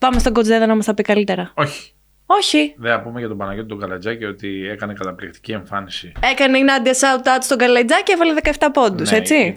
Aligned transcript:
Πάμε 0.00 0.18
στον 0.18 0.32
Κοτζέδα 0.32 0.66
να 0.66 0.74
μας 0.76 0.84
τα 0.86 0.94
πει 0.94 1.02
καλύτερα. 1.02 1.50
Όχι. 1.54 1.92
Όχι. 2.26 2.74
Δεν 2.78 2.92
θα 2.92 3.00
πούμε 3.00 3.18
για 3.18 3.28
τον 3.28 3.36
Παναγιώτη 3.36 3.68
τον 3.68 3.78
Καλατζάκη 3.78 4.24
ότι 4.24 4.68
έκανε 4.70 4.92
καταπληκτική 4.92 5.52
εμφάνιση. 5.52 6.12
Έκανε 6.32 6.58
η 6.58 6.62
Νάντια 6.62 6.92
shout 6.92 7.26
out 7.26 7.38
στον 7.40 7.58
Καλατζάκη 7.58 8.02
και 8.02 8.12
έβαλε 8.12 8.34
17 8.58 8.66
πόντους, 8.72 9.10
Ναι. 9.10 9.16
έτσι. 9.16 9.54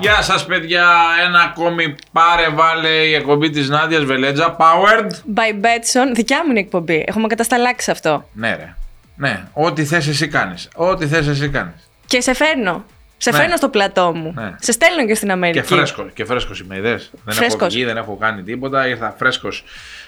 Γεια 0.00 0.22
σας 0.22 0.46
παιδιά, 0.46 0.86
ένα 1.26 1.40
ακόμη 1.40 1.94
πάρε 2.12 2.48
βάλε 2.48 2.88
η 2.88 3.14
εκπομπή 3.14 3.50
της 3.50 3.68
Νάντιας 3.68 4.04
Βελέτζα, 4.04 4.56
powered. 4.58 5.10
By 5.34 5.54
Betson, 5.64 6.12
δικιά 6.14 6.42
μου 6.44 6.50
είναι 6.50 6.58
η 6.58 6.62
εκπομπή. 6.62 7.04
Έχουμε 7.08 7.26
κατασταλάξει 7.26 7.90
αυτό. 7.90 8.28
Ναι 8.32 8.54
ρε, 8.54 8.74
ναι, 9.18 9.44
ό,τι 9.52 9.84
θες 9.84 10.06
εσύ 10.06 10.28
κάνεις, 10.28 10.68
ό,τι 10.74 11.06
θες 11.06 11.26
εσύ 11.26 11.48
κάνεις. 11.48 11.88
Και 12.06 12.20
σε 12.20 12.34
φέρνω. 12.34 12.84
Σε 13.16 13.30
Ναι. 13.30 13.36
φέρνω 13.36 13.56
στο 13.56 13.68
πλατό 13.68 14.12
μου. 14.14 14.32
Ναι. 14.36 14.54
Σε 14.60 14.72
στέλνω 14.72 15.06
και 15.06 15.14
στην 15.14 15.30
Αμερική. 15.30 15.58
Και 15.60 15.64
φρέσκο, 15.74 16.02
και 16.14 16.24
φρέσκος 16.24 16.60
είμαι, 16.60 16.76
είδες. 16.76 17.10
Δεν 17.12 17.20
έχω 17.26 17.36
Φρέσκος. 17.36 17.74
βγει, 17.74 17.84
δεν 17.84 17.96
έχω 17.96 18.16
κάνει 18.16 18.42
τίποτα, 18.42 18.88
ήρθα 18.88 19.14
φρέσκος 19.18 19.64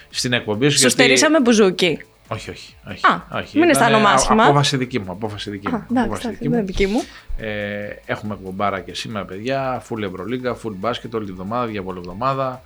στην 0.09 0.33
εκπομπή 0.33 0.65
σου. 0.65 0.71
Σου 0.71 0.77
γιατί- 0.79 0.93
στερήσαμε 0.93 1.39
μπουζούκι. 1.39 2.01
Όχι, 2.27 2.49
όχι. 2.49 2.75
όχι, 2.89 3.05
Α, 3.05 3.37
όχι. 3.37 3.49
μην 3.57 3.63
είναι 3.63 3.73
στα 3.73 3.83
Ήταν, 3.87 3.95
όνομά 3.95 4.13
α- 4.13 4.17
σχημα. 4.17 4.43
Απόφαση 4.43 4.77
δική 4.77 4.99
μου, 4.99 5.11
απόφαση 5.11 5.49
δική 5.49 5.67
μου. 5.67 5.75
Α, 5.75 5.85
εντάξει, 5.89 6.03
απόφαση 6.03 6.27
εντάξει, 6.27 6.43
δική 6.43 6.49
δεν 6.49 6.51
μου. 6.51 6.55
είναι 6.57 6.65
δική 6.65 6.87
μου. 6.87 7.03
Ε, 7.37 7.95
έχουμε 8.05 8.33
εκπομπάρα 8.33 8.79
και 8.79 8.93
σήμερα, 8.95 9.25
παιδιά. 9.25 9.83
Full 9.89 10.01
Ευρωλίγκα, 10.03 10.55
full 10.63 10.71
μπάσκετ 10.75 11.13
όλη 11.15 11.25
τη 11.25 11.31
βδομάδα, 11.31 11.65
διαβόλη 11.65 11.97
εβδομάδα. 11.99 12.61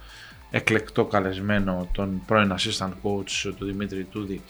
Εκλεκτό 0.52 1.06
καλεσμένο 1.06 1.88
τον 1.92 2.22
πρώην 2.26 2.56
assistant 2.60 2.90
coach 3.04 3.54
του 3.58 3.66
Δημήτρη 3.66 4.04
Τούδη 4.04 4.42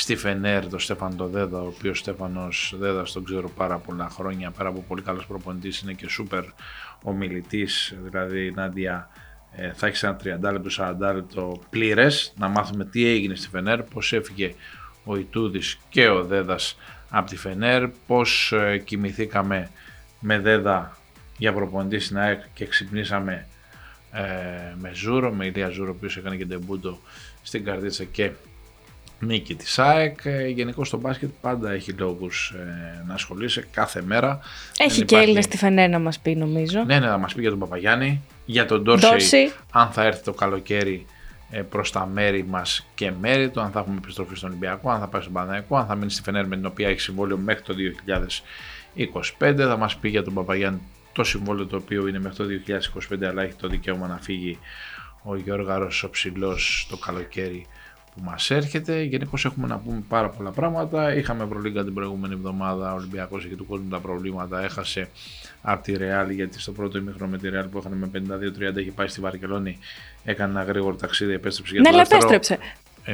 στη 0.00 0.16
Φενέρ, 0.16 0.68
τον 0.68 0.80
Στέφαν 0.80 1.16
το 1.16 1.26
Δέδα, 1.26 1.60
ο 1.60 1.66
οποίος 1.66 1.98
Στέφανος 1.98 2.74
Δέδας 2.78 3.12
τον 3.12 3.24
ξέρω 3.24 3.50
πάρα 3.50 3.78
πολλά 3.78 4.08
χρόνια. 4.08 4.50
Πέρα 4.50 4.68
από 4.68 4.84
πολύ 4.88 5.02
καλός 5.02 5.26
προπονητής, 5.26 5.80
είναι 5.80 5.92
και 5.92 6.08
σούπερ 6.08 6.44
ομιλητής. 7.02 7.94
Δηλαδή, 8.04 8.46
η 8.46 8.50
Νάντια 8.50 9.08
ε, 9.52 9.72
θα 9.72 9.86
έχεις 9.86 10.02
ένα 10.02 10.16
30 10.16 10.52
λεπτό, 10.52 10.96
40 11.00 11.14
λεπτό 11.14 11.62
πλήρες 11.70 12.32
να 12.36 12.48
μάθουμε 12.48 12.84
τι 12.84 13.06
έγινε 13.06 13.34
στη 13.34 13.48
Φενέρ, 13.48 13.82
πώς 13.82 14.12
έφυγε 14.12 14.54
ο 15.04 15.16
Ιτούδης 15.16 15.78
και 15.88 16.08
ο 16.08 16.24
Δέδας 16.24 16.76
από 17.10 17.30
τη 17.30 17.36
Φενέρ, 17.36 17.88
πώς 18.06 18.52
ε, 18.52 18.78
κοιμηθήκαμε 18.78 19.70
με 20.20 20.38
Δέδα 20.38 20.96
για 21.38 21.52
προπονητή 21.52 21.98
στην 21.98 22.18
ΑΕΚ 22.18 22.40
και 22.54 22.66
ξυπνήσαμε 22.66 23.46
ε, 24.12 24.22
με 24.78 24.90
Ζούρο, 24.94 25.32
με 25.32 25.46
Ηλία 25.46 25.68
Ζούρο, 25.68 25.90
ο 25.90 25.94
οποίος 25.96 26.16
έκανε 26.16 26.36
και 26.36 26.46
ντεμπούτο 26.46 26.98
στην 27.42 27.64
Καρδίτσα 27.64 28.04
και 28.04 28.30
νίκη 29.20 29.54
της 29.54 29.78
ΑΕΚ. 29.78 30.18
Ε, 30.24 30.46
Γενικώς 30.48 30.88
στο 30.88 30.96
μπάσκετ 30.98 31.28
πάντα 31.40 31.70
έχει 31.72 31.92
λόγους 31.92 32.54
ε, 32.56 33.04
να 33.06 33.14
ασχολείσαι 33.14 33.66
κάθε 33.72 34.02
μέρα. 34.02 34.40
Έχει 34.76 34.88
Δεν 34.88 34.96
και 34.98 35.02
υπάρχει- 35.02 35.22
Έλληνες 35.24 35.44
στη 35.44 35.56
Φενέρ 35.56 35.88
να 35.88 35.98
μας 35.98 36.18
πει, 36.18 36.34
νομίζω. 36.36 36.82
ναι, 36.84 36.98
ναι, 36.98 37.06
θα 37.06 37.18
μας 37.18 37.34
πει 37.34 37.40
για 37.40 37.50
τον 37.50 37.58
Παπαγιάννη, 37.58 38.22
για 38.44 38.66
τον 38.66 38.82
Ντόρσεϊ, 38.82 39.10
Ντόρσεϊ. 39.10 39.52
αν 39.72 39.90
θα 39.90 40.04
έρθει 40.04 40.22
το 40.24 40.32
καλοκαίρι 40.32 41.06
ε, 41.50 41.60
προς 41.62 41.92
τα 41.92 42.06
μέρη 42.06 42.44
μας 42.48 42.86
και 42.94 43.12
μέρη 43.20 43.50
του, 43.50 43.60
αν 43.60 43.70
θα 43.70 43.80
έχουμε 43.80 43.96
επιστροφή 44.02 44.34
στον 44.36 44.48
Ολυμπιακό, 44.48 44.90
αν 44.90 45.00
θα 45.00 45.06
πάει 45.08 45.20
στον 45.20 45.32
Παναγιακό, 45.32 45.76
αν 45.76 45.86
θα 45.86 45.94
μείνει 45.94 46.10
στη 46.10 46.22
Φενέρ 46.22 46.46
με 46.46 46.56
την 46.56 46.66
οποία 46.66 46.88
έχει 46.88 47.00
συμβόλαιο 47.00 47.36
μέχρι 47.36 47.62
το 47.62 47.74
2025. 47.74 49.54
Θα 49.56 49.76
μας 49.76 49.96
πει 49.96 50.08
για 50.08 50.22
τον 50.22 50.34
Παπαγιάννη 50.34 50.80
το 51.12 51.24
συμβόλαιο 51.24 51.66
το 51.66 51.76
οποίο 51.76 52.06
είναι 52.08 52.18
μέχρι 52.18 52.36
το 52.36 52.44
2025 53.10 53.24
αλλά 53.24 53.42
έχει 53.42 53.54
το 53.54 53.68
δικαίωμα 53.68 54.06
να 54.06 54.18
φύγει 54.20 54.58
ο 55.22 55.36
Γιώργαρος 55.36 56.02
ο 56.02 56.10
ψηλός 56.10 56.86
το 56.90 56.96
καλοκαίρι 56.96 57.66
που 58.18 58.24
μας 58.30 58.50
έρχεται. 58.50 59.02
Γενικώς 59.02 59.44
έχουμε 59.44 59.66
να 59.66 59.78
πούμε 59.78 60.02
πάρα 60.08 60.28
πολλά 60.28 60.50
πράγματα. 60.50 61.14
Είχαμε 61.14 61.44
Ευρωλίγκα 61.44 61.84
την 61.84 61.94
προηγούμενη 61.94 62.34
εβδομάδα. 62.34 62.92
Ο 62.92 62.96
Ολυμπιακός 62.96 63.44
έχει 63.44 63.54
του 63.54 63.66
κόσμου 63.66 63.88
τα 63.88 63.98
προβλήματα. 63.98 64.62
Έχασε 64.64 65.08
από 65.62 65.82
τη 65.82 65.96
Ρεάλ 65.96 66.30
γιατί 66.30 66.60
στο 66.60 66.72
πρώτο 66.72 66.98
ημίχρονο 66.98 67.30
με 67.30 67.38
τη 67.38 67.48
Ρεάλ 67.48 67.66
που 67.66 67.78
είχαν 67.78 67.92
με 67.92 68.10
52-30 68.72 68.76
έχει 68.76 68.90
πάει 68.90 69.08
στη 69.08 69.20
Βαρκελόνη. 69.20 69.78
Έκανε 70.24 70.52
ένα 70.52 70.62
γρήγορο 70.62 70.94
ταξίδι, 70.94 71.32
επέστρεψε 71.32 71.72
για 71.72 71.82
Ναι, 71.82 71.88
το 71.88 71.94
αλλά 71.94 72.06
δεύτερο 72.08 72.34
επέστρεψε. 72.34 72.64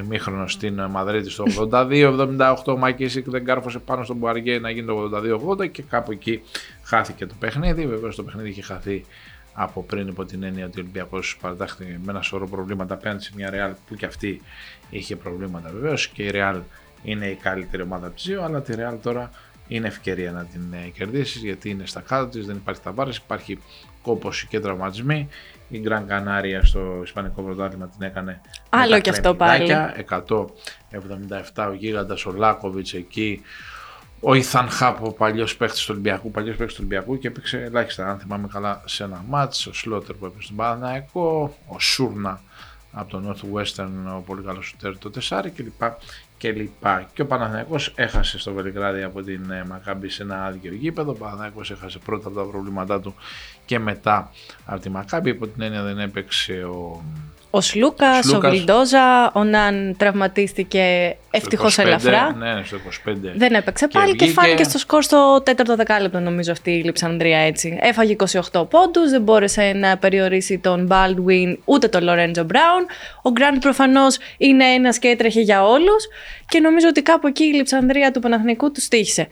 ημίχρονο 0.04 0.48
στην 0.48 0.81
Μαδρίτη 0.91 1.31
στο 1.31 1.44
82-78. 1.71 2.54
Ο 2.66 2.76
Μακίσικ 2.76 3.31
δεν 3.31 3.44
κάρφωσε 3.44 3.78
πάνω 3.78 4.04
στον 4.04 4.16
Μπουαριέ 4.16 4.59
να 4.59 4.71
γίνει 4.71 4.86
το 4.86 5.10
82-80 5.60 5.71
και 5.71 5.82
κάπου 5.82 6.12
εκεί 6.12 6.42
χάθηκε 6.82 7.26
το 7.26 7.34
παιχνίδι. 7.38 7.86
Βεβαίως 7.86 8.16
το 8.16 8.22
παιχνίδι 8.22 8.48
είχε 8.48 8.62
χαθεί 8.62 9.04
από 9.54 9.82
πριν 9.82 10.09
υπό 10.09 10.25
την 10.25 10.42
έννοια 10.42 10.66
ότι 10.66 10.78
ο 10.78 10.82
Ολυμπιακός 10.82 11.37
παρατάχθηκε 11.41 11.98
με 12.04 12.12
ένα 12.12 12.22
σωρό 12.22 12.48
προβλήματα 12.48 12.94
απέναντι 12.94 13.22
σε 13.22 13.32
μια 13.34 13.50
Ρεάλ 13.50 13.72
που 13.88 13.94
και 13.94 14.06
αυτή 14.06 14.42
είχε 14.91 15.16
προβλήματα 15.16 15.70
βεβαίως 15.72 16.09
και 16.09 16.22
η 16.22 16.31
Ρεάλ 16.31 16.60
είναι 17.03 17.26
η 17.26 17.34
καλύτερη 17.34 17.82
ομάδα 17.82 18.06
από 18.06 18.16
τι 18.16 18.22
δύο, 18.22 18.42
αλλά 18.42 18.62
τη 18.62 18.75
Ρεάλ 18.75 19.00
τώρα 19.03 19.31
είναι 19.69 19.87
ευκαιρία 19.87 20.32
να 20.32 20.44
την 20.44 20.72
ε, 20.72 20.88
κερδίσεις 20.88 21.42
γιατί 21.42 21.70
είναι 21.70 21.87
στα 21.87 22.00
κάτω 22.00 22.26
της, 22.26 22.47
δεν 22.47 22.56
υπάρχει 22.56 22.81
ταβάρες, 22.81 23.16
υπάρχει 23.16 23.59
κόπωση 24.03 24.47
και 24.47 24.60
τραυματισμοί. 24.60 25.28
Η 25.69 25.78
Γκραν 25.78 26.06
Κανάρια 26.06 26.65
στο 26.65 27.00
Ισπανικό 27.03 27.42
πρωτάθλημα 27.42 27.88
την 27.88 28.06
έκανε 28.06 28.41
με 28.42 28.81
Άλλο 28.81 28.91
τα 28.91 28.98
κι 28.98 29.10
αυτό 29.10 29.34
πάλι. 29.34 29.66
κρεμμυδάκια, 29.66 31.44
177 31.54 31.69
ο 31.71 31.72
γίγαντας 31.72 32.26
ο 32.26 32.32
Λάκοβιτς 32.32 32.94
εκεί 32.94 33.42
ο 34.26 34.34
Ιθαν 34.34 34.68
Χάπ, 34.68 35.02
ο 35.02 35.12
παλιός 35.12 35.56
παίχτη 35.56 35.78
του 35.78 35.86
Ολυμπιακού, 35.90 36.30
παλιός 36.30 36.56
παίχτης 36.56 36.76
του 36.76 36.84
Ολυμπιακού 36.86 37.18
και 37.18 37.28
έπαιξε 37.28 37.62
ελάχιστα, 37.62 38.10
αν 38.10 38.18
θυμάμαι 38.18 38.48
καλά, 38.52 38.82
σε 38.84 39.04
ένα 39.04 39.24
μάτς. 39.28 39.66
Ο 39.66 39.72
Σλότερ 39.72 40.14
που 40.14 40.26
έπαιξε 40.26 40.44
στον 40.44 40.56
Παναναϊκό, 40.56 41.56
ο 41.66 41.80
Σούρνα 41.80 42.40
από 42.92 43.10
το 43.10 43.22
Northwestern, 43.28 44.16
ο 44.16 44.20
πολύ 44.20 44.42
καλός 44.42 44.66
σουτέρ 44.66 44.98
το 44.98 45.10
4 45.28 45.50
κλπ. 45.54 45.82
Και, 46.38 46.52
λοιπά. 46.52 47.08
και 47.14 47.22
ο 47.22 47.26
Παναθηναϊκός 47.26 47.92
έχασε 47.94 48.38
στο 48.38 48.52
Βελιγράδι 48.52 49.02
από 49.02 49.22
την 49.22 49.50
ε, 49.50 49.64
Μακάμπη 49.64 50.08
σε 50.08 50.22
ένα 50.22 50.44
άδειο 50.44 50.72
γήπεδο. 50.72 51.10
Ο 51.10 51.14
Παναθηναϊκός 51.14 51.70
έχασε 51.70 51.98
πρώτα 51.98 52.28
από 52.28 52.36
τα 52.36 52.44
προβλήματά 52.44 53.00
του 53.00 53.14
και 53.64 53.78
μετά 53.78 54.30
από 54.64 54.80
τη 54.80 54.91
Μακάμπη. 54.91 55.30
Υπό 55.30 55.46
την 55.46 55.62
έννοια 55.62 55.82
δεν 55.82 55.98
έπαιξε 55.98 56.64
ο, 56.64 57.02
Ο 57.56 57.60
Σλούκας, 57.60 58.19
ο 58.26 58.28
Σλούκας. 58.28 58.53
Γλιντόζα, 58.53 59.31
ο 59.34 59.44
Ναν 59.44 59.94
τραυματίστηκε 59.98 61.16
ευτυχώς 61.31 61.72
στο 61.72 61.82
25, 61.82 61.87
ελαφρά. 61.87 62.34
Ναι, 62.34 62.62
στο 62.65 62.76
25. 62.76 63.32
Δεν 63.37 63.54
έπαιξε 63.54 63.87
Και 63.87 63.98
πάλι 63.98 64.16
και, 64.16 64.25
βγήκε- 64.25 64.41
φάνηκε 64.41 64.62
στο 64.62 64.78
σκορ 64.78 65.03
στο 65.03 65.41
τέταρτο 65.44 65.76
δεκάλεπτο 65.76 66.19
νομίζω 66.20 66.53
αυτή 66.53 66.70
η 66.70 66.82
Λιψανδρία 66.82 67.38
έτσι. 67.38 67.78
Έφαγε 67.81 68.16
28 68.53 68.66
πόντους, 68.70 69.10
δεν 69.10 69.22
μπόρεσε 69.22 69.72
να 69.76 69.97
περιορίσει 69.97 70.59
τον 70.59 70.88
Baldwin 70.91 71.56
ούτε 71.65 71.88
τον 71.88 72.03
Lorenzo 72.09 72.41
Brown. 72.42 72.84
Ο 73.22 73.31
Grant 73.38 73.56
προφανώς 73.60 74.19
είναι 74.36 74.65
ένας 74.65 74.98
και 74.98 75.09
έτρεχε 75.09 75.41
για 75.41 75.65
όλους 75.66 76.06
και 76.48 76.60
νομίζω 76.60 76.88
ότι 76.88 77.03
κάπου 77.03 77.26
εκεί 77.26 77.44
η 77.44 77.53
Λιψανδρία 77.53 78.10
του 78.10 78.21
Παναθηνικού 78.21 78.72
τους 78.72 78.82
στήχησε. 78.84 79.28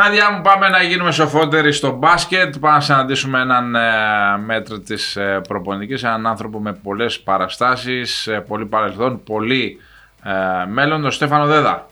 Νάντια 0.00 0.30
μου 0.32 0.40
πάμε 0.42 0.68
να 0.68 0.82
γίνουμε 0.82 1.12
σοφότεροι 1.12 1.72
στο 1.72 1.90
μπάσκετ. 1.92 2.54
Πάμε 2.60 2.74
να 2.74 2.80
συναντήσουμε 2.80 3.40
έναν 3.40 3.74
ε, 3.74 3.80
μέτρο 4.44 4.78
της 4.78 5.16
ε, 5.16 5.40
προπονητικής, 5.48 6.02
έναν 6.04 6.26
άνθρωπο 6.26 6.60
με 6.60 6.72
πολλές 6.72 7.20
παραστάσεις, 7.20 8.26
ε, 8.26 8.44
πολύ 8.48 8.66
παρελθόν, 8.66 9.22
πολύ 9.22 9.78
ε, 10.24 10.66
μέλλον, 10.66 11.02
τον 11.02 11.10
Στέφανο 11.10 11.46
Δέδα. 11.46 11.86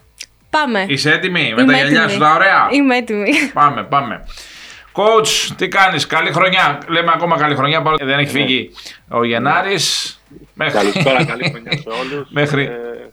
Πάμε. 0.50 0.84
Είσαι 0.88 1.12
έτοιμη 1.12 1.52
με 1.56 1.62
Είμαι 1.62 1.72
τα 1.72 1.78
γυαλιά 1.78 1.98
έτοιμη. 1.98 2.12
σου 2.12 2.18
τα 2.18 2.34
ωραία; 2.34 2.68
Είμαι 2.72 2.96
έτοιμη. 2.96 3.30
Πάμε, 3.52 3.82
πάμε. 3.84 4.24
Coach, 4.92 5.52
τι 5.56 5.68
κάνεις, 5.68 6.06
καλή 6.06 6.32
χρονιά. 6.32 6.78
Λέμε 6.88 7.10
ακόμα 7.14 7.36
καλή 7.36 7.54
χρονιά, 7.54 7.78
παρόλο 7.82 7.96
που 7.96 8.04
δεν 8.06 8.18
έχει 8.18 8.30
φύγει 8.30 8.70
ο 9.08 9.24
Γενάρης. 9.24 10.18
Μέχρι... 10.54 10.72
Καλησπέρα, 10.78 11.24
καλή 11.24 11.50
χρονιά 11.50 11.72
σε 11.72 11.88
όλους. 11.88 12.28
Μέχρι- 12.30 12.64
Ε, 12.64 13.10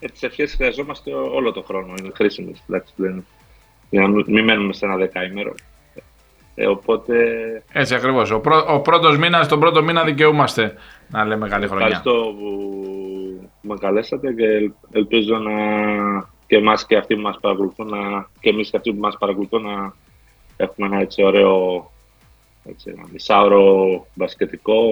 ε, 0.00 0.06
τις 0.08 0.22
ευχές 0.22 0.54
χρειαζόμαστε 0.56 1.10
όλο 1.12 1.52
τον 1.52 1.64
χρόνο. 1.64 1.94
Είναι 1.98 2.10
χρήσιμες. 2.14 2.62
Δεν, 2.96 3.24
για 3.94 4.02
να 4.02 4.08
μην 4.08 4.24
μην 4.28 4.44
μένουμε 4.44 4.72
σε 4.72 4.84
ένα 4.84 4.96
δεκαήμερο. 4.96 5.54
Ε, 6.54 6.66
οπότε 6.66 7.14
Έτσι 7.72 7.94
ακριβώς. 7.94 8.30
Ο, 8.30 8.40
πρω... 8.40 8.64
ο 8.68 8.80
πρώτος 8.80 9.18
μήνας, 9.18 9.48
τον 9.48 9.60
πρώτο 9.60 9.82
μήνα 9.82 10.04
δικαιούμαστε 10.04 10.74
να 11.08 11.24
λέμε 11.24 11.48
καλή 11.48 11.66
χρονιά. 11.66 11.86
ευχαριστώ 11.86 12.34
που 12.38 13.50
με 13.60 13.76
καλέσατε 13.80 14.32
και 14.32 14.44
ελ- 14.46 14.72
ελπίζω 14.92 15.38
να 15.38 15.52
και 16.46 16.56
εμάς 16.56 16.86
και 16.86 16.96
αυτοί 16.96 17.14
που 17.14 17.20
μας 17.20 17.38
παρακολουθούν 17.40 17.88
να, 17.88 18.28
και 18.40 18.48
εμείς 18.48 18.70
και 18.70 18.76
αυτοί 18.76 18.92
που 18.92 19.00
μας 19.00 19.16
παρακολουθούν 19.18 19.62
να 19.62 19.94
έχουμε 20.56 20.86
ένα 20.86 21.00
έτσι 21.00 21.22
ωραίο 21.22 21.90
έτσι, 22.64 22.90
ένα 22.96 23.04
μισάωρο 23.12 24.06
μπασκετικό. 24.14 24.82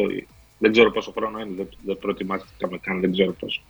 Δεν 0.58 0.72
ξέρω 0.72 0.90
πόσο 0.90 1.12
χρόνο 1.16 1.38
είναι, 1.40 1.54
δεν, 1.56 1.68
δεν 1.84 1.98
προετοιμάστηκαμε 1.98 2.78
καν, 2.78 3.00
δεν 3.00 3.12
ξέρω 3.12 3.32
πόσο. 3.32 3.60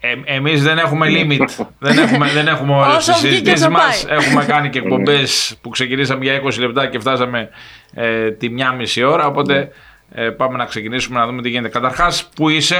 Ε, 0.00 0.14
εμείς 0.24 0.62
δεν 0.62 0.78
έχουμε 0.78 1.06
limit. 1.10 1.66
δεν 1.78 1.98
έχουμε, 1.98 2.30
δεν 2.30 2.46
έχουμε 2.46 2.74
ώρες 2.80 2.96
Όσο 2.96 3.12
στις 3.12 3.20
βγει 3.20 3.28
και 3.28 3.28
συζητήσεις 3.28 3.66
όσο 3.66 3.70
μας. 3.70 4.04
πάει. 4.04 4.16
έχουμε 4.16 4.44
κάνει 4.44 4.70
και 4.70 4.78
εκπομπές 4.78 5.56
που 5.60 5.68
ξεκινήσαμε 5.68 6.24
για 6.24 6.42
20 6.42 6.58
λεπτά 6.58 6.86
και 6.86 6.98
φτάσαμε 6.98 7.48
ε, 7.94 8.30
τη 8.30 8.48
μια 8.48 8.72
μισή 8.72 9.02
ώρα. 9.02 9.26
Οπότε 9.26 9.72
ε, 10.12 10.30
πάμε 10.30 10.56
να 10.56 10.64
ξεκινήσουμε 10.64 11.18
να 11.18 11.26
δούμε 11.26 11.42
τι 11.42 11.48
γίνεται. 11.48 11.68
Καταρχάς, 11.68 12.28
πού 12.36 12.48
είσαι 12.48 12.76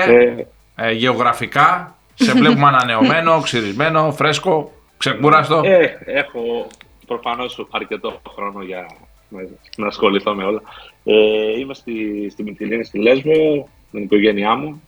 Ε, 0.77 0.89
ε, 0.89 0.93
γεωγραφικά. 0.93 1.97
Σε 2.15 2.33
βλέπουμε 2.33 2.67
ανανεωμένο, 2.75 3.41
ξυρισμένο, 3.41 4.13
φρέσκο, 4.13 4.73
ξεκούραστο. 4.97 5.61
Ε, 5.65 5.97
έχω 6.05 6.67
προφανώς 7.07 7.67
αρκετό 7.71 8.21
χρόνο 8.35 8.63
για 8.63 8.87
να, 9.29 9.41
να 9.77 9.87
ασχοληθώ 9.87 10.35
με 10.35 10.45
όλα. 10.45 10.63
Ε, 11.05 11.15
είμαι 11.59 11.75
στη, 11.75 12.29
στη 12.31 12.43
Μυτιλίνη, 12.43 12.85
στη 12.85 12.99
Λέσβο, 12.99 13.69
με 13.91 14.01
την 14.01 14.03
οικογένειά 14.03 14.55
μου. 14.55 14.83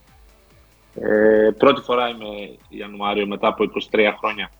Ε, 1.01 1.51
πρώτη 1.59 1.81
φορά 1.81 2.09
είμαι 2.09 2.57
Ιανουάριο 2.69 3.27
μετά 3.27 3.49
από 3.49 3.65
23 3.91 4.13
χρόνια 4.19 4.51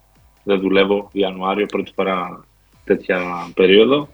δεν 0.43 0.59
δουλεύω 0.59 1.09
Ιανουάριο, 1.11 1.65
πρώτη 1.65 1.91
φορά 1.95 2.43
τέτοια 2.83 3.21
περίοδο. 3.53 4.09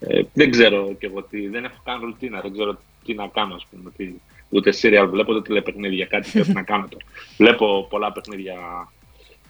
Ε, 0.00 0.22
δεν 0.32 0.50
ξέρω 0.50 0.94
και 0.98 1.06
εγώ 1.06 1.22
τι, 1.22 1.48
δεν 1.48 1.64
έχω 1.64 1.80
καν 1.84 2.00
ρουτίνα, 2.00 2.40
δεν 2.40 2.52
ξέρω 2.52 2.78
τι 3.04 3.14
να 3.14 3.26
κάνω, 3.26 3.54
ας 3.54 3.66
πούμε. 3.70 3.90
Τι, 3.96 4.12
ούτε 4.48 4.72
σύριαλ 4.72 5.08
βλέπω, 5.08 5.32
ούτε 5.32 5.42
τηλεπαιχνίδια, 5.42 6.06
κάτι 6.06 6.30
πρέπει 6.30 6.52
να 6.52 6.62
κάνω 6.62 6.88
τώρα. 6.88 7.04
Βλέπω 7.36 7.86
πολλά 7.90 8.12
παιχνίδια 8.12 8.54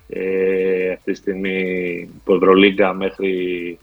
ε, 0.08 0.92
αυτή 0.92 1.12
τη 1.12 1.18
στιγμή 1.18 2.10
από 2.20 2.34
Ευρωλίγκα 2.34 2.92
μέχρι 2.94 3.78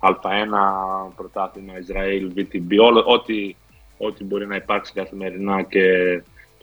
Α1, 0.00 1.12
πρωτάθλημα 1.16 1.78
Ισραήλ, 1.78 2.32
VTB, 2.36 2.76
όλο, 2.80 3.04
ό,τι, 3.06 3.54
ό,τι 3.98 4.24
μπορεί 4.24 4.46
να 4.46 4.56
υπάρξει 4.56 4.92
καθημερινά 4.92 5.62
και 5.62 5.82
το 6.16 6.22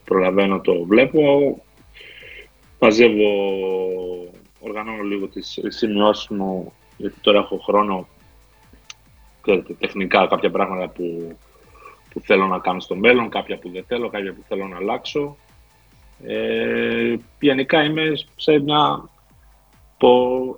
προλαβαίνω 0.09 0.59
το 0.59 0.83
βλέπω. 0.83 1.21
Μαζεύω, 2.79 3.29
οργανώνω 4.59 5.03
λίγο 5.03 5.27
τις 5.27 5.59
σημειώσεις 5.67 6.27
μου, 6.27 6.73
γιατί 6.97 7.15
τώρα 7.21 7.39
έχω 7.39 7.57
χρόνο, 7.57 8.07
ξέρετε, 9.41 9.73
τεχνικά 9.73 10.27
κάποια 10.27 10.51
πράγματα 10.51 10.87
που, 10.87 11.37
που 12.09 12.19
θέλω 12.19 12.47
να 12.47 12.59
κάνω 12.59 12.79
στο 12.79 12.95
μέλλον, 12.95 13.29
κάποια 13.29 13.57
που 13.57 13.69
δεν 13.69 13.83
θέλω, 13.87 14.09
κάποια 14.09 14.33
που 14.33 14.43
θέλω 14.47 14.67
να 14.67 14.75
αλλάξω. 14.75 15.37
Ε, 16.23 17.15
γενικά 17.39 17.83
είμαι 17.83 18.11
σε 18.35 18.59
μια 18.59 19.09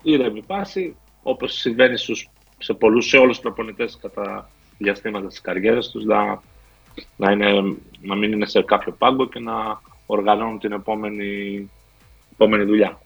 ήρεμη 0.01 0.41
φάση, 0.41 0.95
όπως 1.23 1.53
συμβαίνει 1.53 1.97
στους, 1.97 2.29
σε 2.57 2.73
πολλούς, 2.73 3.07
σε 3.07 3.17
όλους 3.17 3.39
τους 3.39 3.43
προπονητές 3.43 3.97
κατά 4.01 4.49
διαστήματα 4.77 5.27
της 5.27 5.41
καριέρας 5.41 5.89
τους, 5.89 6.03
να, 6.03 6.41
να, 7.15 7.31
είναι, 7.31 7.75
να 8.01 8.15
μην 8.15 8.31
είναι 8.31 8.45
σε 8.45 8.61
κάποιο 8.61 8.91
πάγκο 8.91 9.27
και 9.27 9.39
να 9.39 9.81
οργανώνουν 10.05 10.59
την 10.59 10.71
επόμενη, 10.71 11.69
επόμενη 12.33 12.63
δουλειά. 12.63 12.99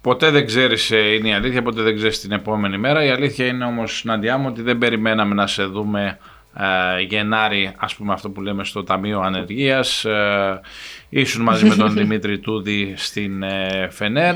Ποτέ 0.00 0.30
δεν 0.30 0.46
ξέρεις, 0.46 0.90
ε, 0.90 1.14
είναι 1.14 1.28
η 1.28 1.32
αλήθεια, 1.32 1.62
ποτέ 1.62 1.82
δεν 1.82 1.96
ξέρεις 1.96 2.20
την 2.20 2.32
επόμενη 2.32 2.78
μέρα. 2.78 3.04
Η 3.04 3.08
αλήθεια 3.08 3.46
είναι 3.46 3.64
όμως, 3.64 4.04
Ναντιά 4.04 4.38
μου, 4.38 4.46
ότι 4.48 4.62
δεν 4.62 4.78
περιμέναμε 4.78 5.34
να 5.34 5.46
σε 5.46 5.64
δούμε 5.64 6.06
ε, 6.06 6.18
Γενάρη, 7.08 7.72
ας 7.76 7.94
πούμε 7.94 8.12
αυτό 8.12 8.30
που 8.30 8.40
λέμε 8.40 8.64
στο 8.64 8.84
Ταμείο 8.84 9.20
Ανεργίας. 9.20 10.04
Ε, 10.04 10.60
ήσουν 11.08 11.42
μαζί 11.42 11.66
με 11.66 11.74
τον 11.74 11.92
Δημήτρη 11.98 12.38
Τούδη 12.38 12.94
στην 12.96 13.42
ε, 13.42 13.88
Φενέρ 13.90 14.34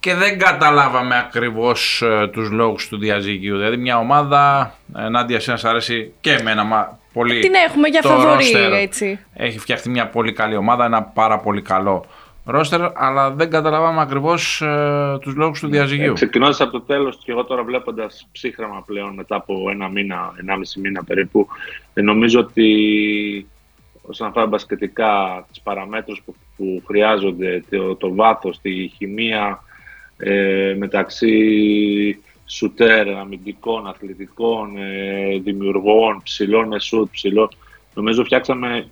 και 0.00 0.14
δεν 0.14 0.38
καταλάβαμε 0.38 1.18
ακριβώς 1.18 2.02
ε, 2.02 2.28
τους 2.32 2.50
λόγους 2.50 2.88
του 2.88 2.98
διαζυγίου. 2.98 3.56
Δηλαδή 3.56 3.76
μια 3.76 3.98
ομάδα, 3.98 4.74
ε, 4.96 5.08
Νάντια, 5.08 5.40
σε 5.40 5.68
αρέσει 5.68 6.12
και 6.20 6.32
εμένα 6.32 6.64
μα, 6.64 6.98
πολύ. 7.12 7.40
Την 7.40 7.54
έχουμε 7.54 7.88
για 7.88 8.02
φαβορή, 8.02 8.52
έτσι. 8.72 9.18
Έχει 9.34 9.58
φτιαχτεί 9.58 9.90
μια 9.90 10.06
πολύ 10.08 10.32
καλή 10.32 10.56
ομάδα, 10.56 10.84
ένα 10.84 11.02
πάρα 11.02 11.38
πολύ 11.38 11.62
καλό 11.62 12.06
ρόστερ, 12.50 12.80
αλλά 12.94 13.30
δεν 13.30 13.50
καταλάβαμε 13.50 14.00
ακριβώς 14.00 14.60
ε, 14.60 15.18
τους 15.20 15.34
λόγους 15.34 15.60
του 15.60 15.68
διαζυγίου. 15.68 16.10
Ε, 16.10 16.14
Ξεκινώντας 16.14 16.60
από 16.60 16.70
το 16.72 16.80
τέλος, 16.80 17.18
και 17.24 17.32
εγώ 17.32 17.44
τώρα 17.44 17.62
βλέποντας 17.62 18.28
ψύχραμα 18.32 18.82
πλέον 18.86 19.14
μετά 19.14 19.36
από 19.36 19.70
ένα 19.70 19.88
μήνα, 19.88 20.34
ενάμιση 20.40 20.80
μήνα 20.80 21.04
περίπου, 21.04 21.46
ε, 21.94 22.02
νομίζω 22.02 22.40
ότι 22.40 23.46
όσον 24.02 24.26
αφορά 24.26 24.46
μπασκετικά 24.46 25.44
τις 25.48 25.60
παραμέτρους 25.60 26.22
που, 26.24 26.34
που 26.56 26.82
χρειάζονται, 26.86 27.64
το, 27.70 27.94
το 27.94 28.14
βάθος, 28.14 28.60
τη 28.60 28.88
χημεία 28.96 29.62
ε, 30.16 30.74
μεταξύ 30.78 32.22
σουτέρ, 32.46 33.08
αμυντικών, 33.08 33.86
αθλητικών, 33.86 34.76
ε, 34.76 35.38
δημιουργών, 35.38 36.20
ψηλών 36.22 36.66
με 36.66 36.80
σουτ, 36.80 37.10
ψηλών. 37.10 37.48
Νομίζω 37.94 38.24
φτιάξαμε, 38.24 38.88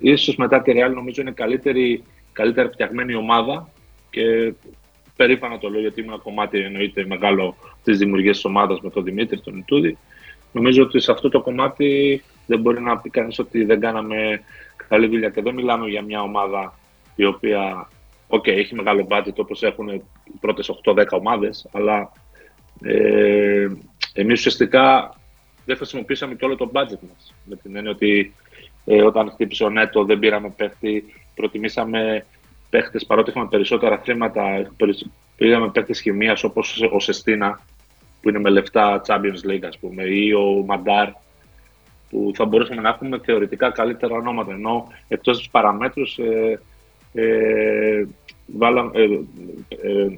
ίσως 0.00 0.36
μετά 0.36 0.62
τη 0.62 0.72
Real 0.74 0.92
νομίζω 0.94 1.20
είναι 1.20 1.30
καλύτερη, 1.30 2.02
καλύτερα 2.32 2.70
φτιαγμένη 2.70 3.14
ομάδα 3.14 3.68
και 4.10 4.54
περήφανα 5.16 5.58
το 5.58 5.68
λέω 5.68 5.80
γιατί 5.80 6.00
ήμουν 6.00 6.22
κομμάτι 6.22 6.58
εννοείται 6.58 7.06
μεγάλο 7.06 7.56
της 7.84 7.98
δημιουργίας 7.98 8.36
της 8.36 8.44
ομάδας 8.44 8.80
με 8.80 8.90
τον 8.90 9.04
Δημήτρη, 9.04 9.40
τον 9.40 9.58
Ιτούδη. 9.58 9.98
Νομίζω 10.52 10.82
ότι 10.82 11.00
σε 11.00 11.12
αυτό 11.12 11.28
το 11.28 11.40
κομμάτι 11.40 12.22
δεν 12.46 12.60
μπορεί 12.60 12.80
να 12.80 12.98
πει 12.98 13.10
κανείς 13.10 13.38
ότι 13.38 13.64
δεν 13.64 13.80
κάναμε 13.80 14.42
καλή 14.88 15.06
δουλειά 15.06 15.28
και 15.28 15.42
δεν 15.42 15.54
μιλάμε 15.54 15.88
για 15.88 16.02
μια 16.02 16.22
ομάδα 16.22 16.78
η 17.14 17.24
οποία 17.24 17.88
OK, 18.34 18.44
okay, 18.46 18.48
έχει 18.48 18.74
μεγάλο 18.74 19.06
budget 19.10 19.34
όπως 19.36 19.62
έχουν 19.62 19.88
οι 19.88 20.02
πρώτες 20.40 20.70
8-10 20.84 21.04
ομάδες, 21.10 21.68
αλλά 21.72 22.12
ε, 22.82 23.68
εμείς 24.12 24.38
ουσιαστικά 24.38 25.14
δεν 25.64 25.76
χρησιμοποιήσαμε 25.76 26.34
και 26.34 26.44
όλο 26.44 26.56
το 26.56 26.70
budget 26.72 26.98
μας. 27.08 27.34
Με 27.44 27.56
την 27.56 27.76
έννοια 27.76 27.90
ότι 27.90 28.34
ε, 28.84 29.02
όταν 29.02 29.30
χτύπησε 29.30 29.64
ο 29.64 29.70
Νέτο 29.70 30.04
δεν 30.04 30.18
πήραμε 30.18 30.48
παίχτη, 30.48 31.04
προτιμήσαμε 31.34 32.26
παίχτες 32.70 33.06
παρότι 33.06 33.30
είχαμε 33.30 33.48
περισσότερα 33.48 33.98
χρήματα. 33.98 34.72
Πήραμε 35.36 35.70
παίχτες 35.70 36.00
χημίας 36.00 36.44
όπως 36.44 36.88
ο 36.92 37.00
Σεστίνα 37.00 37.60
που 38.22 38.28
είναι 38.28 38.38
με 38.38 38.50
λεφτά 38.50 39.02
Champions 39.06 39.50
League, 39.50 39.64
ας 39.66 39.78
πούμε, 39.78 40.02
ή 40.02 40.32
ο 40.32 40.64
Μαντάρ 40.66 41.08
που 42.10 42.32
θα 42.34 42.44
μπορούσαμε 42.44 42.80
να 42.80 42.88
έχουμε 42.88 43.20
θεωρητικά 43.24 43.70
καλύτερα 43.70 44.14
ονόματα. 44.14 44.52
Ενώ 44.52 44.86
εκτός 45.08 45.42
τη 45.42 45.48
παραμέτρους 45.50 46.18
ε, 46.18 46.60
ε, 47.14 47.98
ε, 47.98 48.06
ε, 49.68 50.08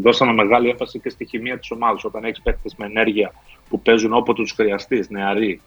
δώσαμε 0.00 0.32
μεγάλη 0.32 0.68
έμφαση 0.68 0.98
και 0.98 1.10
στη 1.10 1.24
χημεία 1.24 1.58
της 1.58 1.70
ομάδας. 1.70 2.04
Όταν 2.04 2.24
έχεις 2.24 2.42
παίχτες 2.42 2.74
με 2.76 2.86
ενέργεια 2.86 3.32
που 3.68 3.80
παίζουν 3.80 4.12
όποτε 4.12 4.42
τους 4.42 4.52
χρειαστείς, 4.52 5.10
νεαροί, 5.10 5.60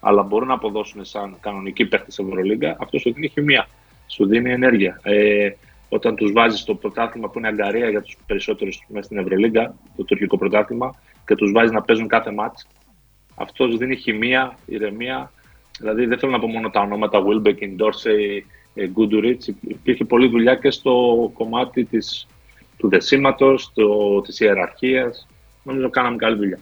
αλλά 0.00 0.22
μπορούν 0.22 0.48
να 0.48 0.54
αποδώσουν 0.54 1.04
σαν 1.04 1.36
κανονικοί 1.40 1.86
παίχτε 1.86 2.10
σε 2.10 2.22
Ευρωλίγκα, 2.22 2.76
αυτός 2.80 3.00
σου 3.00 3.12
δίνει 3.12 3.28
χημεία. 3.28 3.68
Σου 4.06 4.26
δίνει 4.26 4.52
ενέργεια. 4.52 5.00
Ε, 5.02 5.50
όταν 5.88 6.14
τους 6.16 6.32
βάζεις 6.32 6.60
στο 6.60 6.74
πρωτάθλημα 6.74 7.28
που 7.28 7.38
είναι 7.38 7.48
αγκαρία 7.48 7.90
για 7.90 8.02
τους 8.02 8.16
περισσότερους 8.26 8.86
μέσα 8.88 9.04
στην 9.04 9.18
Ευρωλίγκα, 9.18 9.74
το 9.96 10.04
τουρκικό 10.04 10.38
πρωτάθλημα, 10.38 10.94
και 11.26 11.34
τους 11.34 11.52
βάζεις 11.52 11.70
να 11.70 11.82
παίζουν 11.82 12.08
κάθε 12.08 12.32
μάτς, 12.32 12.66
αυτός 13.34 13.76
δίνει 13.76 13.96
χημεία, 13.96 14.58
ηρεμία. 14.66 15.32
Δηλαδή 15.78 16.06
δεν 16.06 16.18
θέλω 16.18 16.32
να 16.32 16.38
πω 16.38 16.46
μόνο 16.46 16.70
τα 16.70 16.80
ονόματα 16.80 17.22
Wilbeck, 17.26 17.58
Dorsey, 17.58 18.40
Γκούντουριτ. 18.86 19.42
Υπήρχε 19.60 20.04
πολλή 20.04 20.28
δουλειά 20.28 20.54
και 20.54 20.70
στο 20.70 21.30
κομμάτι 21.34 21.84
της, 21.84 22.26
του 22.76 22.88
δεσίματος, 22.88 23.72
της 24.24 24.40
ιεραρχίας. 24.40 25.26
Νομίζω 25.62 25.90
κάναμε 25.90 26.16
καλή 26.16 26.36
δουλειά 26.36 26.58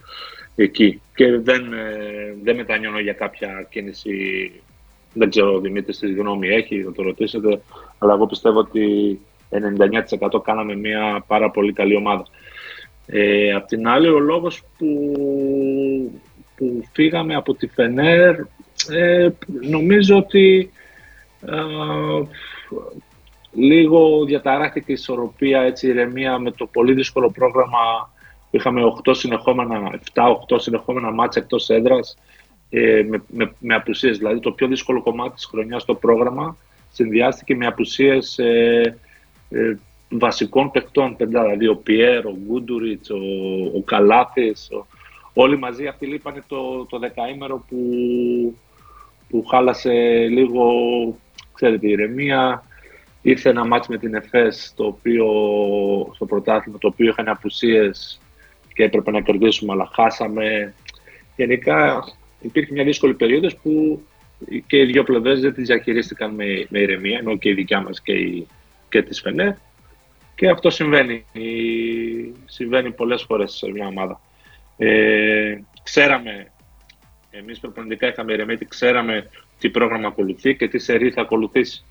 εκεί. 0.63 1.01
Και 1.15 1.37
δεν, 1.37 1.73
ε, 1.73 2.35
δεν 2.43 2.55
μετανιώνω 2.55 2.99
για 2.99 3.13
κάποια 3.13 3.67
κίνηση. 3.69 4.51
Δεν 5.13 5.29
ξέρω 5.29 5.53
ο 5.53 5.59
Δημήτρη 5.59 5.95
τι 5.95 6.13
γνώμη 6.13 6.47
έχει, 6.47 6.83
θα 6.83 6.91
το 6.91 7.03
ρωτήσετε. 7.03 7.61
Αλλά 7.97 8.13
εγώ 8.13 8.25
πιστεύω 8.25 8.59
ότι 8.59 9.19
99% 9.49 10.43
κάναμε 10.43 10.75
μια 10.75 11.23
πάρα 11.27 11.51
πολύ 11.51 11.73
καλή 11.73 11.95
ομάδα. 11.95 12.25
Ε, 13.05 13.51
απ' 13.53 13.67
την 13.67 13.87
άλλη, 13.87 14.07
ο 14.07 14.19
λόγος 14.19 14.63
που, 14.77 15.13
που 16.55 16.83
φύγαμε 16.93 17.35
από 17.35 17.53
τη 17.53 17.67
Φενέρ, 17.67 18.35
ε, 18.89 19.29
νομίζω 19.69 20.17
ότι 20.17 20.71
ε, 21.41 22.25
λίγο 23.53 24.25
διαταράχθηκε 24.25 24.91
η 24.91 24.93
ισορροπία, 24.93 25.61
έτσι, 25.61 25.87
η 25.87 25.89
ηρεμία 25.89 26.39
με 26.39 26.51
το 26.51 26.65
πολύ 26.65 26.93
δύσκολο 26.93 27.31
πρόγραμμα 27.31 28.11
Είχαμε 28.51 28.81
8 29.03 29.11
συνεχόμενα, 29.15 29.99
7-8 30.13 30.55
συνεχόμενα 30.55 31.11
μάτια 31.11 31.41
εκτός 31.41 31.69
έδρας 31.69 32.17
ε, 32.69 33.05
με, 33.09 33.23
με, 33.27 33.53
με 33.59 33.75
απουσίες. 33.75 34.17
Δηλαδή, 34.17 34.39
το 34.39 34.51
πιο 34.51 34.67
δύσκολο 34.67 35.01
κομμάτι 35.01 35.35
της 35.35 35.45
χρονιάς 35.45 35.81
στο 35.81 35.95
πρόγραμμα 35.95 36.57
συνδυάστηκε 36.91 37.55
με 37.55 37.65
απουσίες 37.65 38.37
ε, 38.39 38.97
ε, 39.49 39.75
βασικών 40.09 40.71
παιχτών. 40.71 41.15
Δηλαδή, 41.17 41.67
ο 41.67 41.75
Πιέρ, 41.75 42.25
ο 42.25 42.37
Γκούντουριτς, 42.45 43.09
ο, 43.09 43.17
ο 43.75 43.81
Καλάθης. 43.85 44.69
Όλοι 45.33 45.57
μαζί 45.57 45.87
αυτοί 45.87 46.05
λείπανε 46.05 46.43
το, 46.47 46.85
το 46.85 46.99
δεκαήμερο 46.99 47.65
που, 47.69 47.77
που 49.29 49.45
χάλασε 49.45 49.91
λίγο 50.29 50.71
ξέρετε, 51.57 51.87
η 51.87 51.91
ηρεμία. 51.91 52.63
Ήρθε 53.21 53.49
ένα 53.49 53.65
μάτς 53.65 53.87
με 53.87 53.97
την 53.97 54.13
ΕΦΕΣ 54.13 54.73
το 54.75 54.85
οποίο, 54.85 55.25
στο 56.13 56.25
πρωτάθλημα, 56.25 56.77
το 56.77 56.87
οποίο 56.87 57.07
είχαν 57.07 57.27
απουσίες 57.27 58.19
και 58.77 58.83
έπρεπε 58.83 59.11
να 59.11 59.21
κερδίσουμε, 59.21 59.71
αλλά 59.71 59.89
χάσαμε. 59.93 60.73
Γενικά 61.35 62.03
υπήρχε 62.41 62.73
μια 62.73 62.83
δύσκολη 62.83 63.13
περίοδος 63.13 63.55
που 63.55 64.01
και 64.67 64.77
οι 64.77 64.85
δύο 64.85 65.03
πλευρές 65.03 65.39
δεν 65.41 65.53
τι 65.53 65.61
διαχειρίστηκαν 65.61 66.33
με, 66.33 66.65
με 66.69 66.79
ηρεμία, 66.79 67.17
ενώ 67.17 67.37
και 67.37 67.49
η 67.49 67.53
δικιά 67.53 67.81
μας 67.81 68.01
και, 68.01 68.13
η, 68.13 68.47
και 68.89 69.01
της 69.01 69.21
Φενέ. 69.21 69.57
Και 70.35 70.49
αυτό 70.49 70.69
συμβαίνει. 70.69 71.25
Συμβαίνει 72.45 72.91
πολλές 72.91 73.23
φορές 73.23 73.51
σε 73.51 73.71
μια 73.71 73.87
ομάδα. 73.87 74.21
Ε, 74.77 75.57
ξέραμε, 75.83 76.51
εμείς 77.29 77.59
προπονητικά 77.59 78.07
είχαμε 78.07 78.33
ηρεμία, 78.33 78.59
ξέραμε 78.67 79.29
τι 79.59 79.69
πρόγραμμα 79.69 80.07
ακολουθεί 80.07 80.55
και 80.55 80.67
τι 80.67 80.79
σερή 80.79 81.11
θα 81.11 81.21
ακολουθήσει. 81.21 81.85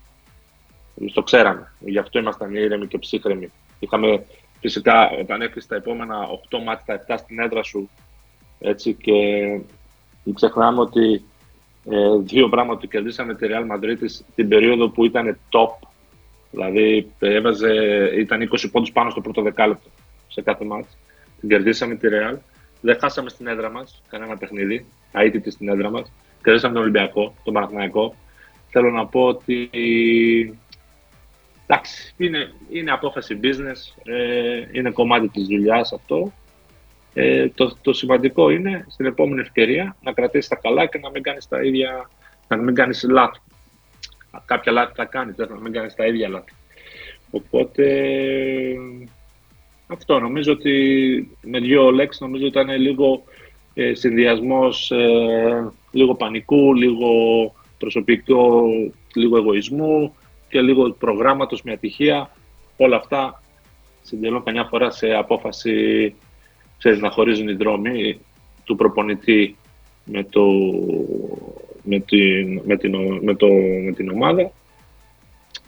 Εμείς 0.99 1.13
το 1.13 1.23
ξέραμε. 1.23 1.73
Γι' 1.79 1.99
αυτό 1.99 2.19
ήμασταν 2.19 2.55
ήρεμοι 2.55 2.87
και 2.87 2.97
ψύχρεμοι. 2.97 3.51
Είχαμε 3.79 4.25
Φυσικά, 4.59 5.09
όταν 5.09 5.41
έχεις 5.41 5.67
τα 5.67 5.75
επόμενα 5.75 6.27
8 6.49 6.63
μάτια, 6.63 7.05
τα 7.05 7.15
7 7.15 7.17
στην 7.17 7.39
έδρα 7.39 7.63
σου, 7.63 7.89
έτσι, 8.59 8.93
και 8.93 9.13
ξεχνάμε 10.33 10.79
ότι 10.79 11.23
ε, 11.89 12.17
δύο 12.19 12.49
πράγματα 12.49 12.77
ότι 12.77 12.87
κερδίσαμε 12.87 13.35
τη 13.35 13.47
Real 13.49 13.75
Madrid 13.75 13.97
την 14.35 14.47
περίοδο 14.47 14.89
που 14.89 15.05
ήταν 15.05 15.37
top 15.49 15.87
Δηλαδή 16.51 17.11
έβαζε, 17.19 17.73
ήταν 18.17 18.49
20 18.51 18.69
πόντους 18.71 18.91
πάνω 18.91 19.09
στο 19.09 19.21
πρώτο 19.21 19.41
δεκάλεπτο 19.41 19.89
σε 20.27 20.41
κάθε 20.41 20.65
μάτς. 20.65 20.97
Την 21.39 21.49
κερδίσαμε 21.49 21.95
τη 21.95 22.07
Real. 22.11 22.37
Δεν 22.81 22.97
χάσαμε 22.99 23.29
στην 23.29 23.47
έδρα 23.47 23.69
μας 23.69 24.01
κανένα 24.09 24.37
παιχνίδι, 24.37 24.85
αίτητη 25.11 25.51
στην 25.51 25.69
έδρα 25.69 25.89
μας. 25.89 26.11
Κερδίσαμε 26.43 26.73
τον 26.73 26.81
Ολυμπιακό, 26.81 27.33
τον 27.43 27.53
Παναθηναϊκό. 27.53 28.15
Θέλω 28.69 28.91
να 28.91 29.05
πω 29.05 29.21
ότι 29.21 29.69
εντάξει, 31.67 32.13
είναι, 32.17 32.51
είναι 32.69 32.91
απόφαση 32.91 33.39
business, 33.43 34.01
ε, 34.03 34.65
είναι 34.71 34.91
κομμάτι 34.91 35.27
της 35.27 35.47
δουλειάς 35.47 35.93
αυτό. 35.93 36.33
Ε, 37.13 37.49
το, 37.49 37.77
το 37.81 37.93
σημαντικό 37.93 38.49
είναι 38.49 38.85
στην 38.89 39.05
επόμενη 39.05 39.41
ευκαιρία 39.41 39.95
να 40.01 40.13
κρατήσεις 40.13 40.47
τα 40.49 40.55
καλά 40.55 40.85
και 40.85 40.99
να 40.99 41.09
μην 41.09 41.23
κάνεις 41.23 41.47
τα 41.47 41.63
ίδια, 41.63 42.09
να 42.47 42.57
μην 42.57 42.75
κάνεις 42.75 43.05
λάθη. 43.09 43.39
Κάποια 44.45 44.71
λάθη 44.71 44.93
θα 44.95 45.05
κάνεις, 45.05 45.35
να 45.37 45.59
μην 45.59 45.71
κάνεις 45.71 45.95
τα 45.95 46.05
ίδια 46.05 46.29
λάθη. 46.29 46.53
Οπότε 47.31 47.85
αυτό 49.87 50.19
νομίζω 50.19 50.51
ότι 50.51 51.37
με 51.41 51.59
δύο 51.59 51.91
λέξεις 51.91 52.21
νομίζω 52.21 52.45
ήταν 52.45 52.69
λίγο 52.69 53.23
ε, 53.73 53.93
συνδυασμός 53.93 54.91
ε, 54.91 55.71
λίγο 55.91 56.15
πανικού, 56.15 56.75
λίγο 56.75 57.09
προσωπικό, 57.77 58.63
λίγο 59.15 59.37
εγωισμού 59.37 60.15
και 60.49 60.61
λίγο 60.61 60.91
προγράμματος 60.91 61.61
με 61.61 61.71
ατυχία. 61.71 62.29
Όλα 62.77 62.95
αυτά 62.95 63.43
συντελούν 64.01 64.43
καμιά 64.43 64.63
φορά 64.63 64.89
σε 64.89 65.13
απόφαση 65.13 66.15
ξέρεις, 66.77 66.99
να 66.99 67.09
χωρίζουν 67.09 67.47
οι 67.47 67.53
δρόμοι 67.53 68.19
του 68.63 68.75
προπονητή 68.75 69.55
με, 70.05 70.23
το, 70.23 70.43
με, 71.83 71.99
την, 71.99 72.61
με, 72.65 72.77
την, 72.77 72.95
με, 73.21 73.35
το, 73.35 73.47
με 73.85 73.91
την 73.91 74.09
ομάδα. 74.09 74.51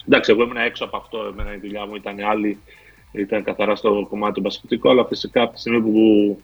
Εντάξει, 0.08 0.32
εγώ 0.32 0.44
ήμουν 0.44 0.58
έξω 0.58 0.86
από 0.86 0.98
αυτό, 0.98 1.18
εμένα 1.32 1.54
η 1.54 1.58
δουλειά 1.58 1.86
μου 1.86 1.96
ήταν 1.96 2.20
άλλη, 2.20 2.58
ήταν 3.12 3.44
καθαρά 3.44 3.76
στο 3.76 4.08
κομμάτι 4.10 4.34
του 4.34 4.42
μπασκετικού, 4.42 4.90
αλλά 4.90 5.06
φυσικά 5.06 5.42
από 5.42 5.54
τη 5.54 5.60
στιγμή 5.60 5.82
που, 5.82 6.40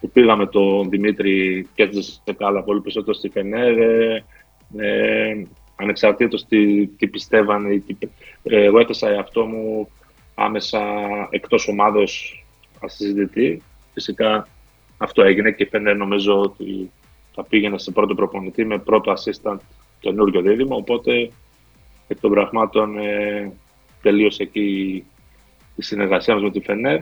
που 0.00 0.10
πήγαμε 0.10 0.46
τον 0.46 0.88
Δημήτρη 0.88 1.66
και 1.74 1.82
έτσι 1.82 2.20
καλά 2.36 2.62
πολύ 2.62 2.80
περισσότερο 2.80 3.14
στη 3.14 3.28
Φενέρ, 3.28 3.78
ε, 3.78 4.24
ε, 4.76 5.46
ανεξαρτήτως 5.80 6.46
τι, 6.46 6.86
τι 6.86 7.06
πιστεύανε, 7.06 7.78
τι, 7.78 7.96
ε, 8.42 8.64
εγώ 8.64 8.78
έθεσα 8.78 9.08
εαυτό 9.08 9.44
μου 9.44 9.88
άμεσα 10.34 10.80
εκτός 11.30 11.68
ομάδος 11.68 12.44
ασυζητητή. 12.80 13.62
Φυσικά 13.92 14.48
αυτό 14.98 15.22
έγινε 15.22 15.50
και 15.50 15.66
φαίνεται 15.66 15.96
νομίζω 15.96 16.40
ότι 16.40 16.90
θα 17.34 17.44
πήγαινε 17.44 17.78
σε 17.78 17.90
πρώτο 17.90 18.14
προπονητή 18.14 18.64
με 18.64 18.78
πρώτο 18.78 19.12
assistant 19.12 19.58
καινούριο 20.00 20.40
δίδυμο. 20.40 20.76
Οπότε 20.76 21.30
εκ 22.08 22.20
των 22.20 22.30
πραγμάτων 22.30 22.98
ε, 22.98 23.52
τελείωσε 24.02 24.42
εκεί 24.42 25.04
η 25.76 25.82
συνεργασία 25.82 26.34
μας 26.34 26.42
με 26.42 26.50
τη 26.50 26.60
Φενέρ 26.60 27.00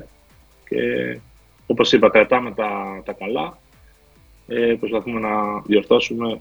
και 0.68 1.18
όπως 1.66 1.92
είπα 1.92 2.08
κρατάμε 2.11 2.52
τα, 2.52 3.02
τα 3.04 3.12
καλά. 3.12 3.58
Ε, 4.47 4.76
προσπαθούμε 4.80 5.20
να 5.20 5.61
διορθώσουμε 5.61 6.40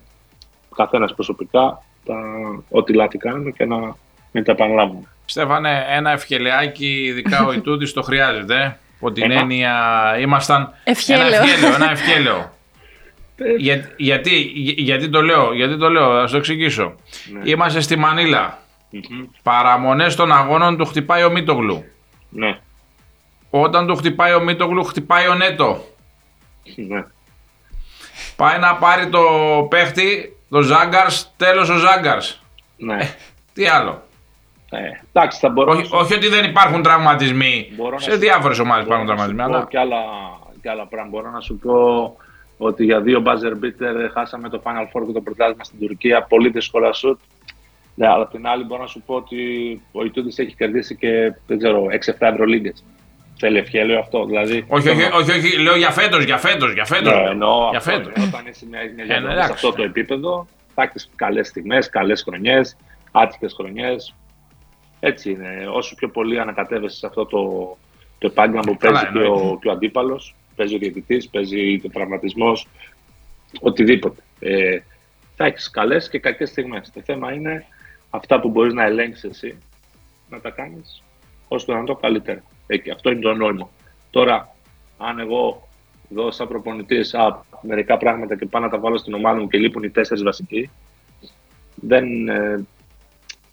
καθένας 0.76 1.14
προσωπικά 1.14 1.84
τα, 2.08 2.16
ό,τι 2.70 2.94
λάθη 2.94 3.18
κάνουμε 3.18 3.52
και 3.52 3.66
να 3.66 3.96
μην 4.32 4.44
τα 4.44 4.52
επαναλάβουμε. 4.52 5.08
Στέφανε, 5.26 5.86
ένα 5.90 6.12
ευχελαιάκι, 6.12 7.04
ειδικά 7.04 7.46
ο 7.46 7.54
Ιτούδης 7.54 7.94
το 7.94 8.02
χρειάζεται. 8.02 8.80
Από 9.00 9.12
την 9.12 9.32
έννοια 9.32 9.74
ήμασταν 10.20 10.74
ευχέλαιο. 10.84 11.28
ένα 11.28 11.36
ευχέλαιο. 11.36 11.76
Ένα 11.76 11.92
ευχέλαιο. 11.98 12.52
Για, 13.58 13.94
γιατί, 13.98 14.52
γιατί 14.78 15.10
το 15.10 15.22
λέω, 15.22 15.54
γιατί 15.54 15.78
το 15.78 15.90
λέω, 15.90 16.20
θα 16.20 16.28
το 16.28 16.38
εξηγήσω. 16.38 16.96
Ναι. 17.34 17.50
Είμαστε 17.50 17.80
στη 17.80 17.96
Μανίλα. 17.96 18.60
Mm-hmm. 18.94 19.28
Παραμονές 19.44 20.16
των 20.16 20.32
αγώνων 20.32 20.78
του 20.78 20.86
χτυπάει 20.86 21.24
ο 21.24 21.30
Μίτογλου. 21.30 21.84
Ναι. 22.30 22.60
Όταν 23.50 23.88
του 23.88 23.96
χτυπάει 23.96 24.34
ο 24.34 24.40
Μίτογλου, 24.40 24.84
χτυπάει 24.84 25.28
ο 25.28 25.34
Νέτο. 25.34 25.86
Ναι. 26.76 27.04
Πάει 28.38 28.60
να 28.60 28.76
πάρει 28.76 29.10
το 29.10 29.22
παίχτη, 29.70 30.38
το 30.50 30.62
Ζάγκαρς, 30.62 31.34
τέλος 31.38 31.70
ο 31.70 31.78
Ζάγκαρς. 31.78 32.42
Ναι. 32.78 32.96
Ε, 32.96 33.08
τι 33.54 33.68
άλλο. 33.68 34.02
Ε, 34.70 34.80
εντάξει, 35.14 35.40
θα 35.40 35.50
μπορώ 35.50 35.72
όχι, 35.72 35.90
όχι 35.92 36.14
ότι 36.14 36.28
δεν 36.28 36.44
υπάρχουν 36.44 36.82
τραυματισμοί. 36.82 37.70
σε 37.96 38.16
διάφορες 38.16 38.60
ομάδες 38.60 38.86
υπάρχουν 38.86 39.06
τραυματισμοί. 39.06 39.42
Αλλά... 39.42 39.66
Και, 39.70 39.80
άλλα, 39.80 39.98
και 40.62 40.70
άλλα 40.70 40.86
πράγματα. 40.86 41.18
Μπορώ 41.18 41.32
να 41.32 41.42
σου 41.42 41.58
πω 41.58 42.18
ότι 42.58 42.84
για 42.84 43.02
δύο 43.02 43.24
buzzer 43.26 43.66
beater 43.66 44.10
χάσαμε 44.14 44.50
το 44.50 44.62
Final 44.64 44.84
Four 44.84 45.06
και 45.06 45.12
το 45.14 45.22
πρωτάθλημα 45.22 45.64
στην 45.64 45.80
Τουρκία. 45.80 46.24
Πολύ 46.24 46.50
δύσκολα 46.50 46.94
σουτ. 46.94 47.20
Ναι, 47.96 48.08
αλλά 48.08 48.28
την 48.28 48.48
άλλη 48.48 48.64
μπορώ 48.64 48.82
να 48.82 48.88
σου 48.88 49.02
πω 49.06 49.16
ότι 49.16 49.38
ο 49.92 50.04
Ιτούδη 50.06 50.34
έχει 50.36 50.56
κερδίσει 50.56 50.96
και 50.96 51.34
δεν 51.48 51.58
ξέρω, 51.58 51.84
6-7 51.84 52.14
Ευρωλίγκες. 52.20 52.84
Θέλει 53.40 53.58
ευχέλιο 53.58 54.00
αυτό. 54.00 54.26
Δηλαδή, 54.26 54.66
όχι, 54.68 54.90
όχι, 54.90 55.04
όχι, 55.04 55.32
όχι, 55.32 55.58
λέω 55.58 55.76
για 55.76 55.92
φέτος, 55.92 56.24
για 56.24 56.38
φέτος. 56.38 56.74
Για 56.74 56.86
φέτος. 56.86 57.14
Ναι, 57.14 57.30
εννοώ 57.30 57.70
για 57.70 57.80
φέτος. 57.80 58.14
Όταν 58.28 58.46
είσαι 58.48 58.66
μια, 58.70 58.80
μια 58.96 59.32
ε, 59.32 59.46
σε 59.46 59.52
αυτό 59.52 59.72
το 59.72 59.84
επίπεδο, 59.84 60.48
θα 60.74 60.84
έχει 60.84 61.08
καλές 61.16 61.48
στιγμές, 61.48 61.90
καλές 61.90 62.24
χρονιές, 62.24 62.78
άτυχες 63.12 63.54
χρονιές. 63.54 64.16
Έτσι 65.00 65.32
είναι. 65.32 65.68
Όσο 65.72 65.96
πιο 65.96 66.10
πολύ 66.10 66.40
ανακατεύεσαι 66.40 66.98
σε 66.98 67.06
αυτό 67.06 67.26
το, 67.26 67.78
το 68.18 68.28
επάγγελμα 68.28 68.62
που 68.62 68.78
παίζει 68.78 69.06
και, 69.14 69.20
ο, 69.20 69.58
και 69.62 69.68
ο 69.68 69.72
αντίπαλος, 69.72 70.36
παίζει 70.56 70.76
ο 70.76 70.78
διαιτητής, 70.78 71.30
παίζει 71.30 71.82
ο 71.86 71.90
τραυματισμός, 71.90 72.68
οτιδήποτε. 73.60 74.22
Ε, 74.40 74.80
θα 75.36 75.46
έχεις 75.46 75.70
καλές 75.70 76.10
και 76.10 76.20
κακές 76.20 76.50
στιγμές. 76.50 76.92
Το 76.94 77.02
θέμα 77.06 77.34
είναι 77.34 77.66
αυτά 78.10 78.40
που 78.40 78.50
μπορείς 78.50 78.74
να 78.74 78.84
ελέγξεις 78.84 79.24
εσύ 79.24 79.58
να 80.30 80.42
τα 80.42 80.50
κάνεις 80.50 81.04
όσο 81.48 81.66
το 81.66 81.84
το 81.84 81.96
καλύτερα. 81.96 82.44
Ε, 82.68 82.92
αυτό 82.94 83.12
είναι 83.12 83.22
το 83.22 83.34
νόημα. 83.34 83.70
Τώρα, 84.10 84.56
αν 84.98 85.20
εγώ 85.20 85.68
δω 86.10 86.32
σαν 86.32 86.48
προπονητής 86.48 87.16
μερικά 87.62 87.98
πράγματα 87.98 88.36
και 88.36 88.46
πάω 88.46 88.62
να 88.62 88.70
τα 88.70 88.80
βάλω 88.80 88.98
στην 88.98 89.14
ομάδα 89.14 89.40
μου 89.40 89.48
και 89.48 89.58
λείπουν 89.58 89.84
οι 89.84 89.90
τέσσερις 89.90 90.24
βασικοί, 90.24 90.70
δεν, 91.76 92.28
ε, 92.28 92.66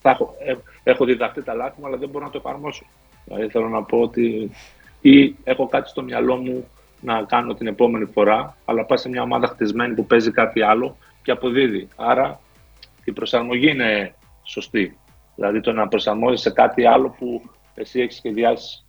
θα 0.01 0.11
έχω, 0.11 0.35
ε, 0.45 0.55
έχω 0.83 1.05
διδαχθεί 1.05 1.43
τα 1.43 1.55
λάθη 1.55 1.81
μου, 1.81 1.87
αλλά 1.87 1.97
δεν 1.97 2.09
μπορώ 2.09 2.25
να 2.25 2.31
το 2.31 2.39
εφαρμόσω. 2.39 2.85
Δηλαδή 3.25 3.49
θέλω 3.49 3.69
να 3.69 3.83
πω 3.83 4.01
ότι 4.01 4.51
ή 5.01 5.37
έχω 5.45 5.67
κάτι 5.67 5.89
στο 5.89 6.03
μυαλό 6.03 6.37
μου 6.37 6.69
να 7.01 7.23
κάνω 7.23 7.55
την 7.55 7.67
επόμενη 7.67 8.05
φορά, 8.05 8.57
αλλά 8.65 8.85
πάει 8.85 8.99
σε 8.99 9.09
μια 9.09 9.23
ομάδα 9.23 9.47
χτισμένη 9.47 9.95
που 9.95 10.07
παίζει 10.07 10.31
κάτι 10.31 10.63
άλλο 10.63 10.97
και 11.23 11.31
αποδίδει. 11.31 11.89
Άρα 11.97 12.41
η 13.05 13.13
προσαρμογή 13.13 13.71
είναι 13.71 14.15
σωστή. 14.43 14.99
Δηλαδή 15.35 15.61
το 15.61 15.73
να 15.73 15.89
προσαρμόζει 15.89 16.43
σε 16.43 16.51
κάτι 16.51 16.87
άλλο 16.87 17.15
που 17.19 17.43
εσύ 17.75 18.01
έχεις 18.01 18.17
σχεδιάσει. 18.17 18.85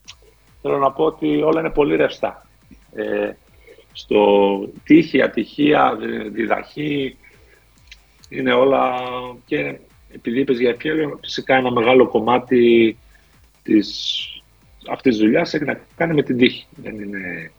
Θέλω 0.62 0.78
να 0.78 0.92
πω 0.92 1.04
ότι 1.04 1.42
όλα 1.42 1.60
είναι 1.60 1.70
πολύ 1.70 1.96
ρευστά. 1.96 2.48
Ε, 2.96 3.32
στο 3.92 4.58
τύχη, 4.84 5.22
ατυχία, 5.22 5.98
διδαχή, 6.32 7.18
είναι 8.30 8.54
όλα 8.54 8.94
και 9.46 9.80
επειδή 10.12 10.40
είπες 10.40 10.60
για 10.60 10.70
ευχαίρεια, 10.70 11.20
φυσικά 11.22 11.56
ένα 11.56 11.72
μεγάλο 11.72 12.08
κομμάτι 12.08 12.98
της, 13.64 14.20
αυτής 14.90 15.16
της 15.16 15.24
δουλειάς 15.24 15.54
έχει 15.54 15.64
να 15.64 15.82
κάνει 15.96 16.14
με 16.14 16.24
την 16.24 16.38
τύχη. 16.38 16.66
Δεν, 16.76 17.00
είναι, 17.00 17.52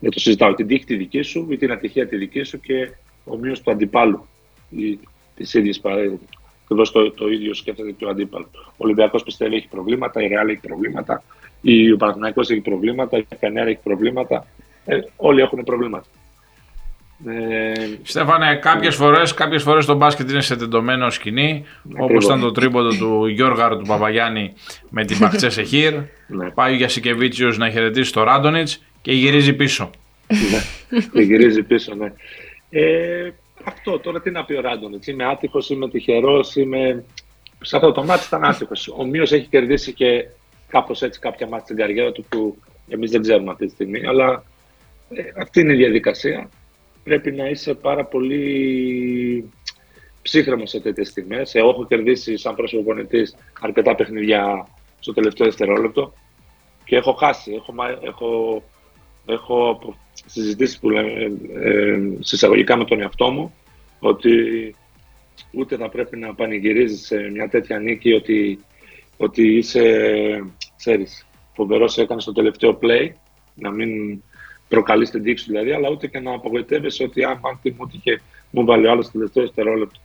δεν 0.00 0.10
το 0.10 0.20
συζητάω. 0.20 0.54
Την 0.54 0.66
τύχη 0.66 0.84
τη 0.84 0.96
δική 0.96 1.22
σου 1.22 1.46
ή 1.50 1.56
την 1.56 1.72
ατυχία 1.72 2.08
τη 2.08 2.16
δική 2.16 2.42
σου 2.42 2.60
και 2.60 2.90
ο 3.24 3.36
μείος 3.36 3.60
του 3.60 3.70
αντιπάλου 3.70 4.26
ή 4.70 4.98
της 5.36 5.54
ίδιας 5.54 5.80
παράδειγμα. 6.68 6.82
Ακριβώ 6.82 6.82
το, 6.82 7.10
το 7.10 7.28
ίδιο 7.28 7.54
σκέφτεται 7.54 7.90
και 7.90 8.04
ο 8.04 8.08
αντίπαλος. 8.08 8.48
Ο 8.54 8.76
Ολυμπιακός 8.76 9.22
πιστεύει 9.22 9.56
έχει 9.56 9.68
προβλήματα, 9.68 10.22
η 10.22 10.26
Ρεάλ 10.26 10.48
έχει 10.48 10.60
προβλήματα, 10.60 11.22
ο 11.94 11.96
Παναθηναϊκός 11.96 12.50
έχει 12.50 12.60
προβλήματα, 12.60 13.18
η 13.18 13.26
Κανέρα 13.40 13.68
έχει 13.68 13.80
προβλήματα. 13.82 14.46
Ε, 14.84 14.98
όλοι 15.16 15.40
έχουν 15.40 15.64
προβλήματα. 15.64 16.06
Ε, 17.26 17.72
Στέφανε, 18.02 18.58
κάποιες 18.62 18.94
φορές 18.94 19.34
κάποιες 19.34 19.62
φορές 19.62 19.86
το 19.86 19.94
μπάσκετ 19.94 20.30
είναι 20.30 20.40
σε 20.40 20.56
τεντωμένο 20.56 21.10
σκηνή, 21.10 21.64
όπως 21.98 22.24
ήταν 22.24 22.40
το 22.40 22.52
τρίποντο 22.52 22.88
του 22.88 23.26
Γιώργαρου 23.26 23.78
του 23.78 23.86
Παπαγιάννη 23.86 24.52
με 24.90 25.04
την 25.04 25.18
Παχτσέ 25.18 25.50
Σεχίρ. 25.50 25.92
Ναι. 26.26 26.50
Πάει 26.50 26.72
ο 26.72 26.76
Γιασικεβίτσιος 26.76 27.58
να 27.58 27.70
χαιρετήσει 27.70 28.12
το 28.12 28.22
Ράντονιτς 28.22 28.82
και 29.02 29.12
γυρίζει 29.12 29.52
πίσω. 29.52 29.90
ναι, 31.12 31.22
γυρίζει 31.22 31.62
πίσω, 31.62 31.94
ναι. 31.94 32.12
Ε, 32.70 33.32
αυτό 33.66 33.98
τώρα 33.98 34.20
τι 34.20 34.30
να 34.30 34.44
πει 34.44 34.54
ο 34.54 34.60
Ράντονιτς. 34.60 35.06
Είμαι 35.06 35.24
άτυχος, 35.24 35.70
είμαι 35.70 35.88
τυχερός, 35.88 36.56
είμαι. 36.56 37.04
Σε 37.62 37.76
αυτό 37.76 37.92
το 37.92 38.04
μάτι 38.04 38.24
ήταν 38.26 38.44
άτυχος. 38.44 38.88
Ο 38.88 39.04
Μίο 39.04 39.22
έχει 39.22 39.46
κερδίσει 39.46 39.92
και 39.92 40.28
κάπως 40.68 41.02
έτσι 41.02 41.20
κάποια 41.20 41.46
μάτια 41.46 41.64
στην 41.64 41.76
καριέρα 41.76 42.12
του 42.12 42.24
που 42.28 42.56
εμείς 42.88 43.10
δεν 43.10 43.22
ξέρουμε 43.22 43.50
αυτή 43.50 43.66
τη 43.66 43.72
στιγμή. 43.72 44.06
Αλλά 44.06 44.44
ε, 45.08 45.22
αυτή 45.36 45.60
είναι 45.60 45.72
η 45.72 45.76
διαδικασία 45.76 46.48
πρέπει 47.06 47.32
να 47.32 47.48
είσαι 47.48 47.74
πάρα 47.74 48.04
πολύ 48.04 49.50
ψύχρεμος 50.22 50.70
σε 50.70 50.80
τέτοιες 50.80 51.08
στιγμές. 51.08 51.54
Εγώ 51.54 51.68
έχω 51.68 51.86
κερδίσει 51.86 52.36
σαν 52.36 52.54
πρόσωπο 52.54 52.94
αρκετά 53.60 53.94
παιχνιδιά 53.94 54.68
στο 55.00 55.12
τελευταίο 55.12 55.46
δευτερόλεπτο 55.46 56.12
και 56.84 56.96
έχω 56.96 57.12
χάσει. 57.12 57.52
Έχω, 57.52 57.74
έχω, 58.02 58.62
έχω 59.26 59.78
συζητήσεις 60.26 60.78
που 60.78 60.90
λέμε, 60.90 61.10
ε, 61.54 61.98
συσσαγωγικά 62.20 62.76
με 62.76 62.84
τον 62.84 63.00
εαυτό 63.00 63.30
μου 63.30 63.54
ότι 63.98 64.30
ούτε 65.50 65.76
θα 65.76 65.88
πρέπει 65.88 66.16
να 66.16 66.34
πανηγυρίζεις 66.34 67.06
σε 67.06 67.30
μια 67.30 67.48
τέτοια 67.48 67.78
νίκη 67.78 68.12
ότι 68.12 68.60
ότι 69.16 69.56
είσαι, 69.56 69.82
ξέρεις, 70.76 71.26
φοβερός 71.54 71.98
έκανες 71.98 72.22
στο 72.22 72.32
τελευταίο 72.32 72.78
play, 72.82 73.10
να 73.54 73.70
μην 73.70 74.22
προκαλείς 74.68 75.10
την 75.10 75.22
τύξη 75.22 75.44
δηλαδή, 75.48 75.72
αλλά 75.72 75.90
ούτε 75.90 76.06
και 76.06 76.20
να 76.20 76.34
απογοητεύεσαι 76.34 77.02
ότι 77.02 77.24
αν 77.24 77.40
τι 77.62 77.70
μου 77.70 77.90
είχε, 77.92 78.20
μου 78.50 78.64
βάλει 78.64 78.88
άλλος 78.88 79.04
στο 79.04 79.12
τελευταίο 79.12 79.44
δευτερόλεπτο. 79.44 80.00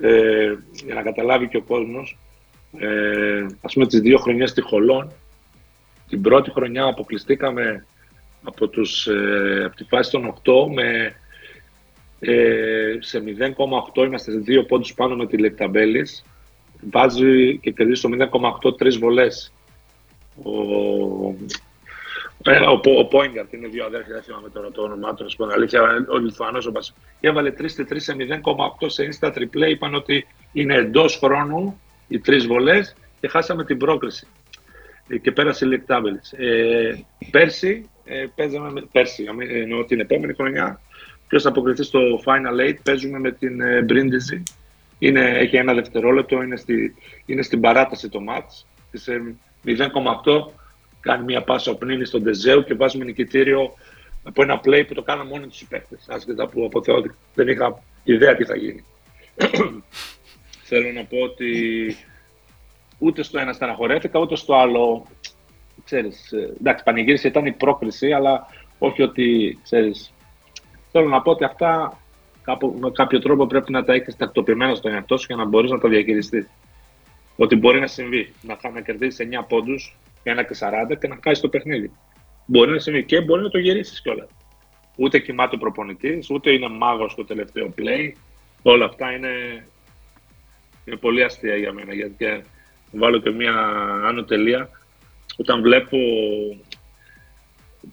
Ε, 0.00 0.54
για 0.84 0.94
να 0.94 1.02
καταλάβει 1.02 1.48
και 1.48 1.56
ο 1.56 1.62
κόσμος, 1.62 2.18
ε, 2.78 3.46
ας 3.60 3.72
πούμε 3.72 3.86
τις 3.86 4.00
δύο 4.00 4.18
χρονιές 4.18 4.50
στη 4.50 4.60
Χολόν, 4.60 5.12
την 6.08 6.20
πρώτη 6.20 6.50
χρονιά 6.50 6.84
αποκλειστήκαμε 6.84 7.86
από, 8.46 8.68
τους, 8.68 9.06
ε, 9.06 9.62
από 9.64 9.76
τη 9.76 9.84
φάση 9.84 10.10
των 10.10 10.34
8 10.44 10.68
με, 10.74 11.14
ε, 12.20 12.96
σε 12.98 13.20
0,8 13.20 14.04
είμαστε 14.04 14.32
δύο 14.32 14.64
πόντους 14.64 14.94
πάνω 14.94 15.16
με 15.16 15.26
τη 15.26 15.38
Λεκταμπέλης. 15.38 16.24
Βάζει 16.90 17.58
και 17.58 17.70
κερδίζει 17.70 17.98
στο 17.98 18.08
0,8 18.08 18.76
τρεις 18.76 18.98
βολές. 18.98 19.52
Ο, 20.42 20.50
ε, 22.44 22.58
ο, 22.58 22.80
ο 22.98 23.04
Πόιγκαρτ 23.04 23.52
είναι 23.52 23.68
δύο 23.68 23.84
αδέρφια, 23.84 24.14
δεν 24.14 24.22
θυμάμαι 24.22 24.48
τώρα 24.48 24.70
το 24.70 24.82
όνομά 24.82 25.14
του, 25.14 25.26
να 25.38 25.54
αλήθεια, 25.54 26.06
ο 26.08 26.16
Λιθουανός 26.18 26.66
ο 26.66 26.70
Μπασ. 26.70 26.94
Έβαλε 27.20 27.52
3 27.58 27.62
3 27.62 27.96
σε 27.96 28.16
0,8 28.18 28.86
σε 28.86 29.08
insta 29.10 29.32
triple, 29.34 29.68
είπαν 29.68 29.94
ότι 29.94 30.26
είναι 30.52 30.74
εντός 30.74 31.16
χρόνου 31.16 31.80
οι 32.08 32.18
τρεις 32.18 32.46
βολές 32.46 32.96
και 33.20 33.28
χάσαμε 33.28 33.64
την 33.64 33.78
πρόκριση. 33.78 34.26
Ε, 35.08 35.18
και 35.18 35.32
πέρασε 35.32 35.64
η 35.64 35.68
Λεκτάμπελης. 35.68 36.32
Ε, 36.32 37.04
πέρσι, 37.30 37.90
ε, 38.06 38.26
παίζαμε, 38.34 38.82
πέρσι, 38.92 39.24
εννοώ 39.48 39.84
την 39.84 40.00
επόμενη 40.00 40.34
χρονιά, 40.34 40.80
ποιος 41.28 41.42
θα 41.42 41.48
αποκριθεί 41.48 41.82
στο 41.82 42.00
Final 42.24 42.70
8, 42.70 42.74
παίζουμε 42.82 43.18
με 43.18 43.32
την 43.32 43.60
ε, 43.60 43.86
Brindisi. 43.88 44.42
Είναι, 44.98 45.20
έχει 45.20 45.56
ένα 45.56 45.74
δευτερόλεπτο, 45.74 46.42
είναι, 46.42 46.56
στη, 46.56 46.94
είναι 47.26 47.42
στην 47.42 47.60
παράταση 47.60 48.08
το 48.08 48.20
μάτς. 48.20 48.66
Της 48.90 49.08
0,8 49.64 49.76
κάνει 51.00 51.24
μια 51.24 51.42
πάσα 51.42 51.70
ο 51.70 51.74
Πνίνη 51.74 52.04
στον 52.04 52.22
Τεζέου 52.22 52.64
και 52.64 52.74
βάζουμε 52.74 53.04
νικητήριο 53.04 53.74
από 54.22 54.42
ένα 54.42 54.60
play 54.64 54.84
που 54.88 54.94
το 54.94 55.02
κάναμε 55.02 55.30
μόνοι 55.30 55.46
τους 55.46 55.60
οι 55.60 55.66
παίκτες. 55.66 56.06
Άσχετα 56.08 56.48
που 56.48 56.64
από 56.64 56.82
δεν 57.34 57.48
είχα 57.48 57.82
ιδέα 58.04 58.36
τι 58.36 58.44
θα 58.44 58.56
γίνει. 58.56 58.84
Θέλω 60.68 60.92
να 60.92 61.04
πω 61.04 61.18
ότι 61.18 61.46
ούτε 62.98 63.22
στο 63.22 63.38
ένα 63.38 63.52
στεναχωρέθηκα, 63.52 64.18
ούτε 64.18 64.36
στο 64.36 64.54
άλλο. 64.54 65.06
Ξέρεις, 65.84 66.32
ε, 66.32 66.54
εντάξει, 66.60 66.84
πανηγύρισε 66.84 67.28
ήταν 67.28 67.46
η 67.46 67.52
πρόκριση, 67.52 68.12
αλλά 68.12 68.46
όχι 68.78 69.02
ότι, 69.02 69.58
ξέρεις, 69.62 70.12
θέλω 70.92 71.08
να 71.08 71.22
πω 71.22 71.30
ότι 71.30 71.44
αυτά 71.44 71.98
κάπου, 72.46 72.76
με 72.80 72.90
κάποιο 72.90 73.18
τρόπο 73.18 73.46
πρέπει 73.46 73.72
να 73.72 73.84
τα 73.84 73.92
έχεις 73.92 74.16
τακτοποιημένα 74.16 74.74
στο 74.74 74.88
εαυτό 74.88 75.16
σου 75.16 75.26
για 75.28 75.36
να 75.36 75.44
μπορείς 75.44 75.70
να 75.70 75.78
τα 75.78 75.88
διαχειριστείς. 75.88 76.48
Ότι 77.36 77.56
μπορεί 77.56 77.80
να 77.80 77.86
συμβεί, 77.86 78.32
να, 78.42 78.70
να 78.72 78.80
κερδίσεις 78.80 79.26
9 79.26 79.44
πόντους, 79.48 79.96
1 80.24 80.44
και 80.48 80.54
40 80.54 80.96
και 81.00 81.08
να 81.08 81.18
χάσεις 81.24 81.40
το 81.40 81.48
παιχνίδι. 81.48 81.90
Μπορεί 82.46 82.70
να 82.70 82.78
συμβεί 82.78 83.04
και 83.04 83.20
μπορεί 83.20 83.42
να 83.42 83.48
το 83.48 83.58
γυρίσεις 83.58 84.00
κιόλας. 84.00 84.28
Ούτε 84.96 85.18
κοιμάται 85.18 85.54
ο 85.54 85.58
προπονητής, 85.58 86.30
ούτε 86.30 86.50
είναι 86.50 86.68
μάγος 86.68 87.12
στο 87.12 87.24
τελευταίο 87.24 87.74
play. 87.78 88.12
Όλα 88.62 88.84
αυτά 88.84 89.12
είναι, 89.12 89.28
είναι 90.84 90.96
πολύ 90.96 91.24
αστεία 91.24 91.56
για 91.56 91.72
μένα. 91.72 91.94
Γιατί 91.94 92.42
βάλω 92.90 93.18
και 93.18 93.30
μια 93.30 93.54
άνω 94.04 94.24
τελεία. 94.24 94.68
Όταν 95.36 95.62
βλέπω. 95.62 95.96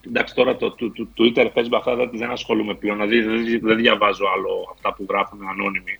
Εντάξει, 0.07 0.35
τώρα 0.35 0.55
το, 0.55 0.71
το, 0.71 0.91
το 0.91 1.07
Twitter, 1.17 1.51
Facebook, 1.53 1.77
αυτά 1.77 1.95
δεν, 1.95 2.09
δεν 2.13 2.31
ασχολούμαι 2.31 2.75
πλέον. 2.75 2.97
Δηλαδή 2.97 3.21
δεν, 3.21 3.59
δεν 3.61 3.77
διαβάζω 3.77 4.25
άλλο 4.35 4.69
αυτά 4.73 4.93
που 4.93 5.05
γράφουν 5.09 5.47
ανώνυμοι. 5.47 5.99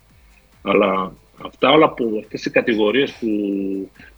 Αλλά 0.62 1.12
αυτά 1.42 1.70
όλα 1.70 1.90
που, 1.90 2.18
αυτές 2.22 2.44
οι 2.44 2.50
κατηγορίες 2.50 3.12
που, 3.12 3.28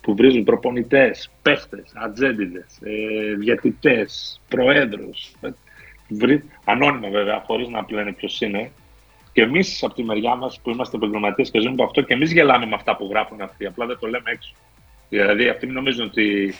που 0.00 0.14
βρίζουν 0.14 0.44
προπονητές, 0.44 1.30
παίχτες, 1.42 1.92
ατζέντιδες, 1.94 2.78
ε, 2.82 3.34
διατητές, 3.34 4.40
προέδρους, 4.48 5.32
ε, 5.40 5.48
βρί, 6.08 6.44
ανώνυμα 6.64 7.08
βέβαια, 7.08 7.42
χωρίς 7.46 7.68
να 7.68 7.86
λένε 7.90 8.12
ποιος 8.12 8.40
είναι, 8.40 8.70
και 9.32 9.42
εμείς 9.42 9.82
από 9.82 9.94
τη 9.94 10.02
μεριά 10.02 10.34
μας 10.34 10.60
που 10.60 10.70
είμαστε 10.70 10.96
επαγγελματίες 10.96 11.50
και 11.50 11.60
ζούμε 11.60 11.72
από 11.72 11.84
αυτό, 11.84 12.00
και 12.00 12.14
εμείς 12.14 12.32
γελάμε 12.32 12.66
με 12.66 12.74
αυτά 12.74 12.96
που 12.96 13.08
γράφουν 13.10 13.40
αυτοί. 13.40 13.66
Απλά 13.66 13.86
δεν 13.86 13.98
το 13.98 14.06
λέμε 14.06 14.30
έξω. 14.30 14.54
Δηλαδή, 15.08 15.48
αυτοί 15.48 15.66
νομίζουν 15.66 16.04
ότι 16.04 16.54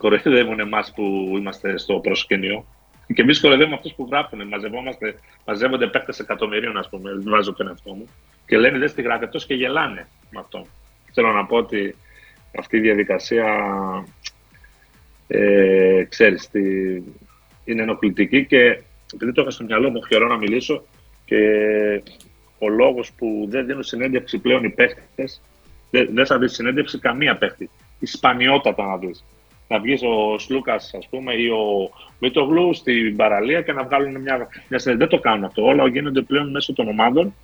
κοροϊδεύουν 0.00 0.60
εμάς 0.60 0.92
που 0.94 1.34
είμαστε 1.38 1.78
στο 1.78 1.98
προσκήνιο. 1.98 2.66
Και 3.14 3.22
εμείς 3.22 3.40
κοροϊδεύουμε 3.40 3.76
αυτούς 3.76 3.92
που 3.92 4.08
γράφουν. 4.10 4.46
Μαζευόμαστε, 4.46 5.14
μαζεύονται 5.46 5.86
παίκτες 5.86 6.18
εκατομμυρίων, 6.18 6.76
ας 6.76 6.88
πούμε, 6.88 7.10
βάζω 7.24 7.52
τον 7.52 7.68
εαυτό 7.68 7.92
μου. 7.92 8.04
Και 8.46 8.58
λένε 8.58 8.78
δεν 8.78 8.88
στη 8.88 9.02
γράφει 9.02 9.24
αυτός 9.24 9.46
και 9.46 9.54
γελάνε 9.54 10.08
με 10.30 10.40
αυτό. 10.40 10.66
Θέλω 11.12 11.32
να 11.32 11.46
πω 11.46 11.56
ότι 11.56 11.96
αυτή 12.58 12.76
η 12.76 12.80
διαδικασία, 12.80 13.46
ε, 15.26 16.04
ξέρεις, 16.08 16.50
τι, 16.50 16.60
είναι 17.64 17.82
ενοχλητική 17.82 18.46
και 18.46 18.82
επειδή 19.14 19.32
το 19.32 19.42
είχα 19.42 19.50
στο 19.50 19.64
μυαλό 19.64 19.90
μου, 19.90 20.06
χαιρό 20.06 20.28
να 20.28 20.36
μιλήσω 20.36 20.84
και 21.24 21.38
ο 22.58 22.68
λόγος 22.68 23.12
που 23.12 23.46
δεν 23.48 23.66
δίνουν 23.66 23.82
συνέντευξη 23.82 24.38
πλέον 24.38 24.64
οι 24.64 24.70
παίχτες 24.70 25.40
δεν, 25.90 26.08
δεν 26.12 26.26
θα 26.26 26.38
δεις 26.38 26.52
συνέντευξη 26.52 26.98
καμία 26.98 27.36
παίχτη. 27.36 27.70
Ισπανιότατα 27.98 28.86
να 28.86 28.96
δεις. 28.96 29.24
Να 29.70 29.78
βγεις 29.78 30.02
ο 30.02 30.38
Σλούκας, 30.38 30.94
ας 30.94 31.08
πούμε, 31.08 31.34
ή 31.34 31.48
ο 31.48 31.90
Μίτογλου 32.18 32.74
στην 32.74 33.16
παραλία 33.16 33.62
και 33.62 33.72
να 33.72 33.84
βγάλουν 33.84 34.20
μια, 34.20 34.48
μια 34.68 34.78
συνέντευξη. 34.78 34.96
Δεν 34.96 35.08
το 35.08 35.18
κάνουν 35.18 35.44
αυτό. 35.44 35.64
Όλα 35.64 35.88
γίνονται 35.88 36.22
πλέον 36.22 36.50
μέσω 36.50 36.72
των 36.72 36.88
ομάδων, 36.88 37.34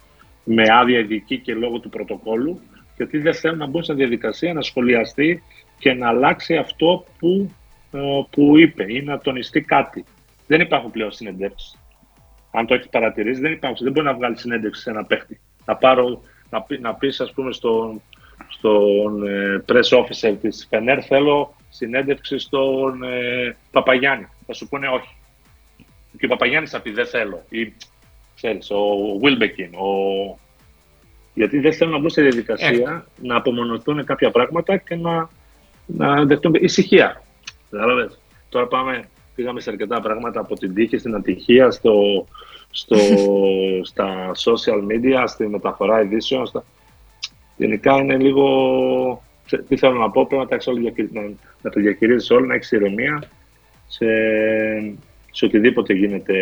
με 0.45 0.65
άδεια 0.71 0.99
ειδική 0.99 1.39
και 1.39 1.55
λόγω 1.55 1.79
του 1.79 1.89
πρωτοκόλου, 1.89 2.61
γιατί 2.97 3.19
δεν 3.19 3.35
θέλουν 3.35 3.59
να 3.59 3.67
μπουν 3.67 3.83
σε 3.83 3.95
διαδικασία 3.95 4.53
να 4.53 4.63
σχολιαστεί 4.63 5.43
και 5.79 5.93
να 5.93 6.09
αλλάξει 6.09 6.57
αυτό 6.57 7.05
που, 7.19 7.51
ε, 7.93 7.99
που 8.31 8.59
είπε 8.59 8.85
ή 8.89 9.03
να 9.03 9.19
τονιστεί 9.19 9.61
κάτι. 9.61 10.05
Δεν 10.47 10.61
υπάρχουν 10.61 10.91
πλέον 10.91 11.13
συνεντεύξεις. 11.13 11.79
Αν 12.53 12.67
το 12.67 12.75
έχεις 12.75 12.89
παρατηρήσει, 12.89 13.41
δεν 13.41 13.53
υπάρχουν. 13.53 13.85
Δεν 13.85 13.93
μπορεί 13.93 14.07
να 14.07 14.15
βγάλεις 14.15 14.41
συνέντευξη 14.41 14.83
σε 14.83 14.91
ένα 14.91 15.05
παίχτη. 15.05 15.41
Να, 15.65 15.77
πάρω, 15.77 16.23
να, 16.51 16.63
πει, 16.63 16.79
να 16.79 16.95
πεις, 16.95 17.21
ας 17.21 17.33
πούμε, 17.33 17.53
στον, 17.53 18.03
στον 18.49 19.27
ε, 19.27 19.65
press 19.69 19.99
officer 19.99 20.37
της 20.41 20.67
Φενέρ 20.71 21.05
θέλω 21.07 21.55
συνέντευξη 21.69 22.39
στον 22.39 23.03
ε, 23.03 23.57
Παπαγιάννη. 23.71 24.27
Θα 24.47 24.53
σου 24.53 24.69
πούνε 24.69 24.89
όχι. 24.89 25.17
Και 26.19 26.25
ο 26.25 26.29
Παπαγιάννης 26.29 26.71
θα 26.71 26.81
πει 26.81 26.91
δεν 26.91 27.07
θέλω. 27.07 27.45
Ή 27.49 27.73
ξέρεις, 28.35 28.71
ο 28.71 28.81
Wilbekin, 29.23 29.71
ο... 29.79 30.39
γιατί 31.35 31.59
δεν 31.59 31.73
θέλουν 31.73 31.93
να 31.93 31.99
μπουν 31.99 32.11
σε 32.11 32.23
διαδικασία 32.23 33.07
να 33.23 33.37
απομονωθούν 33.37 34.05
κάποια 34.05 34.31
πράγματα 34.31 34.77
και 34.77 34.95
να, 34.95 35.29
να 35.87 36.25
δεχτούν 36.25 36.55
ησυχία. 36.55 37.23
Δηλαδή, 37.71 38.15
τώρα 38.49 38.67
πάμε, 38.67 39.09
πήγαμε 39.35 39.61
σε 39.61 39.71
αρκετά 39.71 40.01
πράγματα 40.01 40.41
από 40.41 40.55
την 40.55 40.75
τύχη 40.75 40.99
στην 40.99 41.15
ατυχία, 41.15 41.71
στο, 41.71 42.27
στο, 42.71 42.97
στα 43.91 44.31
social 44.45 44.81
media, 44.91 45.25
στη 45.27 45.47
μεταφορά 45.47 46.03
ειδήσεων. 46.03 46.47
Στα 46.47 46.65
γενικά 47.57 47.97
είναι 47.97 48.17
λίγο. 48.17 49.25
Τι 49.69 49.77
θέλω 49.77 49.99
να 49.99 50.11
πω, 50.11 50.27
πρέπει 50.27 50.43
να, 50.51 50.59
τα 50.59 50.73
να, 51.13 51.23
να 51.63 51.71
το 51.71 51.81
διακηρύσει 51.81 52.33
όλο, 52.33 52.47
να 52.47 52.55
έχεις 52.55 52.73
ηρεμία 52.73 53.23
σε, 53.87 54.07
σε 55.31 55.45
οτιδήποτε 55.45 55.93
γίνεται. 55.93 56.35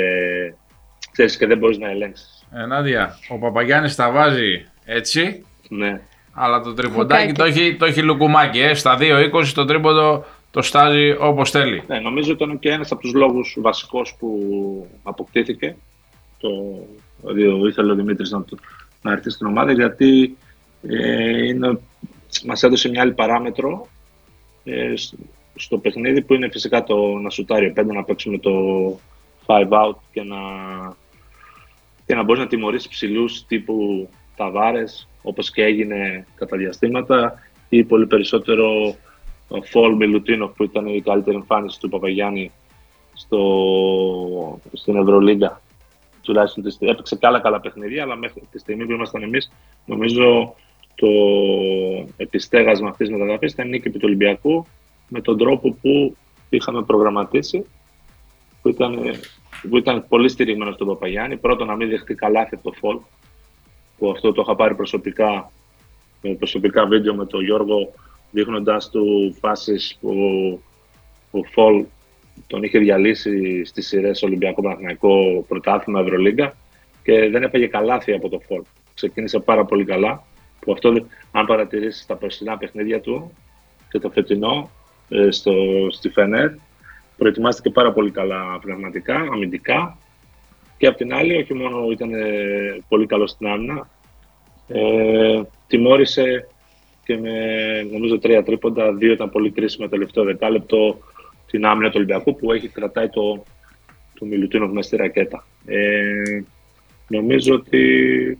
Ξέρεις 1.12 1.36
και 1.36 1.46
δεν 1.46 1.58
μπορείς 1.58 1.78
να 1.78 1.90
ελέγξεις. 1.90 2.46
Ε, 2.52 2.66
Νάντια, 2.66 3.18
ο 3.28 3.38
Παπαγιάννης 3.38 3.94
τα 3.94 4.10
βάζει 4.10 4.66
έτσι. 4.84 5.44
Ναι. 5.68 6.00
Αλλά 6.32 6.60
το 6.60 6.74
τριποντάκι 6.74 7.32
το 7.32 7.44
έχει, 7.44 7.76
το 7.76 7.84
έχει 7.84 8.02
λουκουμάκι. 8.02 8.60
Ε. 8.60 8.74
Στα 8.74 8.98
2-20 9.00 9.30
το 9.54 9.64
τρίποντο 9.64 10.24
το 10.50 10.62
στάζει 10.62 11.16
όπως 11.18 11.50
θέλει. 11.50 11.82
Ναι, 11.86 11.98
νομίζω 11.98 12.32
ότι 12.32 12.44
ήταν 12.44 12.58
και 12.58 12.70
ένας 12.70 12.92
από 12.92 13.00
τους 13.00 13.12
λόγους 13.12 13.56
βασικός 13.60 14.16
που 14.18 14.30
αποκτήθηκε. 15.02 15.76
Το, 16.38 16.50
δηλαδή, 17.22 17.68
ήθελε 17.68 17.92
ο 17.92 17.94
Δημήτρης 17.94 18.30
να, 18.30 18.44
να 19.02 19.12
έρθει 19.12 19.30
στην 19.30 19.46
ομάδα 19.46 19.72
γιατί 19.72 20.36
ε, 20.88 21.46
είναι, 21.46 21.78
μας 22.46 22.62
έδωσε 22.62 22.88
μια 22.88 23.00
άλλη 23.00 23.12
παράμετρο 23.12 23.88
ε, 24.64 24.94
στο 25.54 25.78
παιχνίδι 25.78 26.22
που 26.22 26.34
είναι 26.34 26.48
φυσικά 26.50 26.84
το 26.84 26.96
να 26.96 27.30
σουτάρει 27.30 27.72
πέντε, 27.72 27.92
να 27.92 28.04
παίξουμε 28.04 28.38
το 28.38 28.52
five 29.46 29.68
out 29.68 29.96
και 30.12 30.22
να, 30.22 30.36
και 32.06 32.14
να 32.14 32.22
μπορείς 32.22 32.42
να 32.42 32.48
τιμωρήσεις 32.48 32.88
ψηλούς 32.88 33.46
τύπου 33.46 34.08
Ταβάρες 34.36 35.08
όπως 35.22 35.50
και 35.50 35.62
έγινε 35.62 36.26
κατά 36.34 36.56
διαστήματα 36.56 37.34
ή 37.68 37.84
πολύ 37.84 38.06
περισσότερο 38.06 38.96
Φολ 39.62 39.94
Μιλουτίνοφ 39.94 40.52
που 40.52 40.64
ήταν 40.64 40.86
η 40.86 41.00
καλύτερη 41.00 41.36
εμφάνιση 41.36 41.80
του 41.80 41.88
Παπαγιάννη 41.88 42.52
στο, 43.14 44.60
στην 44.72 44.96
Ευρωλίγκα. 44.96 45.60
Τουλάχιστον 46.22 46.64
έπαιξε 46.78 47.16
και 47.16 47.26
άλλα 47.26 47.40
καλά 47.40 47.60
παιχνίδια 47.60 48.02
αλλά 48.02 48.16
μέχρι 48.16 48.42
τη 48.50 48.58
στιγμή 48.58 48.86
που 48.86 48.92
ήμασταν 48.92 49.22
εμείς 49.22 49.52
νομίζω 49.84 50.54
το 50.94 51.08
επιστέγασμα 52.16 52.88
αυτής 52.88 53.08
της 53.08 53.16
μεταγραφής 53.16 53.52
ήταν 53.52 53.68
νίκη 53.68 53.90
του 53.90 54.00
Ολυμπιακού 54.02 54.66
με 55.08 55.20
τον 55.20 55.38
τρόπο 55.38 55.76
που 55.82 56.16
είχαμε 56.48 56.82
προγραμματίσει 56.82 57.64
που 58.62 58.68
ήταν, 58.68 58.98
που 59.70 59.76
ήταν 59.76 60.04
πολύ 60.08 60.28
στηριγμένο 60.28 60.72
στον 60.72 60.86
Παπαγιάννη. 60.86 61.36
Πρώτον, 61.36 61.66
να 61.66 61.76
μην 61.76 61.88
δεχτεί 61.88 62.14
καλάθι 62.14 62.54
από 62.54 62.70
το 62.70 62.76
Φολ, 62.78 62.98
που 63.98 64.10
αυτό 64.10 64.32
το 64.32 64.42
είχα 64.42 64.54
πάρει 64.56 64.74
προσωπικά, 64.74 65.52
με 66.22 66.34
προσωπικά 66.34 66.86
βίντεο 66.86 67.14
με 67.14 67.26
τον 67.26 67.44
Γιώργο, 67.44 67.92
δείχνοντας 68.30 68.90
του 68.90 69.36
φάσεις 69.40 69.98
που 70.00 70.12
ο 71.30 71.42
Φολ 71.42 71.84
τον 72.46 72.62
είχε 72.62 72.78
διαλύσει 72.78 73.64
στις 73.64 73.86
σειρές 73.86 74.22
Ολυμπιακό 74.22 74.62
Παναθηναϊκό 74.62 75.44
Πρωτάθλημα 75.48 76.00
Ευρωλίγκα 76.00 76.56
και 77.02 77.28
δεν 77.28 77.42
έφαγε 77.42 77.66
καλάθι 77.66 78.12
από 78.12 78.28
το 78.28 78.40
Φολ. 78.40 78.62
Ξεκίνησε 78.94 79.38
πάρα 79.38 79.64
πολύ 79.64 79.84
καλά, 79.84 80.24
που 80.64 80.72
αυτό 80.72 81.06
αν 81.32 81.46
παρατηρήσεις 81.46 82.06
τα 82.06 82.16
περσινά 82.16 82.58
παιχνίδια 82.58 83.00
του 83.00 83.32
και 83.90 83.98
το 83.98 84.10
φετινό 84.10 84.70
ε, 85.08 85.30
στο, 85.30 85.52
στη 85.90 86.08
Φενέρ, 86.08 86.50
προετοιμάστηκε 87.16 87.70
πάρα 87.70 87.92
πολύ 87.92 88.10
καλά 88.10 88.58
πνευματικά, 88.60 89.14
αμυντικά 89.14 89.98
και 90.76 90.86
απ' 90.86 90.96
την 90.96 91.14
άλλη 91.14 91.36
όχι 91.36 91.54
μόνο 91.54 91.90
ήταν 91.90 92.10
πολύ 92.88 93.06
καλό 93.06 93.26
στην 93.26 93.46
άμυνα, 93.46 93.88
ε, 94.68 95.40
τιμώρησε 95.66 96.48
και 97.04 97.18
με 97.18 97.32
νομίζω 97.92 98.18
τρία 98.18 98.42
τρίποντα, 98.42 98.92
δύο 98.92 99.12
ήταν 99.12 99.30
πολύ 99.30 99.50
κρίσιμα 99.50 99.88
τελευταίο 99.88 100.24
δεκάλεπτο 100.24 100.98
την 101.46 101.66
άμυνα 101.66 101.88
του 101.88 101.94
Ολυμπιακού 101.96 102.36
που 102.36 102.52
έχει 102.52 102.68
κρατάει 102.68 103.08
το, 103.08 103.44
το 104.18 104.24
Μιλουτίνο 104.24 104.66
μέσα 104.66 104.88
στη 104.88 104.96
ρακέτα. 104.96 105.46
Ε, 105.66 106.42
νομίζω 107.08 107.54
ότι 107.54 108.38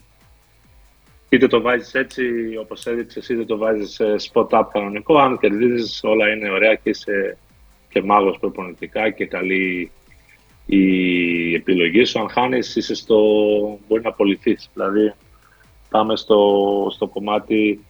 είτε 1.35 1.47
το 1.47 1.61
βάζεις 1.61 1.94
έτσι 1.94 2.23
όπως 2.61 2.87
έδειξες, 2.87 3.29
είτε 3.29 3.44
το 3.44 3.57
βάζεις 3.57 4.01
spot 4.33 4.49
up 4.49 4.64
κανονικό, 4.73 5.18
αν 5.18 5.38
κερδίζεις 5.38 6.01
όλα 6.03 6.29
είναι 6.29 6.51
ωραία 6.51 6.75
και 6.75 6.88
είσαι 6.90 7.38
και 7.88 8.03
μάγος 8.03 8.38
προπονητικά 8.38 9.11
και 9.11 9.27
καλή 9.27 9.90
η 10.66 11.55
επιλογή 11.55 12.05
σου. 12.05 12.20
Αν 12.20 12.29
χάνεις 12.29 12.77
είσαι 12.77 12.94
στο... 12.94 13.18
μπορεί 13.88 14.03
να 14.03 14.09
απολυθείς. 14.09 14.70
Δηλαδή 14.73 15.14
πάμε 15.90 16.16
στο, 16.16 16.88
στο 16.90 17.07
κομμάτι 17.07 17.85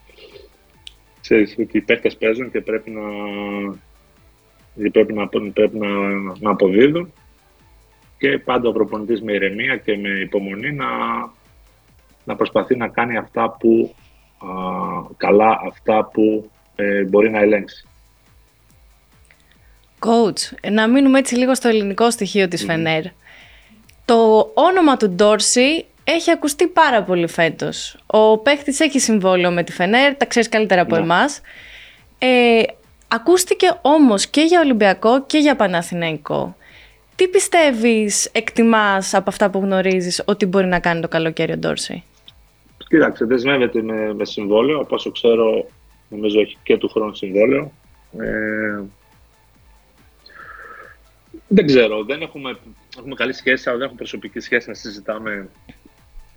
ξέρεις 1.20 1.57
ότι 1.59 1.78
οι 1.78 1.80
παίκτες 1.80 2.16
παίζουν 2.16 2.50
και 2.50 2.61
πρέπει 2.61 2.90
να, 2.90 3.02
πρέπει 4.90 5.12
να, 5.12 5.28
πρέπει 5.28 5.78
να, 5.78 5.88
να 6.40 6.50
αποδίδουν 6.50 7.12
και 8.18 8.38
πάντα 8.38 8.68
ο 8.68 8.72
προπονητής 8.72 9.22
με 9.22 9.33
ηρεμία 9.33 9.76
και 9.76 9.96
με 9.96 10.09
υπομονή 10.09 10.72
να, 10.72 10.87
να 12.24 12.37
προσπαθεί 12.37 12.76
να 12.76 12.88
κάνει 12.88 13.16
αυτά 13.16 13.50
που 13.50 13.94
καλά, 15.16 15.60
αυτά 15.66 16.04
που 16.12 16.50
ε, 16.76 17.02
μπορεί 17.04 17.30
να 17.30 17.38
ελέγξει. 17.38 17.87
Coach, 19.98 20.70
να 20.70 20.88
μείνουμε 20.88 21.18
έτσι 21.18 21.34
λίγο 21.34 21.54
στο 21.54 21.68
ελληνικό 21.68 22.10
στοιχείο 22.10 22.48
της 22.48 22.64
Φενέρ. 22.64 23.02
Το 24.04 24.50
όνομα 24.54 24.96
του 24.96 25.10
Ντόρση 25.10 25.84
έχει 26.04 26.30
ακουστεί 26.30 26.66
πάρα 26.66 27.02
πολύ 27.02 27.28
φέτος. 27.28 27.96
Ο 28.06 28.38
παίχτης 28.38 28.80
έχει 28.80 28.98
συμβόλαιο 28.98 29.50
με 29.50 29.62
τη 29.62 29.72
Φενέρ, 29.72 30.14
τα 30.14 30.26
ξέρεις 30.26 30.48
καλύτερα 30.48 30.80
από 30.80 30.94
ναι. 30.96 31.02
εμάς. 31.02 31.40
Ε, 32.18 32.62
ακούστηκε 33.08 33.78
όμως 33.82 34.26
και 34.26 34.40
για 34.40 34.60
Ολυμπιακό 34.60 35.22
και 35.24 35.38
για 35.38 35.56
Παναθηναϊκό. 35.56 36.56
Τι 37.16 37.28
πιστεύεις, 37.28 38.24
εκτιμάς 38.32 39.14
από 39.14 39.30
αυτά 39.30 39.50
που 39.50 39.58
γνωρίζεις 39.58 40.22
ότι 40.24 40.46
μπορεί 40.46 40.66
να 40.66 40.78
κάνει 40.78 41.00
το 41.00 41.08
καλοκαίρι 41.08 41.52
ο 41.52 41.56
Ντόρση; 41.56 42.04
Κοίταξε, 42.94 43.24
δεσμεύεται 43.24 43.83
με, 43.83 44.14
με 44.14 44.24
συμβόλαιο. 44.24 44.80
Από 44.80 44.94
όσο 44.94 45.11
ξέρω, 45.11 45.66
νομίζω 46.09 46.40
έχει 46.40 46.57
και 46.62 46.76
του 46.76 46.88
χρόνου 46.88 47.14
συμβόλαιο. 47.14 47.72
Ε, 48.18 48.83
δεν 51.48 51.66
ξέρω, 51.66 52.04
δεν 52.04 52.22
έχουμε, 52.22 52.59
έχουμε 52.98 53.14
καλή 53.14 53.33
σχέση, 53.33 53.68
αλλά 53.68 53.78
δεν 53.78 53.87
έχουμε 53.87 53.98
προσωπική 54.02 54.40
σχέση 54.40 54.68
να 54.68 54.74
συζητάμε. 54.74 55.48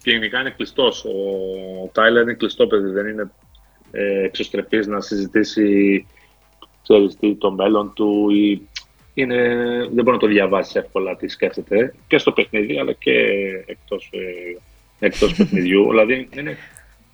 Και 0.04 0.12
γενικά 0.12 0.40
είναι 0.40 0.50
κλειστός. 0.50 1.06
Ο 1.06 1.90
Τάιλερ 1.92 2.22
είναι 2.22 2.34
κλειστό 2.34 2.68
παιδί, 2.68 2.90
δεν 2.90 3.08
είναι 3.08 3.32
ε, 3.92 4.24
εξωστρεφής 4.24 4.88
να 4.88 5.02
συζητήσει 5.02 6.06
ξέρεις, 6.82 7.18
το 7.38 7.52
μέλλον 7.52 7.94
του 7.94 8.30
ή 8.30 8.68
είναι, 9.14 9.38
δεν 9.94 10.04
μπορεί 10.04 10.12
να 10.12 10.18
το 10.18 10.28
διαβάσει 10.28 10.80
εύκολα 10.80 11.16
τι 11.16 11.28
σκέφτεται 11.28 11.94
και 12.08 12.18
στο 12.18 12.32
παιχνίδι 12.32 12.80
αλλά 12.80 12.94
και 12.94 13.12
εκτός, 13.66 14.10
ε, 14.14 14.58
εκτός 15.00 15.34
παιχνιδιού. 15.36 15.88
δηλαδή 15.90 16.30
είναι, 16.38 16.58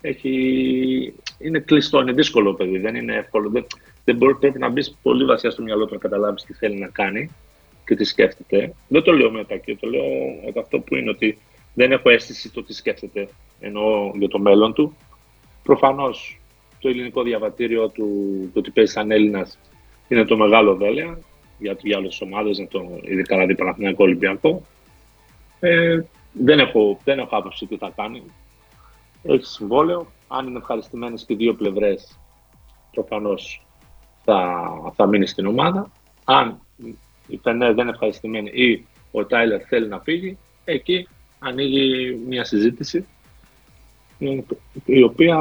έχει, 0.00 1.14
είναι 1.38 1.58
κλειστό, 1.58 2.00
είναι 2.00 2.12
δύσκολο 2.12 2.54
παιδί, 2.54 2.78
δεν 2.78 2.94
είναι 2.94 3.16
εύκολο. 3.16 3.50
Δεν, 3.50 3.66
δεν 4.04 4.16
μπορεί, 4.16 4.34
πρέπει 4.34 4.58
να 4.58 4.68
μπεις 4.68 4.98
πολύ 5.02 5.24
βασιά 5.24 5.50
στο 5.50 5.62
μυαλό 5.62 5.86
του 5.86 5.94
να 5.94 6.00
καταλάβεις 6.00 6.42
τι 6.42 6.52
θέλει 6.52 6.78
να 6.78 6.88
κάνει 6.88 7.30
και 7.84 7.94
τι 7.94 8.04
σκέφτεται. 8.04 8.74
Δεν 8.88 9.02
το 9.02 9.12
λέω 9.12 9.30
με 9.30 9.44
και 9.64 9.76
το 9.76 9.88
λέω 9.88 10.04
από 10.48 10.60
αυτό 10.60 10.78
που 10.78 10.96
είναι 10.96 11.10
ότι 11.10 11.38
δεν 11.74 11.92
έχω 11.92 12.10
αίσθηση 12.10 12.50
το 12.50 12.62
τι 12.62 12.72
σκέφτεται 12.72 13.28
εννοώ 13.60 14.12
για 14.14 14.28
το 14.28 14.38
μέλλον 14.38 14.72
του. 14.72 14.96
Προφανώς 15.62 16.40
το 16.78 16.88
ελληνικό 16.88 17.22
διαβατήριο 17.22 17.88
του, 17.88 18.06
το 18.52 18.58
ότι 18.58 18.70
παίζει 18.70 18.92
σαν 18.92 19.10
Έλληνας 19.10 19.58
είναι 20.08 20.24
το 20.24 20.36
μεγάλο 20.36 20.74
δέλεα 20.74 21.18
για, 21.58 21.76
για 21.82 21.96
άλλες 21.96 22.20
ομάδες, 22.20 22.66
ειδικά 23.02 23.34
δηλαδή 23.34 23.54
Παναθηναϊκό 23.54 24.04
Ολυμπιακό. 24.04 24.66
Ε, 25.60 26.00
δεν, 26.34 26.58
έχω, 26.58 26.98
δεν 27.04 27.18
έχω 27.18 27.36
άποψη 27.36 27.66
τι 27.66 27.76
θα 27.76 27.92
κάνει. 27.96 28.22
Έχει 29.22 29.46
συμβόλαιο. 29.46 30.06
Αν 30.28 30.46
είναι 30.46 30.58
ευχαριστημένες 30.58 31.24
και 31.24 31.32
οι 31.32 31.36
δύο 31.36 31.54
πλευρές, 31.54 32.18
προφανώς 32.90 33.66
θα, 34.24 34.62
θα 34.94 35.06
μείνει 35.06 35.26
στην 35.26 35.46
ομάδα. 35.46 35.90
Αν 36.24 36.60
η 37.26 37.36
Φενέρ 37.42 37.74
δεν 37.74 37.82
είναι 37.82 37.90
ευχαριστημένη 37.90 38.50
ή 38.50 38.86
ο 39.10 39.26
Τάιλερ 39.26 39.60
θέλει 39.68 39.88
να 39.88 40.00
φύγει, 40.00 40.38
εκεί 40.64 41.08
ανοίγει 41.38 42.14
μια 42.26 42.44
συζήτηση 42.44 43.06
η 44.84 45.02
οποία, 45.02 45.38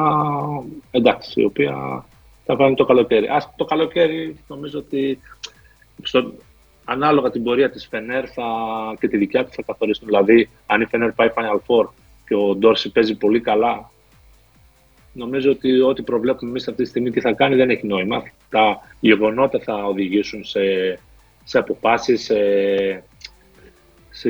εντάξει, 0.91 1.41
η 1.41 1.43
οποία 1.43 2.05
θα 2.45 2.55
βάλει 2.55 2.75
το 2.75 2.85
καλοκαίρι. 2.85 3.27
Ας 3.27 3.49
το 3.55 3.65
καλοκαίρι 3.65 4.37
νομίζω 4.47 4.79
ότι 4.79 5.19
στο, 6.01 6.33
ανάλογα 6.85 7.31
την 7.31 7.43
πορεία 7.43 7.69
της 7.69 7.87
Φενέρ 7.87 8.25
θα, 8.33 8.43
και 8.99 9.07
τη 9.07 9.17
δικιά 9.17 9.45
του 9.45 9.51
θα 9.51 9.61
καθορίσουν. 9.61 10.07
Δηλαδή, 10.07 10.49
αν 10.65 10.81
η 10.81 10.85
Φενέρ 10.85 11.11
πάει 11.11 11.29
Final 11.35 11.59
Four 11.67 11.87
και 12.27 12.35
ο 12.35 12.55
Ντόρση 12.55 12.91
παίζει 12.91 13.17
πολύ 13.17 13.39
καλά, 13.39 13.91
νομίζω 15.13 15.51
ότι 15.51 15.81
ό,τι 15.81 16.01
προβλέπουμε 16.01 16.49
εμείς 16.49 16.67
αυτή 16.67 16.83
τη 16.83 16.89
στιγμή 16.89 17.11
τι 17.11 17.19
θα 17.19 17.33
κάνει 17.33 17.55
δεν 17.55 17.69
έχει 17.69 17.87
νόημα. 17.87 18.23
Τα 18.49 18.81
γεγονότα 18.99 19.59
θα 19.59 19.85
οδηγήσουν 19.85 20.43
σε, 20.43 20.59
σε 21.43 21.57
αποφάσεις, 21.57 22.23
σε, 22.23 22.35
σε, 24.09 24.29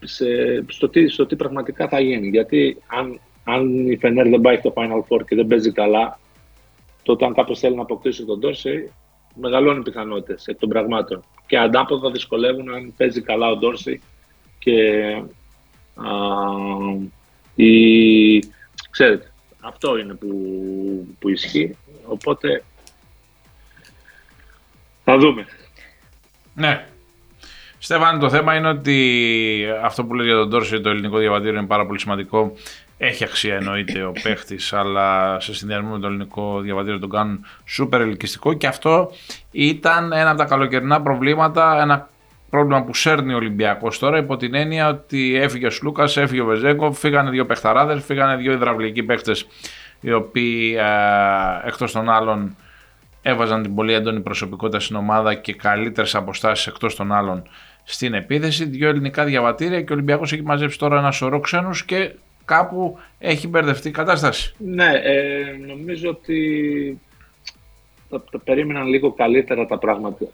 σε, 0.00 0.26
στο, 0.66 0.88
τι, 0.88 1.08
στο 1.08 1.26
τι 1.26 1.36
πραγματικά 1.36 1.88
θα 1.88 2.00
γίνει. 2.00 2.28
Γιατί 2.28 2.82
αν, 2.86 3.20
αν 3.44 3.90
η 3.90 3.96
Φενέρ 3.96 4.28
δεν 4.28 4.40
πάει 4.40 4.56
στο 4.56 4.72
Final 4.76 5.00
Four 5.08 5.24
και 5.26 5.36
δεν 5.36 5.46
παίζει 5.46 5.72
καλά, 5.72 6.18
τότε 7.02 7.24
αν 7.24 7.34
κάποιος 7.34 7.58
θέλει 7.58 7.76
να 7.76 7.82
αποκτήσει 7.82 8.24
τον 8.24 8.38
Ντόρση, 8.38 8.92
μεγαλώνει 9.34 9.78
οι 9.78 9.82
πιθανότητες 9.82 10.46
εκ 10.46 10.58
των 10.58 10.68
πραγμάτων. 10.68 11.24
Και 11.46 11.58
αντάποδα 11.58 12.10
δυσκολεύουν 12.10 12.74
αν 12.74 12.94
παίζει 12.96 13.22
καλά 13.22 13.50
ο 13.50 13.56
Ντόρση 13.56 14.00
και 14.58 15.02
α, 15.94 16.10
η, 17.54 18.38
ξέρετε, 18.90 19.32
αυτό 19.60 19.98
είναι 19.98 20.14
που, 20.14 20.28
που 21.18 21.28
ισχύει. 21.28 21.76
Οπότε 22.06 22.62
θα 25.04 25.18
δούμε. 25.18 25.46
Ναι. 26.54 26.86
Στέφαν, 27.78 28.18
το 28.18 28.30
θέμα 28.30 28.54
είναι 28.54 28.68
ότι 28.68 29.66
αυτό 29.82 30.04
που 30.04 30.14
λέει 30.14 30.26
για 30.26 30.36
τον 30.36 30.50
Τόρση, 30.50 30.80
το 30.80 30.88
ελληνικό 30.88 31.18
διαβατήριο 31.18 31.58
είναι 31.58 31.66
πάρα 31.66 31.86
πολύ 31.86 31.98
σημαντικό. 31.98 32.52
Έχει 33.04 33.24
αξία 33.24 33.54
εννοείται 33.54 34.02
ο 34.02 34.12
παίχτης, 34.22 34.72
αλλά 34.72 35.40
σε 35.40 35.54
συνδυασμό 35.54 35.88
με 35.88 35.98
το 35.98 36.06
ελληνικό 36.06 36.60
διαβατήριο 36.60 36.98
τον 36.98 37.10
κάνουν 37.10 37.46
σούπερ 37.64 38.00
ελκυστικό 38.00 38.52
και 38.52 38.66
αυτό 38.66 39.10
ήταν 39.50 40.12
ένα 40.12 40.28
από 40.28 40.38
τα 40.38 40.44
καλοκαιρινά 40.44 41.02
προβλήματα, 41.02 41.80
ένα 41.80 42.08
πρόβλημα 42.50 42.82
που 42.82 42.94
σέρνει 42.94 43.32
ο 43.32 43.36
Ολυμπιακός 43.36 43.98
τώρα 43.98 44.18
υπό 44.18 44.36
την 44.36 44.54
έννοια 44.54 44.88
ότι 44.88 45.36
έφυγε 45.36 45.66
ο 45.66 45.70
Σλούκας, 45.70 46.16
έφυγε 46.16 46.40
ο 46.40 46.44
Βεζέγκο, 46.44 46.92
φύγανε 46.92 47.30
δύο 47.30 47.46
παιχταράδες, 47.46 48.04
φύγανε 48.04 48.36
δύο 48.36 48.52
υδραυλικοί 48.52 49.02
παίχτες 49.02 49.46
οι 50.00 50.12
οποίοι 50.12 50.76
ε, 50.78 51.68
εκτός 51.68 51.92
των 51.92 52.10
άλλων 52.10 52.56
έβαζαν 53.22 53.62
την 53.62 53.74
πολύ 53.74 53.92
έντονη 53.92 54.20
προσωπικότητα 54.20 54.80
στην 54.80 54.96
ομάδα 54.96 55.34
και 55.34 55.54
καλύτερες 55.54 56.14
αποστάσεις 56.14 56.66
εκτός 56.66 56.96
των 56.96 57.12
άλλων 57.12 57.42
στην 57.82 58.14
επίθεση. 58.14 58.64
Δύο 58.64 58.88
ελληνικά 58.88 59.24
διαβατήρια 59.24 59.82
και 59.82 59.92
ο 59.92 59.94
Ολυμπιακός 59.94 60.32
έχει 60.32 60.42
μαζέψει 60.42 60.78
τώρα 60.78 60.98
ένα 60.98 61.10
σωρό 61.10 61.40
ξένους 61.40 61.84
και 61.84 62.14
κάπου 62.44 62.98
έχει 63.18 63.48
μπερδευτεί 63.48 63.88
η 63.88 63.90
κατάσταση. 63.90 64.54
Ναι, 64.58 64.90
ε, 65.02 65.56
νομίζω 65.66 66.10
ότι 66.10 67.00
τα, 68.10 68.24
τα 68.30 68.38
περίμεναν 68.38 68.86
λίγο 68.86 69.12
καλύτερα 69.12 69.66
τα 69.66 69.78
πράγματα. 69.78 70.26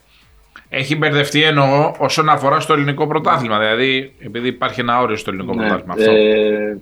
Έχει 0.69 0.95
μπερδευτεί 0.95 1.43
εννοώ 1.43 1.93
όσον 1.97 2.29
αφορά 2.29 2.59
στο 2.59 2.73
ελληνικό 2.73 3.07
πρωτάθλημα. 3.07 3.59
Δηλαδή, 3.59 4.15
επειδή 4.19 4.47
υπάρχει 4.47 4.79
ένα 4.79 5.01
όριο 5.01 5.15
στο 5.15 5.31
ελληνικό 5.31 5.53
ναι, 5.53 5.67
πρωτάθλημα 5.67 5.93
αυτό. 5.93 6.11
Ε, 6.11 6.81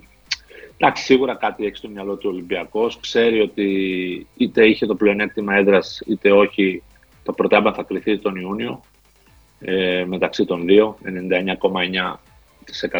εντάξει, 0.76 1.04
σίγουρα 1.04 1.34
κάτι 1.34 1.66
έχει 1.66 1.76
στο 1.76 1.88
μυαλό 1.88 2.16
του 2.16 2.30
Ολυμπιακός. 2.32 3.00
Ξέρει 3.00 3.40
ότι 3.40 4.26
είτε 4.36 4.66
είχε 4.66 4.86
το 4.86 4.94
πλεονέκτημα 4.94 5.54
έδρας 5.54 6.02
είτε 6.06 6.32
όχι, 6.32 6.82
το 7.22 7.32
πρωτάθλημα 7.32 7.74
θα 7.74 7.82
κληθεί 7.82 8.18
τον 8.18 8.36
Ιούνιο 8.36 8.80
ε, 9.60 10.04
μεταξύ 10.06 10.44
των 10.44 10.64
δύο, 10.64 10.98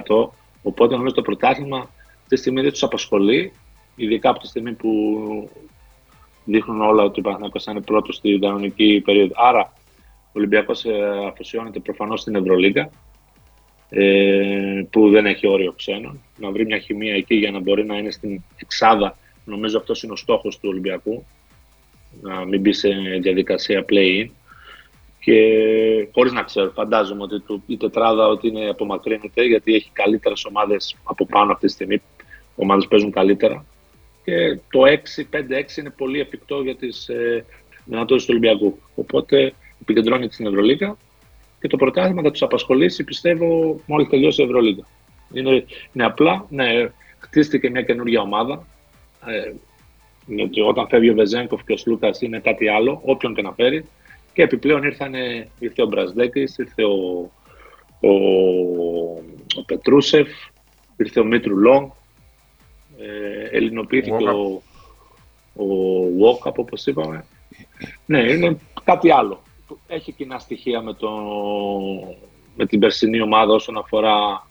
99,9%. 0.06 0.28
Οπότε 0.62 0.94
νομίζω 0.94 1.14
το 1.14 1.22
πρωτάθλημα 1.22 1.90
τη 2.28 2.36
στιγμή 2.36 2.60
δεν 2.60 2.70
τους 2.70 2.82
απασχολεί, 2.82 3.52
ειδικά 3.96 4.30
από 4.30 4.38
τη 4.38 4.46
στιγμή 4.46 4.72
που 4.72 4.90
δείχνουν 6.44 6.80
όλα 6.80 7.02
ότι 7.02 7.20
ο 7.20 7.22
Παναθηναϊκός 7.22 7.64
θα 7.64 7.70
είναι 7.70 7.80
πρώτος 7.80 8.16
στην 8.16 8.40
κανονική 8.40 9.02
περίοδο. 9.04 9.34
Άρα, 9.36 9.72
ο 10.26 10.30
Ολυμπιακός 10.32 10.84
ε, 10.84 11.26
αφοσιώνεται 11.28 11.78
προφανώς 11.80 12.20
στην 12.20 12.34
Ευρωλίγα, 12.34 12.90
ε, 13.90 14.82
που 14.90 15.10
δεν 15.10 15.26
έχει 15.26 15.46
όριο 15.46 15.72
ξένων. 15.72 16.20
Να 16.36 16.50
βρει 16.50 16.66
μια 16.66 16.78
χημεία 16.78 17.14
εκεί 17.14 17.34
για 17.34 17.50
να 17.50 17.60
μπορεί 17.60 17.84
να 17.84 17.96
είναι 17.96 18.10
στην 18.10 18.42
εξάδα. 18.56 19.18
Νομίζω 19.44 19.78
αυτός 19.78 20.02
είναι 20.02 20.12
ο 20.12 20.16
στόχος 20.16 20.58
του 20.58 20.68
Ολυμπιακού. 20.68 21.24
Να 22.20 22.44
μην 22.44 22.60
μπει 22.60 22.72
σε 22.72 22.88
διαδικασία 23.20 23.84
play-in. 23.88 24.28
Και 25.20 26.08
χωρίς 26.12 26.32
να 26.32 26.42
ξέρω, 26.42 26.70
φαντάζομαι 26.70 27.22
ότι 27.22 27.42
η 27.66 27.76
τετράδα 27.76 28.26
ότι 28.26 28.48
είναι 28.48 28.68
απομακρύνεται 28.68 29.44
γιατί 29.44 29.74
έχει 29.74 29.90
καλύτερες 29.92 30.44
ομάδες 30.44 30.96
από 31.04 31.26
πάνω 31.26 31.52
αυτή 31.52 31.66
τη 31.66 31.72
στιγμή. 31.72 32.02
Ομάδε 32.60 32.86
παίζουν 32.88 33.10
καλύτερα. 33.10 33.64
Και 34.24 34.58
το 34.70 34.80
6-5-6 34.84 35.76
είναι 35.76 35.90
πολύ 35.90 36.20
εφικτό 36.20 36.60
για 36.62 36.76
τις 36.76 37.08
ε, 37.08 37.44
δυνατότητες 37.84 38.24
του 38.24 38.30
Ολυμπιακού. 38.30 38.78
Οπότε 38.94 39.52
επικεντρώνεται 39.80 40.32
στην 40.32 40.46
Ευρωλίγα 40.46 40.96
και 41.60 41.68
το 41.68 41.76
πρωτάθλημα 41.76 42.22
θα 42.22 42.30
τους 42.30 42.42
απασχολήσει, 42.42 43.04
πιστεύω, 43.04 43.80
μόλις 43.86 44.08
τελειώσει 44.08 44.42
η 44.42 44.44
Ευρωλίγα. 44.44 44.86
Είναι, 45.32 45.64
είναι 45.92 46.04
απλά, 46.04 46.46
ναι, 46.48 46.90
χτίστηκε 47.18 47.70
μια 47.70 47.82
καινούργια 47.82 48.20
ομάδα. 48.20 48.66
Ε, 49.26 49.52
όταν 50.66 50.88
φεύγει 50.88 51.10
ο 51.10 51.14
Βεζέγκοφ 51.14 51.64
και 51.64 51.72
ο 51.72 51.76
Σλούκας 51.76 52.20
είναι 52.20 52.38
κάτι 52.38 52.68
άλλο, 52.68 53.00
όποιον 53.04 53.34
και 53.34 53.42
να 53.42 53.52
φέρει. 53.52 53.84
Και 54.32 54.42
επιπλέον 54.42 54.82
ήρθαν, 54.82 55.14
ήρθε 55.58 55.82
ο 55.82 55.86
Μπρασδέκης, 55.86 56.58
ήρθε 56.58 56.84
ο, 56.84 57.30
ο, 58.00 58.12
ο 59.56 59.64
Πετρούσεφ, 59.66 60.28
ήρθε 60.96 61.20
ο 61.20 61.24
Μίτρου 61.24 61.56
Λόγκ, 61.56 61.92
ε, 62.98 63.56
ελληνοποιήθηκε 63.56 64.24
ο, 64.24 64.62
ο 65.62 65.66
Walkup, 66.20 66.54
όπως 66.54 66.86
είπαμε. 66.86 67.24
Ναι, 68.06 68.20
είναι 68.20 68.58
κάτι 68.84 69.10
άλλο. 69.10 69.42
Έχει 69.86 70.12
κοινά 70.12 70.38
στοιχεία 70.38 70.82
με, 70.82 70.94
το, 70.94 71.10
με 72.56 72.66
την 72.66 72.78
περσινή 72.78 73.20
ομάδα 73.20 73.54
όσον 73.54 73.76
αφορά 73.76 74.46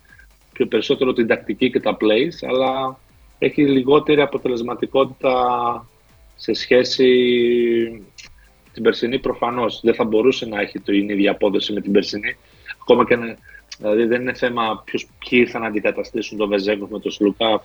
πιο 0.53 0.67
περισσότερο 0.67 1.13
την 1.13 1.27
τακτική 1.27 1.71
και 1.71 1.79
τα 1.79 1.97
plays, 2.01 2.47
αλλά 2.49 2.99
έχει 3.39 3.65
λιγότερη 3.65 4.21
αποτελεσματικότητα 4.21 5.87
σε 6.35 6.53
σχέση 6.53 7.07
την 8.73 8.83
περσινή 8.83 9.19
προφανώς 9.19 9.79
δεν 9.83 9.95
θα 9.95 10.03
μπορούσε 10.03 10.45
να 10.45 10.61
έχει 10.61 10.79
την 10.79 11.09
ίδια 11.09 11.31
απόδοση 11.31 11.73
με 11.73 11.81
την 11.81 11.91
περσινή. 11.91 12.37
Ακόμα 12.81 13.05
και 13.05 13.17
δηλαδή 13.77 14.03
δεν 14.03 14.21
είναι 14.21 14.33
θέμα 14.33 14.81
ποιος, 14.85 15.05
ποιοι 15.05 15.39
ήρθαν 15.41 15.61
να 15.61 15.67
αντικαταστήσουν 15.67 16.37
τον 16.37 16.49
Βεζέγκοφ 16.49 16.89
με 16.89 16.99
τον 16.99 17.11
Σλουκά. 17.11 17.63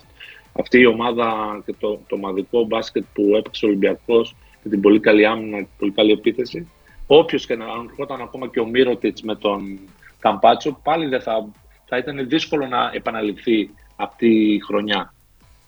Αυτή 0.59 0.79
η 0.79 0.85
ομάδα 0.85 1.61
και 1.65 1.73
το, 1.79 1.99
το 2.07 2.15
ομαδικό 2.15 2.63
μπάσκετ 2.63 3.03
που 3.13 3.35
έπαιξε 3.35 3.65
ο 3.65 3.67
Ολυμπιακός 3.67 4.35
με 4.63 4.69
την 4.69 4.81
πολύ 4.81 4.99
καλή 4.99 5.25
άμυνα 5.25 5.61
και 5.61 5.67
πολύ 5.77 5.91
καλή 5.91 6.11
επίθεση. 6.11 6.71
Όποιος 7.07 7.45
και 7.45 7.55
να 7.55 7.65
ερχόταν 7.89 8.21
ακόμα 8.21 8.47
και 8.47 8.59
ο 8.59 8.65
Μύρωτιτς 8.65 9.21
με 9.21 9.35
τον 9.35 9.79
Καμπάτσο, 10.19 10.79
πάλι 10.83 11.07
δεν 11.07 11.21
θα, 11.21 11.49
θα 11.85 11.97
ήταν 11.97 12.27
δύσκολο 12.27 12.67
να 12.67 12.91
επαναληφθεί 12.93 13.69
αυτή 13.95 14.53
η 14.53 14.59
χρονιά. 14.59 15.13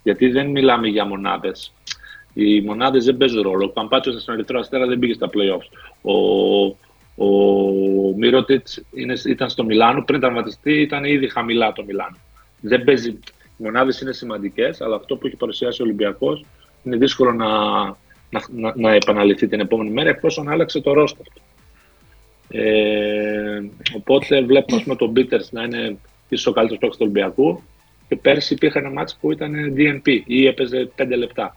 Γιατί 0.03 0.27
δεν 0.27 0.47
μιλάμε 0.47 0.87
για 0.87 1.05
μονάδες 1.05 1.73
οι 2.37 2.61
μονάδες 2.61 3.05
δεν 3.05 3.17
παίζουν 3.17 3.41
ρόλο. 3.41 3.65
Ο 3.65 3.69
Καμπάτσος 3.69 4.21
στον 4.21 4.33
Ερυθρό 4.33 4.59
Αστέρα 4.59 4.85
δεν 4.85 4.99
πήγε 4.99 5.13
στα 5.13 5.29
playoffs. 5.33 5.67
Ο, 6.01 6.15
ο 7.25 8.13
Μύρωτιτς 8.17 8.83
ήταν 9.25 9.49
στο 9.49 9.63
Μιλάνο. 9.63 10.03
Πριν 10.03 10.19
τραυματιστεί 10.19 10.81
ήταν 10.81 11.03
ήδη 11.03 11.27
χαμηλά 11.27 11.73
το 11.73 11.83
Μιλάνο. 11.83 12.17
Δεν 12.61 12.83
παίζει. 12.83 13.19
Οι 13.57 13.63
μονάδες 13.63 14.01
είναι 14.01 14.13
σημαντικές, 14.13 14.81
αλλά 14.81 14.95
αυτό 14.95 15.15
που 15.15 15.27
έχει 15.27 15.35
παρουσιάσει 15.35 15.81
ο 15.81 15.85
Ολυμπιακός 15.85 16.45
είναι 16.83 16.97
δύσκολο 16.97 17.31
να, 17.31 17.47
να, 18.29 18.41
να, 18.55 18.73
να, 18.75 18.93
επαναληφθεί 18.93 19.47
την 19.47 19.59
επόμενη 19.59 19.89
μέρα 19.89 20.09
εφόσον 20.09 20.49
άλλαξε 20.49 20.81
το 20.81 20.93
ρόστερ. 20.93 21.25
Ε, 22.49 23.61
οπότε 23.95 24.41
βλέπουμε 24.41 24.81
πούμε, 24.81 24.95
τον 24.95 25.09
Μπίτερ 25.09 25.41
να 25.51 25.63
είναι 25.63 25.97
ίσως 26.29 26.45
ο 26.45 26.51
καλύτερος 26.51 26.79
παίκτης 26.79 26.97
του 26.97 27.03
Ολυμπιακού 27.03 27.63
και 28.07 28.15
πέρσι 28.15 28.53
υπήρχε 28.53 28.79
ένα 28.79 28.89
μάτσο 28.89 29.17
που 29.21 29.31
ήταν 29.31 29.73
DNP 29.77 30.21
ή 30.25 30.45
έπαιζε 30.47 30.91
5 30.97 31.07
λεπτά 31.17 31.55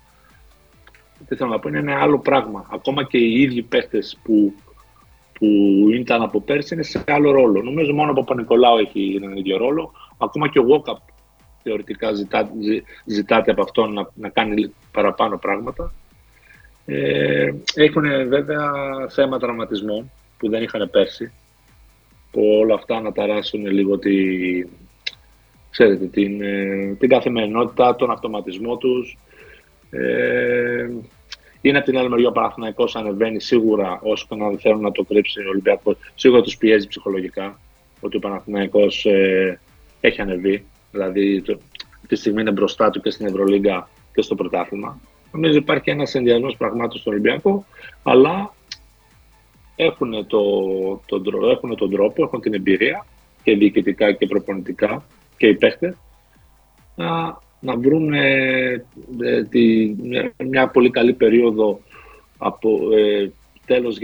τι 1.27 1.37
θέλω 1.37 1.51
να 1.51 1.59
πω, 1.59 1.69
είναι 1.69 1.79
ένα 1.79 2.01
άλλο 2.01 2.19
πράγμα. 2.19 2.67
Ακόμα 2.73 3.05
και 3.05 3.19
οι 3.19 3.41
ίδιοι 3.41 3.63
παίχτε 3.63 3.99
που, 4.23 4.55
που 5.33 5.47
ήταν 5.93 6.23
από 6.23 6.41
πέρσι 6.41 6.75
είναι 6.75 6.83
σε 6.83 7.05
άλλο 7.07 7.31
ρόλο. 7.31 7.63
Νομίζω 7.63 7.95
μόνο 7.95 8.11
ο 8.11 8.15
Παπα-Νικολάου 8.15 8.77
έχει 8.77 9.15
έναν 9.23 9.37
ίδιο 9.37 9.57
ρόλο. 9.57 9.93
Ακόμα 10.19 10.49
και 10.49 10.59
ο 10.59 10.65
Walkup 10.69 10.97
θεωρητικά 11.69 12.13
ζητά, 12.13 12.51
ζητάται 13.05 13.51
από 13.51 13.63
αυτόν 13.63 13.93
να, 13.93 14.11
να 14.15 14.29
κάνει 14.29 14.75
παραπάνω 14.93 15.39
πράγματα. 15.39 15.93
Ε, 16.87 17.51
έχουν 17.75 18.29
βέβαια 18.29 18.71
θέμα 19.11 19.39
τραυματισμών 19.39 20.11
που 20.39 20.49
δεν 20.49 20.63
είχαν 20.63 20.91
πέρσι. 20.91 21.33
Που 22.31 22.43
όλα 22.61 22.75
αυτά 22.75 23.01
να 23.01 23.13
ταράσουν 23.13 23.67
λίγο 23.67 23.99
τη, 23.99 24.15
ξέρετε, 25.71 26.07
την, 26.07 26.43
ε, 26.43 26.97
την 26.99 27.09
καθημερινότητα, 27.09 27.97
τον 27.97 28.11
αυτοματισμό 28.11 28.77
τους. 28.77 29.19
Ε, 29.91 30.89
είναι 31.61 31.79
από 31.79 31.87
την 31.87 31.99
άλλη 31.99 32.09
μεριά 32.09 32.29
ο 32.29 32.33
Παναθυναϊκό 32.33 32.89
ανεβαίνει 32.95 33.41
σίγουρα 33.41 34.01
όσο 34.03 34.27
και 34.29 34.35
να 34.35 34.59
θέλουν 34.59 34.81
να 34.81 34.93
το 34.93 35.05
κρύψει 35.05 35.41
ο 35.41 35.49
Ολυμπιακός. 35.49 35.97
Σίγουρα 36.15 36.43
τους 36.43 36.57
πιέζει 36.57 36.89
ψυχολογικά 36.89 37.61
ότι 38.01 38.17
ο 38.17 38.21
Παναθυναϊκό 38.21 38.83
ε, 39.03 39.59
έχει 40.01 40.21
ανεβεί. 40.21 40.65
Δηλαδή 40.91 41.43
το, 41.43 41.59
τη 42.07 42.17
στιγμή 42.17 42.41
είναι 42.41 42.51
μπροστά 42.51 42.91
του 42.91 43.01
και 43.01 43.11
στην 43.11 43.27
Ευρωλίγκα 43.27 43.89
και 44.15 44.23
στο 44.23 44.35
πρωτάθλημα. 44.35 45.01
Νομίζω 45.33 45.57
υπάρχει 45.57 45.91
ένας 45.91 46.15
ενδιασμός 46.15 46.57
πραγμάτων 46.57 47.01
στον 47.01 47.13
Ολυμπιακό, 47.13 47.67
αλλά 48.03 48.55
έχουν, 49.77 50.27
το, 50.27 50.41
το, 51.07 51.23
έχουν 51.51 51.77
τον 51.77 51.91
τρόπο, 51.91 52.23
έχουν 52.23 52.41
την 52.41 52.55
εμπειρία 52.55 53.07
και 53.43 53.57
διοικητικά 53.57 54.13
και 54.13 54.27
προπονητικά 54.27 55.05
και 55.37 55.47
οι 55.47 55.55
παίχτε 55.55 55.97
να 56.95 57.39
να 57.61 57.77
βρουν 57.77 58.13
ε, 58.13 58.85
τη, 59.51 59.95
μια, 60.37 60.69
πολύ 60.69 60.91
καλή 60.91 61.13
περίοδο 61.13 61.81
από 62.39 62.79
ε, 62.97 63.31
τέλος, 63.69 63.99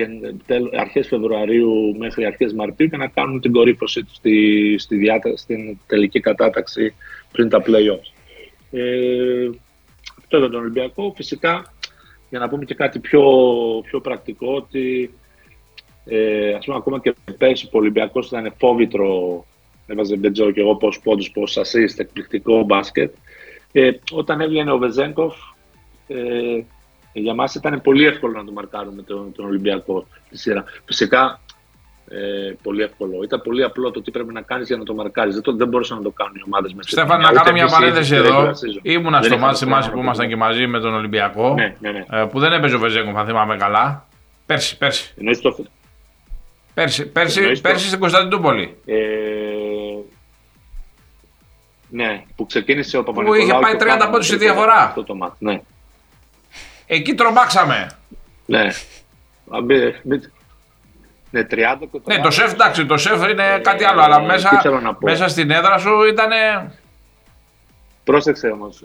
τέλος, 0.46 0.72
αρχές 0.72 1.06
Φεβρουαρίου 1.08 1.96
μέχρι 1.98 2.24
αρχές 2.24 2.52
Μαρτίου 2.52 2.88
και 2.88 2.96
να 2.96 3.06
κάνουν 3.06 3.40
την 3.40 3.52
κορύφωσή 3.52 4.04
τους 4.04 4.16
στη, 4.16 4.76
στη 4.78 5.10
στην 5.34 5.78
τελική 5.86 6.20
κατάταξη 6.20 6.94
πριν 7.32 7.48
τα 7.48 7.62
play-offs. 7.66 8.12
Ε, 8.70 9.50
αυτό 10.18 10.38
για 10.38 10.48
τον 10.48 10.60
Ολυμπιακό. 10.60 11.12
Φυσικά, 11.16 11.74
για 12.30 12.38
να 12.38 12.48
πούμε 12.48 12.64
και 12.64 12.74
κάτι 12.74 12.98
πιο, 12.98 13.22
πιο 13.84 14.00
πρακτικό, 14.00 14.54
ότι 14.54 15.14
ε, 16.04 16.54
ας 16.54 16.64
πούμε 16.64 16.76
ακόμα 16.76 17.00
και 17.00 17.14
πέρσι 17.38 17.66
ο 17.66 17.78
Ολυμπιακός 17.78 18.26
ήταν 18.26 18.54
φόβητρο, 18.58 19.44
έβαζε 19.86 20.16
Μπετζό 20.16 20.50
και 20.50 20.60
εγώ 20.60 20.76
πόσους 20.76 21.02
πόντους, 21.02 21.30
πόσους 21.30 21.56
assist, 21.56 21.98
εκπληκτικό 21.98 22.62
μπάσκετ. 22.62 23.14
Ε, 23.72 23.90
όταν 24.12 24.40
έβγαινε 24.40 24.72
ο 24.72 24.78
Βεζέγκοφ, 24.78 25.36
ε, 26.06 26.62
για 27.20 27.34
μας 27.34 27.54
ήταν 27.54 27.80
πολύ 27.80 28.06
εύκολο 28.06 28.32
να 28.36 28.44
το 28.44 28.52
μαρκάρουμε 28.52 29.02
τον, 29.02 29.32
τον 29.32 29.44
Ολυμπιακό 29.44 30.06
στη 30.26 30.38
σειρά. 30.38 30.64
Φυσικά, 30.84 31.40
ε, 32.08 32.54
πολύ 32.62 32.82
εύκολο. 32.82 33.22
Ήταν 33.22 33.42
πολύ 33.42 33.64
απλό 33.64 33.90
το 33.90 34.02
τι 34.02 34.10
πρέπει 34.10 34.32
να 34.32 34.40
κάνεις 34.40 34.66
για 34.66 34.76
να 34.76 34.84
το 34.84 34.94
μαρκάρεις. 34.94 35.40
Δεν, 35.40 35.56
δεν 35.56 35.68
μπορούσαν 35.68 35.96
να 35.96 36.02
το 36.02 36.10
κάνουν 36.10 36.34
οι 36.34 36.42
ομάδες 36.46 36.74
μέσα. 36.74 36.88
Στέφαν, 36.88 37.20
να 37.20 37.32
κάνω 37.32 37.52
μια 37.52 37.66
παρένθεση 37.66 38.14
εδώ. 38.14 38.50
Ήμουνα 38.82 39.22
στο 39.22 39.38
μάτι 39.38 39.66
μας 39.66 39.90
που 39.90 39.98
ήμασταν 39.98 40.28
και 40.28 40.36
μαζί 40.36 40.66
με 40.66 40.80
τον 40.80 40.94
Ολυμπιακό. 40.94 41.54
Ναι, 41.54 41.76
ναι, 41.80 41.90
ναι. 41.90 42.04
Ε, 42.10 42.24
που 42.24 42.38
δεν 42.38 42.52
έπαιζε 42.52 42.74
ο 42.74 42.78
Βεζέγκοφ, 42.78 43.16
αν 43.16 43.26
θυμάμαι 43.26 43.56
καλά. 43.56 44.06
Πέρσι, 44.46 44.78
πέρσι. 44.78 45.14
το... 45.42 45.56
Πέρσι, 46.74 47.06
πέρσι, 47.06 47.60
πέρσι 47.60 47.86
στην 47.86 47.98
Κωνσταντινούπολη. 47.98 48.76
Ε, 48.84 48.94
ναι, 51.88 52.24
που 52.36 52.46
ξεκίνησε 52.46 52.96
ο 52.96 53.02
Παπα-Νικολάου. 53.02 53.46
Που 53.46 53.48
είχε 53.48 53.58
πάει 53.60 53.98
30 53.98 54.08
πόντους 54.10 54.26
σε 54.26 54.36
διαφορά. 54.36 54.74
Αυτό 54.74 55.04
το 55.04 55.14
μάτι, 55.14 55.44
ναι. 55.44 55.60
Εκεί 56.86 57.14
τρομάξαμε. 57.14 57.90
Ναι. 58.46 58.68
Ναι, 61.30 61.46
30 61.50 61.76
Ναι, 62.04 62.20
το 62.20 62.30
σεφ, 62.30 62.52
εντάξει, 62.52 62.86
το 62.86 62.96
σεφ 62.96 63.30
είναι 63.30 63.54
ε, 63.54 63.58
κάτι 63.58 63.84
άλλο, 63.84 64.00
αλλά 64.00 64.20
μέσα, 64.20 64.80
μέσα 65.00 65.28
στην 65.28 65.50
έδρα 65.50 65.78
σου 65.78 66.04
ήταν. 66.04 66.30
Πρόσεξε 68.04 68.48
όμως. 68.48 68.84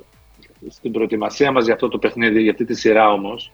Στην 0.70 0.92
προετοιμασία 0.92 1.52
μας 1.52 1.66
για 1.66 1.74
αυτό 1.74 1.88
το 1.88 1.98
παιχνίδι, 1.98 2.42
για 2.42 2.52
αυτή 2.52 2.66
τη 2.66 2.76
σειρά 2.76 3.12
όμως, 3.12 3.52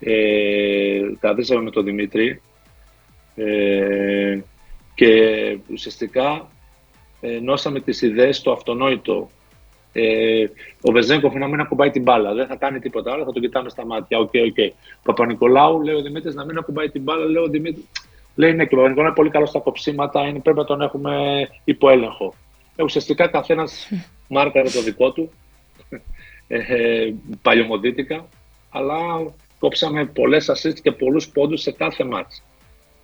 ε, 0.00 1.00
καθίσαμε 1.20 1.62
με 1.62 1.70
τον 1.70 1.84
Δημήτρη 1.84 2.40
ε, 3.36 4.38
και 4.94 5.10
ουσιαστικά 5.72 6.48
ενώσαμε 7.20 7.80
τις 7.80 8.02
ιδέες 8.02 8.36
στο 8.36 8.52
αυτονόητο. 8.52 9.30
Ε, 9.98 10.46
ο 10.80 10.92
Βεζένκοφ 10.92 11.34
να 11.34 11.46
μην 11.46 11.60
ακουμπάει 11.60 11.90
την 11.90 12.02
μπάλα. 12.02 12.34
Δεν 12.34 12.46
θα 12.46 12.56
κάνει 12.56 12.78
τίποτα 12.78 13.12
άλλο, 13.12 13.24
θα 13.24 13.32
το 13.32 13.40
κοιτάμε 13.40 13.68
στα 13.68 13.86
μάτια. 13.86 14.18
OK, 14.18 14.30
okay, 14.32 14.40
OK. 14.46 14.54
Okay. 14.56 14.70
Παπανικολάου, 15.02 15.82
λέει 15.82 15.94
ο 15.94 16.02
Δημήτρης, 16.02 16.34
να 16.34 16.44
μην 16.44 16.58
ακουμπάει 16.58 16.90
την 16.90 17.02
μπάλα. 17.02 17.24
Λέει 17.24 17.42
ο 17.42 17.48
Δημήτρης. 17.48 17.84
Λέει 18.34 18.52
ναι, 18.52 18.64
και 18.64 18.74
ο 18.74 18.76
Παπα-Νικολάου 18.76 19.08
είναι 19.08 19.16
πολύ 19.16 19.30
καλός 19.30 19.48
στα 19.48 19.58
κοψίματα, 19.58 20.26
είναι, 20.26 20.40
πρέπει 20.40 20.58
να 20.58 20.64
τον 20.64 20.80
έχουμε 20.80 21.46
υπό 21.64 21.90
έλεγχο. 21.90 22.34
Ε, 22.76 22.82
ουσιαστικά 22.82 23.26
καθένας 23.26 23.90
μάρκαρε 24.28 24.68
το 24.68 24.80
δικό 24.80 25.12
του. 25.12 25.30
Ε, 26.48 26.58
ε, 26.58 27.14
παλιωμοδίτικα. 27.42 28.28
Αλλά 28.70 28.96
κόψαμε 29.58 30.04
πολλές 30.04 30.50
assists 30.50 30.80
και 30.82 30.92
πολλούς 30.92 31.28
πόντους 31.28 31.60
σε 31.60 31.72
κάθε 31.72 32.04
μάτς. 32.04 32.42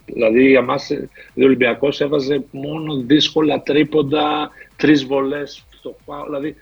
Δηλαδή, 0.05 0.49
για 0.49 0.63
μας, 0.63 0.91
ο 0.91 1.43
Ολυμπιακός 1.43 2.01
έβαζε 2.01 2.45
μόνο 2.51 2.97
δύσκολα 2.97 3.63
τρίποντα, 3.63 4.51
τρεις 4.77 5.05
βολές 5.07 5.65
στο 5.71 5.97
Δηλαδή, 6.27 6.57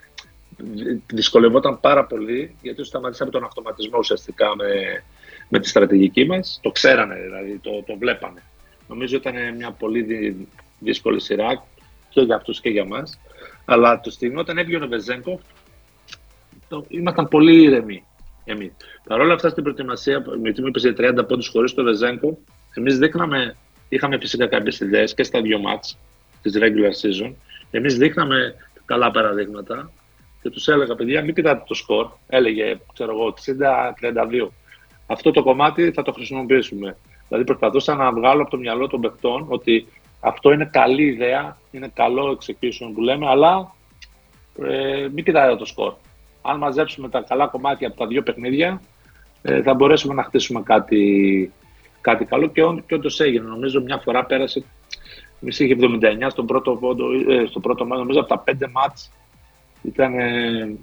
δυσκολευόταν 1.06 1.80
πάρα 1.80 2.04
πολύ, 2.04 2.56
γιατί 2.62 2.84
σταματήσαμε 2.84 3.30
τον 3.30 3.44
αυτοματισμό 3.44 3.98
ουσιαστικά 3.98 4.56
με, 4.56 5.02
με 5.48 5.58
τη 5.60 5.68
στρατηγική 5.68 6.24
μας. 6.24 6.58
Το 6.62 6.70
ξέρανε, 6.70 7.14
δηλαδή, 7.14 7.58
το, 7.62 7.82
το 7.86 7.96
βλέπανε. 7.98 8.42
Νομίζω 8.88 9.16
ήταν 9.16 9.34
μια 9.56 9.70
πολύ 9.70 10.36
δύσκολη 10.78 11.20
σειρά 11.20 11.64
και 12.08 12.20
για 12.20 12.34
αυτούς 12.36 12.60
και 12.60 12.68
για 12.68 12.84
μας. 12.84 13.20
Αλλά 13.64 14.00
το 14.00 14.10
στιγμή 14.10 14.36
όταν 14.36 14.58
έβγαινε 14.58 14.84
ο 14.84 14.88
Βεζέγκοφ, 14.88 15.40
ήμασταν 16.88 17.28
πολύ 17.28 17.62
ήρεμοι 17.62 18.04
εμείς. 18.44 18.72
Παρ' 19.08 19.20
όλα 19.20 19.34
αυτά 19.34 19.48
στην 19.48 19.62
προετοιμασία, 19.62 20.24
με 20.42 20.52
τι 20.52 20.60
μου 20.60 20.66
είπε 20.66 20.94
30 21.20 21.28
πόντους 21.28 21.48
χωρίς 21.48 21.74
το 21.74 21.82
Βεζέγκοφ, 21.82 22.36
εμείς 22.74 22.98
δείχναμε, 22.98 23.56
είχαμε 23.88 24.18
φυσικά 24.18 24.46
κάποιες 24.46 24.80
ιδέες 24.80 25.14
και 25.14 25.22
στα 25.22 25.40
δύο 25.40 25.58
μάτς 25.58 25.98
της 26.42 26.52
regular 26.56 26.92
season. 27.02 27.32
Εμείς 27.70 27.96
δείχναμε 27.96 28.54
καλά 28.84 29.10
παραδείγματα 29.10 29.90
και 30.42 30.50
τους 30.50 30.68
έλεγα, 30.68 30.94
παιδιά, 30.94 31.22
μην 31.22 31.34
κοιτάτε 31.34 31.62
το 31.66 31.74
σκορ. 31.74 32.08
Έλεγε, 32.28 32.78
ξέρω 32.92 33.12
εγώ, 33.12 33.34
60-32. 34.44 34.48
Αυτό 35.06 35.30
το 35.30 35.42
κομμάτι 35.42 35.90
θα 35.90 36.02
το 36.02 36.12
χρησιμοποιήσουμε. 36.12 36.96
Δηλαδή, 37.28 37.46
προσπαθούσα 37.46 37.94
να 37.94 38.12
βγάλω 38.12 38.42
από 38.42 38.50
το 38.50 38.56
μυαλό 38.56 38.86
των 38.86 39.00
παιχτών 39.00 39.46
ότι 39.48 39.86
αυτό 40.20 40.52
είναι 40.52 40.68
καλή 40.72 41.02
ιδέα, 41.02 41.56
είναι 41.70 41.90
καλό 41.94 42.38
execution 42.38 42.90
που 42.94 43.00
λέμε, 43.00 43.28
αλλά 43.28 43.74
ε, 44.62 45.08
μην 45.12 45.24
κοιτάτε 45.24 45.56
το 45.56 45.64
σκορ. 45.64 45.94
Αν 46.42 46.58
μαζέψουμε 46.58 47.08
τα 47.08 47.20
καλά 47.28 47.46
κομμάτια 47.46 47.88
από 47.88 47.96
τα 47.96 48.06
δύο 48.06 48.22
παιχνίδια, 48.22 48.82
ε, 49.42 49.62
θα 49.62 49.74
μπορέσουμε 49.74 50.14
να 50.14 50.22
χτίσουμε 50.22 50.62
κάτι, 50.62 51.52
κάτι 52.00 52.24
καλό 52.24 52.46
και, 52.46 52.62
και 52.86 52.94
όντως 52.94 53.20
έγινε. 53.20 53.48
Νομίζω 53.48 53.82
μια 53.82 53.98
φορά 53.98 54.24
πέρασε, 54.24 54.64
μισή 55.40 55.64
είχε 55.64 55.76
79 55.80 56.26
στον 56.28 56.46
πρώτο, 56.46 56.76
πόντο, 56.76 57.06
ε, 57.28 57.46
στο 57.46 57.60
πρώτο 57.60 57.86
μάτι, 57.86 58.00
νομίζω 58.00 58.20
από 58.20 58.28
τα 58.28 58.38
πέντε 58.38 58.68
μάτς 58.68 59.10
ήταν 59.82 60.18
ε, 60.18 60.78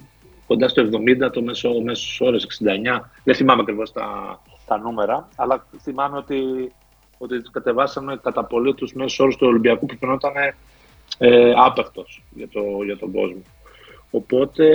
κοντά 0.48 0.68
στο 0.68 0.90
70 1.26 1.32
το 1.32 1.42
μέσο, 1.42 1.82
μέσος 1.84 2.22
όρος, 2.22 2.46
69. 2.46 3.00
Δεν 3.24 3.36
θυμάμαι 3.36 3.62
ακριβώς 3.62 3.92
τα, 3.92 4.40
τα 4.68 4.78
νούμερα, 4.78 5.28
αλλά 5.36 5.68
θυμάμαι 5.82 6.18
ότι, 6.18 6.72
ότι 7.18 7.42
κατεβάσαμε 7.52 8.20
κατά 8.24 8.46
πολύ 8.46 8.74
τους 8.74 8.94
μέσους 8.94 9.20
όρους 9.20 9.36
του 9.36 9.48
Ολυμπιακού 9.48 9.86
που 9.86 9.98
φαινόταν 10.00 10.34
ε, 11.18 11.54
άπευτος 11.56 12.24
για, 12.30 12.48
το, 12.48 12.62
για 12.86 12.98
τον 12.98 13.12
κόσμο. 13.12 13.42
Οπότε, 14.12 14.66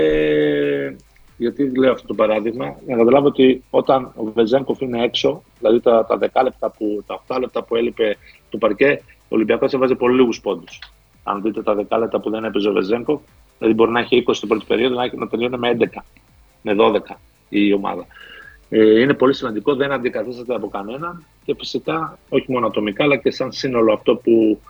γιατί 1.36 1.78
λέω 1.78 1.92
αυτό 1.92 2.06
το 2.06 2.14
παράδειγμα, 2.14 2.76
να 2.86 2.96
καταλάβω 2.96 3.26
ότι 3.26 3.64
όταν 3.70 4.12
ο 4.16 4.24
Βεζέγκοφ 4.24 4.80
είναι 4.80 5.04
έξω, 5.04 5.42
δηλαδή 5.58 5.80
τα, 5.80 6.04
τα 6.04 6.18
10 6.18 6.42
λεπτά 6.42 6.70
που, 6.70 7.04
τα 7.06 7.22
8 7.28 7.40
λεπτά 7.40 7.62
που 7.62 7.76
έλειπε 7.76 8.16
το 8.50 8.58
παρκέ, 8.58 9.02
ο 9.08 9.34
Ολυμπιακός 9.34 9.72
έβαζε 9.72 9.94
πολύ 9.94 10.14
λίγους 10.14 10.40
πόντους. 10.40 10.78
Αν 11.22 11.42
δείτε 11.42 11.62
τα 11.62 11.86
10 11.88 11.98
λεπτά 11.98 12.20
που 12.20 12.30
δεν 12.30 12.44
έπαιζε 12.44 12.68
ο 12.68 12.72
Βεζέγκοφ, 12.72 13.20
Δηλαδή 13.62 13.74
μπορεί 13.74 13.90
να 13.90 14.00
έχει 14.00 14.24
20 14.26 14.34
στην 14.34 14.48
πρώτη 14.48 14.64
περίοδο, 14.68 14.94
να, 14.94 15.10
να 15.14 15.28
τελειώνει 15.28 15.58
με 15.58 15.76
11, 15.78 15.84
με 16.62 16.76
12 16.78 16.98
η 17.48 17.72
ομάδα. 17.72 18.06
Ε, 18.68 19.00
είναι 19.00 19.14
πολύ 19.14 19.34
σημαντικό, 19.34 19.74
δεν 19.74 19.92
αντικαθίσταται 19.92 20.54
από 20.54 20.68
κανέναν 20.68 21.24
και 21.44 21.54
φυσικά 21.58 22.18
όχι 22.28 22.52
μόνο 22.52 22.66
ατομικά 22.66 23.04
αλλά 23.04 23.16
και 23.16 23.30
σαν 23.30 23.52
σύνολο 23.52 23.92
αυτό 23.92 24.16
που, 24.16 24.60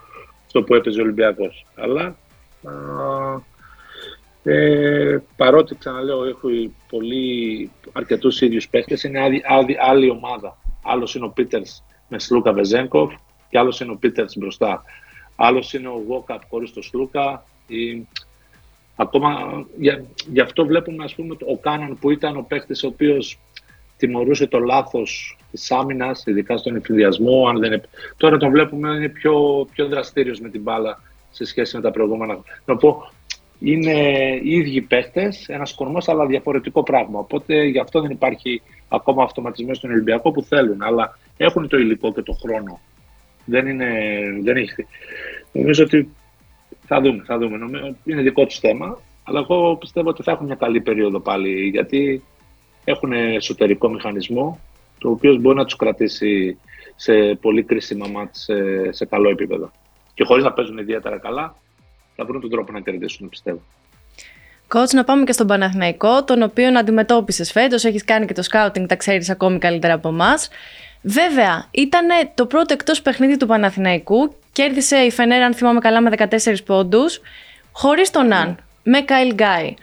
αυτό 0.45 0.63
που 0.63 0.75
έπαιζε 0.75 0.99
ο 0.99 1.03
Ολυμπιακός. 1.03 1.65
Αλλά 1.75 2.15
α, 2.63 4.51
ε, 4.51 5.23
παρότι 5.35 5.75
ξαναλέω 5.75 6.25
έχω 6.25 6.47
πολύ 6.89 7.69
αρκετούς 7.91 8.41
ίδιους 8.41 8.69
παίχτες, 8.69 9.03
είναι 9.03 9.19
άλλη, 9.19 9.41
άλλη, 9.45 9.77
άλλη 9.79 10.09
ομάδα. 10.09 10.57
Άλλος 10.83 11.15
είναι 11.15 11.25
ο 11.25 11.29
Πίτερς 11.29 11.83
με 12.07 12.19
Σλούκα 12.19 12.53
Βεζέγκοφ 12.53 13.13
και 13.49 13.57
άλλος 13.57 13.79
είναι 13.79 13.91
ο 13.91 13.95
Πίτερς 13.95 14.37
μπροστά. 14.37 14.83
Άλλος 15.35 15.73
είναι 15.73 15.87
ο 15.87 16.03
Βόκαπ 16.07 16.41
χωρίς 16.49 16.73
το 16.73 16.81
Σλούκα. 16.81 17.45
Ή, 17.67 18.07
Ακόμα 18.95 19.29
γι' 20.31 20.39
αυτό 20.39 20.65
βλέπουμε 20.65 21.03
ας 21.03 21.15
πούμε, 21.15 21.35
ο 21.47 21.57
Κάναν 21.57 21.97
που 21.99 22.11
ήταν 22.11 22.37
ο 22.37 22.45
παίχτης 22.47 22.83
ο 22.83 22.87
οποίος 22.87 23.39
τιμωρούσε 23.97 24.47
το 24.47 24.59
λάθος 24.59 25.37
της 25.51 25.71
άμυνας, 25.71 26.23
ειδικά 26.25 26.57
στον 26.57 26.75
εφηδιασμό. 26.75 27.47
Αν 27.47 27.59
δεν... 27.59 27.81
Τώρα 28.17 28.37
τον 28.37 28.51
βλέπουμε 28.51 28.95
είναι 28.95 29.09
πιο, 29.09 29.67
πιο 29.73 29.87
δραστήριος 29.87 30.39
με 30.39 30.49
την 30.49 30.61
μπάλα 30.61 31.01
σε 31.31 31.45
σχέση 31.45 31.75
με 31.75 31.81
τα 31.81 31.91
προηγούμενα. 31.91 32.39
Να 32.65 32.77
πω, 32.77 33.11
είναι 33.59 33.91
οι 34.43 34.51
ίδιοι 34.51 34.81
παίχτες, 34.81 35.49
ένας 35.49 35.73
κορμός 35.73 36.07
αλλά 36.07 36.25
διαφορετικό 36.25 36.83
πράγμα. 36.83 37.19
Οπότε 37.19 37.63
γι' 37.63 37.79
αυτό 37.79 38.01
δεν 38.01 38.11
υπάρχει 38.11 38.61
ακόμα 38.87 39.23
αυτοματισμός 39.23 39.77
στον 39.77 39.91
Ολυμπιακό 39.91 40.31
που 40.31 40.43
θέλουν, 40.43 40.81
αλλά 40.81 41.17
έχουν 41.37 41.67
το 41.67 41.77
υλικό 41.77 42.13
και 42.13 42.21
το 42.21 42.33
χρόνο. 42.33 42.79
Δεν 43.45 43.67
είναι, 43.67 43.89
δεν 44.43 44.57
έχει. 44.57 44.85
Νομίζω 45.51 45.83
ότι 45.83 46.09
θα 46.93 47.01
δούμε, 47.01 47.23
θα 47.25 47.37
δούμε. 47.37 47.57
Είναι 48.05 48.21
δικό 48.21 48.45
τους 48.45 48.59
θέμα. 48.59 49.01
Αλλά 49.23 49.39
εγώ 49.39 49.75
πιστεύω 49.75 50.09
ότι 50.09 50.23
θα 50.23 50.31
έχουν 50.31 50.45
μια 50.45 50.55
καλή 50.55 50.81
περίοδο 50.81 51.19
πάλι 51.19 51.69
γιατί 51.69 52.23
έχουν 52.83 53.11
εσωτερικό 53.11 53.89
μηχανισμό 53.89 54.59
το 54.99 55.09
οποίος 55.09 55.39
μπορεί 55.39 55.57
να 55.57 55.65
τους 55.65 55.75
κρατήσει 55.75 56.57
σε 56.95 57.13
πολύ 57.41 57.63
κρίσιμα 57.63 58.07
μάτς 58.07 58.39
σε, 58.39 58.53
σε 58.91 59.05
καλό 59.05 59.29
επίπεδο. 59.29 59.71
Και 60.13 60.23
χωρίς 60.23 60.43
να 60.43 60.53
παίζουν 60.53 60.77
ιδιαίτερα 60.77 61.17
καλά, 61.17 61.55
θα 62.15 62.25
βρουν 62.25 62.41
τον 62.41 62.49
τρόπο 62.49 62.71
να 62.71 62.79
κερδίσουν, 62.79 63.29
πιστεύω. 63.29 63.61
Coach, 64.67 64.93
να 64.93 65.03
πάμε 65.03 65.23
και 65.23 65.31
στον 65.31 65.47
Παναθηναϊκό, 65.47 66.23
τον 66.23 66.41
οποίο 66.41 66.79
αντιμετώπισες 66.79 67.51
φέτος. 67.51 67.83
Έχεις 67.83 68.03
κάνει 68.03 68.25
και 68.25 68.33
το 68.33 68.41
scouting, 68.41 68.87
τα 68.87 68.95
ξέρεις 68.95 69.29
ακόμη 69.29 69.57
καλύτερα 69.57 69.93
από 69.93 70.09
εμάς. 70.09 70.49
Βέβαια, 71.03 71.67
ήταν 71.71 72.07
το 72.35 72.45
πρώτο 72.45 72.73
εκτός 72.73 73.01
παιχνίδι 73.01 73.37
του 73.37 73.45
Παναθηναϊκού 73.45 74.35
Κέρδισε 74.53 74.97
η 74.97 75.11
Φενέρ, 75.11 75.41
αν 75.41 75.53
θυμάμαι 75.53 75.79
καλά, 75.79 76.01
με 76.01 76.09
14 76.17 76.63
πόντους, 76.65 77.21
χωρίς 77.71 78.09
τον 78.09 78.27
Ναν, 78.27 78.57
με 78.83 79.01
Κάιλ 79.01 79.33
Γκάι. 79.33 79.73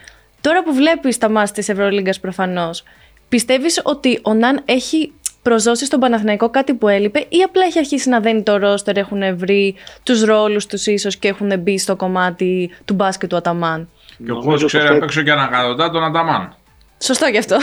Τώρα 0.41 0.63
που 0.63 0.75
βλέπεις 0.75 1.19
τα 1.19 1.29
μάτια 1.29 1.55
της 1.55 1.69
Ευρωλίγκας 1.69 2.21
προφανώς, 2.21 2.83
πιστεύεις 3.29 3.81
ότι 3.85 4.19
ο 4.23 4.35
Ναν 4.35 4.63
έχει 4.65 5.13
προσδώσει 5.43 5.85
στον 5.85 6.01
Παναθηναϊκό 6.01 6.51
κάτι 6.51 6.75
που 6.75 6.89
έλειπε 6.89 7.27
ή 7.29 7.43
απλά 7.43 7.65
έχει 7.65 7.79
αρχίσει 7.79 8.09
να 8.09 8.21
δένει 8.21 8.43
το 8.43 8.57
ρόστερ, 8.57 8.97
έχουν 8.97 9.37
βρει 9.37 9.75
τους 10.03 10.23
ρόλους 10.23 10.67
τους 10.67 10.87
ίσως 10.87 11.17
και 11.17 11.29
έχουν 11.29 11.59
μπει 11.59 11.79
στο 11.79 11.97
κομμάτι 11.97 12.71
του 12.85 12.95
μπάσκετ 12.95 13.29
του 13.29 13.37
Αταμάν; 13.37 13.89
Και 14.25 14.33
ο 14.33 14.43
κόσμο 14.43 14.67
ξέρει 14.67 14.87
απ' 14.87 15.03
έξω 15.03 15.23
και 15.23 15.31
ανακατοτά 15.31 15.91
τον 15.91 16.05
Αταμάν. 16.05 16.55
Σωστό 16.99 17.27
γι' 17.27 17.39
αυτό. 17.39 17.57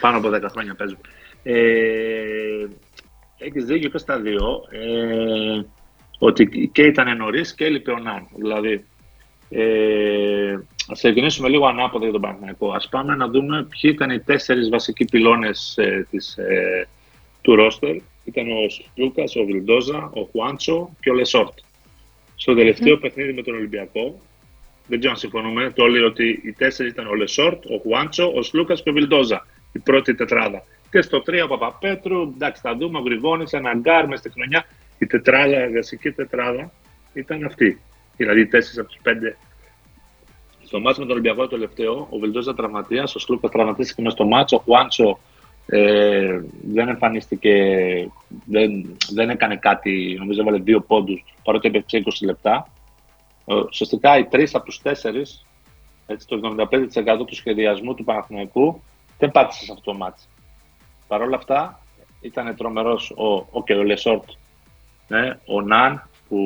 Πάνω 0.00 0.18
από 0.18 0.28
10 0.28 0.40
χρόνια 0.50 0.74
παίζουν. 0.74 0.98
Ε, 1.42 2.66
έχεις 3.38 3.64
δίκιο 3.64 3.90
και 3.90 3.98
στα 3.98 4.20
δύο. 4.20 4.62
Ε, 4.70 5.62
ότι 6.18 6.70
και 6.72 6.82
ήταν 6.82 7.16
νωρίς 7.16 7.54
και 7.54 7.64
έλειπε 7.64 7.90
ο 7.90 7.98
Ναν. 7.98 8.28
Δηλαδή, 8.36 8.84
ε, 9.50 10.58
Α 10.90 10.92
ξεκινήσουμε 10.92 11.48
λίγο 11.48 11.66
ανάποδα 11.66 12.04
για 12.04 12.12
τον 12.12 12.20
Παναγενικό. 12.20 12.70
Α 12.70 12.80
πάμε 12.90 13.14
να 13.14 13.28
δούμε 13.28 13.66
ποιοι 13.70 13.90
ήταν 13.94 14.10
οι 14.10 14.20
τέσσερις 14.20 14.68
βασικοί 14.68 15.04
πυλώνες 15.04 15.74
ε, 15.78 16.06
ε, 16.36 16.84
του 17.42 17.54
ρόστερ. 17.54 17.96
Ήταν 18.24 18.50
ο 18.50 18.68
Σλούκα, 18.68 19.22
ο 19.22 19.44
Βιλντόζα, 19.44 20.10
ο 20.14 20.28
Χουάντσο 20.30 20.96
και 21.00 21.10
ο 21.10 21.14
Λεσόρτ. 21.14 21.58
Στο 22.36 22.54
τελευταίο 22.54 22.94
mm. 22.94 23.00
παιχνίδι 23.00 23.32
με 23.32 23.42
τον 23.42 23.54
Ολυμπιακό, 23.54 24.20
δεν 24.86 24.98
ξέρω 24.98 25.12
αν 25.12 25.18
συμφωνούμε, 25.18 25.72
το 25.74 25.86
λέει 25.86 26.02
ότι 26.02 26.40
οι 26.44 26.52
τέσσερις 26.52 26.92
ήταν 26.92 27.06
ο 27.06 27.14
Λεσόρτ, 27.14 27.64
ο 27.64 27.78
Χουάντσο, 27.78 28.32
ο 28.34 28.42
Σλούκα 28.42 28.74
και 28.74 28.90
ο 28.90 28.92
Βιλντόζα. 28.92 29.46
Η 29.72 29.78
πρώτη 29.78 30.14
τετράδα. 30.14 30.64
Και 30.90 31.02
στο 31.02 31.22
3 31.26 31.42
ο 31.44 31.48
Παπαπέτρου, 31.48 32.20
εντάξει, 32.20 32.60
θα 32.60 32.76
δούμε, 32.76 32.98
ο 32.98 33.02
Γρηγόνη, 33.02 33.44
ένα 33.50 33.74
γκαρντ 33.74 34.06
μες 34.06 34.18
στη 34.18 34.30
χρονιά. 34.30 34.66
Η 34.98 35.06
τετράδα, 35.06 35.68
η 35.68 35.72
βασική 35.72 36.10
τετράδα 36.10 36.72
ήταν 37.12 37.44
αυτή. 37.44 37.80
Δηλαδή, 38.16 38.46
τέσσερις 38.46 38.78
από 38.78 38.88
τους 38.88 39.00
πέντε. 39.02 39.36
Στο 40.64 40.80
ματς 40.80 41.00
με 41.00 41.06
τον 41.06 41.16
Ολυμπιακό 41.16 41.42
το 41.42 41.48
τελευταίο, 41.48 42.06
ο 42.10 42.18
Βιλντόζα 42.18 42.54
τραυματία, 42.54 43.02
ο 43.02 43.18
Σλούκα 43.18 43.48
τραυματίστηκε 43.48 44.02
μέσα 44.02 44.16
στο 44.16 44.26
ματς, 44.26 44.56
ο 44.56 44.60
Χουάντσο 44.60 45.18
ε, 45.66 46.40
δεν 46.72 46.88
εμφανίστηκε, 46.88 47.54
δεν, 48.44 48.96
δεν 49.12 49.30
έκανε 49.30 49.56
κάτι, 49.56 50.16
νομίζω 50.18 50.40
έβαλε 50.40 50.58
δύο 50.58 50.80
πόντους, 50.80 51.24
παρότι 51.44 51.68
έπαιξε 51.68 52.02
20 52.04 52.10
λεπτά. 52.24 52.66
Ε, 53.46 53.54
ουσιαστικά 53.54 54.18
οι 54.18 54.24
τρεις 54.24 54.54
από 54.54 54.64
τους 54.64 54.82
τέσσερις, 54.82 55.46
το 56.26 56.56
75% 57.20 57.26
του 57.26 57.34
σχεδιασμού 57.34 57.94
του 57.94 58.04
Παναθηναϊκού 58.04 58.82
δεν 59.18 59.30
πάτησε 59.30 59.64
σε 59.64 59.72
αυτό 59.72 59.90
το 59.90 59.96
ματς. 59.96 60.26
Παρ' 61.10 61.22
όλα 61.22 61.36
αυτά 61.36 61.80
ήταν 62.20 62.56
τρομερός 62.56 63.12
ο, 63.16 63.34
ο, 63.34 63.64
ο 63.78 63.82
Λεσόρτ, 63.82 64.24
ναι, 65.08 65.38
ο 65.46 65.60
Ναν 65.60 66.08
που 66.28 66.38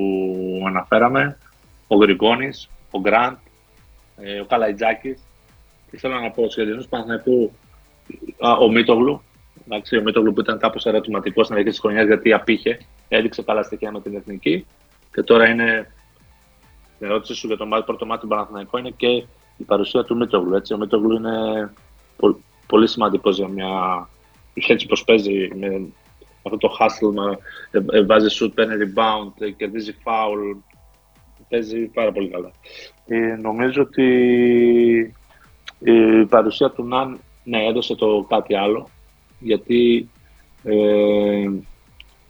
αναφέραμε, 0.67 1.39
ο 1.87 1.97
Γρηγόνης, 1.97 2.71
ο 2.91 3.01
Γκραντ, 3.01 3.37
ε, 4.17 4.41
ο 4.41 4.45
Καλαϊτζάκης. 4.45 5.23
Τι 5.91 5.97
θέλω 5.97 6.21
να 6.21 6.31
πω, 6.31 6.43
ο 6.43 6.51
σχεδιασμό 6.51 6.87
Παναθηναϊκού, 6.89 7.53
ο 8.61 8.71
Μίτογλου, 8.71 9.23
εντάξει, 9.65 9.97
ο 9.97 10.03
Μίτογλου 10.03 10.33
που 10.33 10.41
ήταν 10.41 10.59
κάπως 10.59 10.87
ερωτηματικός 10.87 11.45
στην 11.45 11.57
αρχή 11.57 11.71
της 11.71 11.81
χρονιάς 11.81 12.07
γιατί 12.07 12.33
απήχε, 12.33 12.79
έδειξε 13.09 13.43
καλά 13.43 13.63
στοιχεία 13.63 13.93
με 13.93 14.01
την 14.01 14.17
εθνική 14.17 14.67
και 15.13 15.23
τώρα 15.23 15.49
είναι. 15.49 15.93
Η 16.99 17.05
ερώτηση 17.05 17.35
σου 17.35 17.47
για 17.47 17.57
το 17.57 17.67
πρώτο 17.87 18.07
μάτι 18.07 18.21
του 18.21 18.29
Παναθηναϊκού 18.29 18.77
είναι 18.77 18.91
και 18.91 19.07
η 19.57 19.65
παρουσία 19.67 20.05
του 20.05 20.17
Μίτογλου. 20.17 20.55
Έτσι. 20.55 20.75
Ο 20.75 20.79
Μίτογλου 20.79 21.17
είναι 21.17 21.71
πολύ 22.67 22.89
σημαντικός 22.89 23.37
για 23.37 23.49
μια. 23.49 23.69
Έτσι 24.55 24.87
πως 24.87 25.05
παίζει 25.05 25.49
με 25.55 25.89
αυτό 26.43 26.57
το 26.57 26.77
hustle, 26.79 27.39
ε, 27.71 27.99
ε, 27.99 28.03
βάζει 28.03 28.37
shoot, 28.41 28.51
παίρνει 28.55 28.75
rebound, 28.79 29.33
ε, 29.43 29.51
κερδίζει 29.51 29.95
foul, 30.05 30.57
παίζει 31.49 31.79
πάρα 31.79 32.13
πολύ 32.13 32.29
καλά. 32.29 32.51
Ε, 33.07 33.37
νομίζω 33.41 33.83
ότι 33.83 34.05
η 35.79 36.25
παρουσία 36.29 36.71
του 36.71 36.85
Ναν 36.85 37.21
ναι, 37.45 37.65
έδωσε 37.65 37.95
το 37.95 38.27
κάτι 38.29 38.55
άλλο, 38.55 38.89
γιατί 39.39 40.09
ε, 40.63 41.51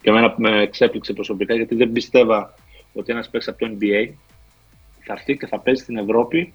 και 0.01 0.09
εμένα 0.09 0.33
με 0.37 0.61
εξέπληξε 0.61 1.13
προσωπικά, 1.13 1.55
γιατί 1.55 1.75
δεν 1.75 1.91
πίστευα 1.91 2.53
ότι 2.93 3.11
ένας 3.11 3.29
παίξει 3.29 3.49
από 3.49 3.59
το 3.59 3.71
NBA 3.79 4.09
θα 4.99 5.13
έρθει 5.13 5.37
και 5.37 5.47
θα 5.47 5.59
παίζει 5.59 5.81
στην 5.81 5.97
Ευρώπη 5.97 6.53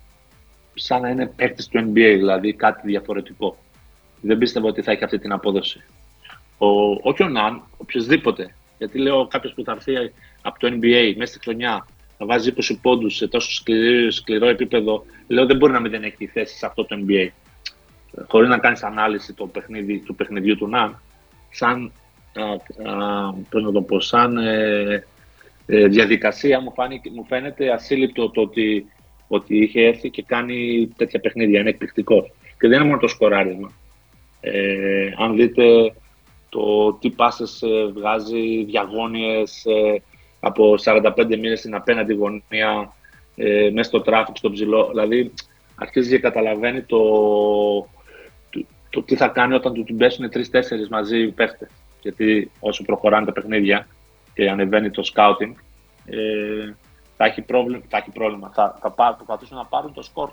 σαν 0.75 1.01
να 1.01 1.09
είναι 1.09 1.27
παίκτης 1.27 1.68
του 1.68 1.79
NBA, 1.79 2.14
δηλαδή 2.16 2.53
κάτι 2.53 2.87
διαφορετικό. 2.87 3.57
Δεν 4.21 4.39
πίστευα 4.39 4.68
ότι 4.68 4.83
θα 4.83 4.93
έχει 4.93 5.05
αυτή 5.05 5.18
την 5.18 5.33
απόδοση. 5.33 5.85
Ο, 6.59 6.66
όχι 7.03 7.23
ο 7.23 7.29
Ναν, 7.29 7.62
οποιοδήποτε. 7.77 8.55
Γιατί 8.79 8.99
λέω 8.99 9.27
κάποιος 9.27 9.53
που 9.55 9.64
θα 9.64 9.73
έρθει 9.73 10.12
από 10.43 10.59
το 10.59 10.68
NBA 10.68 11.14
μέσα 11.16 11.33
στη 11.33 11.41
χρονιά 11.43 11.87
να 12.18 12.27
βάζει 12.27 12.53
20 12.57 12.61
πόντους 12.83 13.16
σε 13.16 13.29
τόσο 13.29 13.53
σκληρό, 13.53 14.11
σκληρό 14.11 14.47
επίπεδο, 14.47 15.05
λέω 15.27 15.47
δεν 15.47 15.57
μπορεί 15.57 15.73
να 15.73 15.81
μην 15.81 15.95
έχει 15.95 16.27
θέση 16.27 16.57
σε 16.57 16.66
αυτό 16.66 16.85
το 16.85 16.97
NBA. 17.07 17.29
Χωρίς 18.27 18.49
να 18.49 18.59
κάνεις 18.59 18.83
ανάλυση 18.83 19.33
το 19.33 19.47
παιχνίδι, 19.47 19.99
του 19.99 20.14
παιχνιδιού 20.14 20.57
του 20.57 20.68
Ναν, 20.68 21.01
σαν, 21.51 21.93
α, 23.53 23.61
να 23.61 23.73
το 23.73 23.83
πω, 23.83 24.01
σαν 24.01 24.37
ε, 24.37 25.05
ε, 25.66 25.87
διαδικασία 25.87 26.61
μου, 26.61 26.73
φάνηκε, 26.73 27.11
μου 27.11 27.25
φαίνεται 27.25 27.73
ασύλληπτο 27.73 28.31
το 28.31 28.41
ότι, 28.41 28.87
ότι 29.29 29.57
είχε 29.57 29.81
έρθει 29.81 30.11
και 30.11 30.23
κάνει 30.23 30.89
τέτοια 30.97 31.21
παιχνίδια. 31.21 31.61
Είναι 31.61 31.68
εκπληκτικό. 31.68 32.31
Και 32.59 32.68
δεν 32.68 32.79
είναι 32.79 32.89
μόνο 32.89 33.01
το 33.01 33.09
σκοράρισμα. 33.09 33.73
Ε, 34.41 35.11
αν 35.16 35.36
δείτε 35.36 35.95
το 36.49 36.93
τι 36.93 37.11
πάσες 37.11 37.62
ε, 37.62 37.91
βγάζει 37.95 38.64
διαγώνιες 38.64 39.64
ε, 39.64 40.03
από 40.41 40.74
45 40.84 41.12
μοίρες 41.26 41.59
στην 41.59 41.74
απέναντι 41.74 42.14
γωνία, 42.14 42.93
ε, 43.36 43.70
μέσα 43.72 43.88
στο 43.88 44.01
traffic, 44.01 44.36
στο 44.36 44.51
ψηλό. 44.51 44.88
Δηλαδή, 44.88 45.32
αρχίζει 45.74 46.11
και 46.11 46.18
καταλαβαίνει 46.18 46.82
το, 46.82 46.99
το, 48.51 48.64
το 48.91 49.03
τι 49.03 49.16
θα 49.16 49.28
κάνει 49.28 49.55
όταν 49.55 49.72
του 49.72 49.84
την 49.84 49.97
πέσουν 49.97 50.30
τρεις-τέσσερις 50.30 50.86
μαζί 50.91 51.30
παίχτες. 51.30 51.70
Γιατί 52.03 52.51
όσο 52.61 52.84
προχωράνε 52.84 53.26
τα 53.26 53.32
παιχνίδια 53.32 53.86
και 54.34 54.51
ανεβαίνει 54.51 54.91
το 54.91 55.12
scouting, 55.14 55.53
ε, 56.07 56.72
θα, 57.16 57.24
έχει 57.24 57.43
πρόβλημα, 57.43 57.82
θα 57.88 57.97
έχει 57.97 58.11
πρόβλημα. 58.11 58.51
Θα, 58.55 58.78
θα 58.80 59.14
προσπαθήσουν 59.14 59.57
να 59.57 59.64
πάρουν 59.64 59.93
το 59.93 60.03
σκορ 60.03 60.30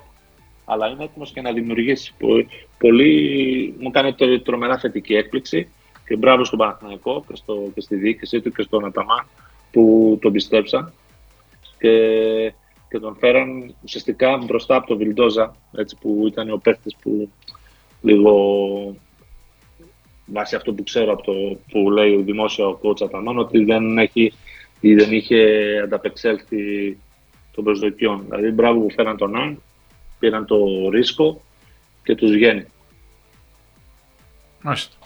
Αλλά 0.70 0.88
είναι 0.88 1.04
έτοιμος 1.04 1.32
και 1.32 1.40
να 1.40 1.52
δημιουργήσει. 1.52 2.14
Πολύ, 2.78 3.74
μου 3.78 3.90
κάνει 3.90 4.14
τρομερά 4.42 4.78
θετική 4.78 5.14
έκπληξη 5.14 5.68
και 6.06 6.16
μπράβο 6.16 6.44
στον 6.44 6.58
Παναθηναϊκό 6.58 7.24
και, 7.28 7.36
στο, 7.36 7.70
και 7.74 7.80
στη 7.80 7.96
διοίκησή 7.96 8.40
του 8.40 8.52
και 8.52 8.62
στον 8.62 8.84
Αταμάν 8.84 9.26
που 9.72 10.18
τον 10.20 10.32
πιστέψαν 10.32 10.92
και, 11.78 12.52
και 12.88 12.98
τον 12.98 13.16
φέραν 13.18 13.74
ουσιαστικά 13.84 14.36
μπροστά 14.36 14.76
από 14.76 14.86
τον 14.86 14.96
Βιλντόζα 14.96 15.56
έτσι, 15.76 15.96
που 16.00 16.24
ήταν 16.26 16.50
ο 16.50 16.56
παίχτης 16.56 16.96
που 17.02 17.30
λίγο 18.00 18.96
βάσει 20.26 20.56
αυτό 20.56 20.72
που 20.72 20.82
ξέρω 20.82 21.12
από 21.12 21.22
το 21.22 21.32
που 21.70 21.90
λέει 21.90 22.14
ο 22.14 22.22
δημόσιο 22.22 22.80
coach 22.82 23.02
Αταμάν 23.02 23.38
ότι 23.38 23.64
δεν, 23.64 23.98
έχει, 23.98 24.32
ή 24.80 24.94
δεν 24.94 25.12
είχε 25.12 25.80
ανταπεξέλθει 25.84 26.96
των 27.54 27.64
προσδοκιών. 27.64 28.24
Δηλαδή 28.28 28.50
μπράβο 28.50 28.80
που 28.80 28.90
φέραν 28.90 29.16
τον 29.16 29.36
Αν, 29.36 29.62
πήραν 30.18 30.46
το 30.46 30.56
ρίσκο 30.90 31.40
και 32.02 32.14
τους 32.14 32.30
βγαίνει. 32.30 32.66
Μάλιστα. 34.62 34.96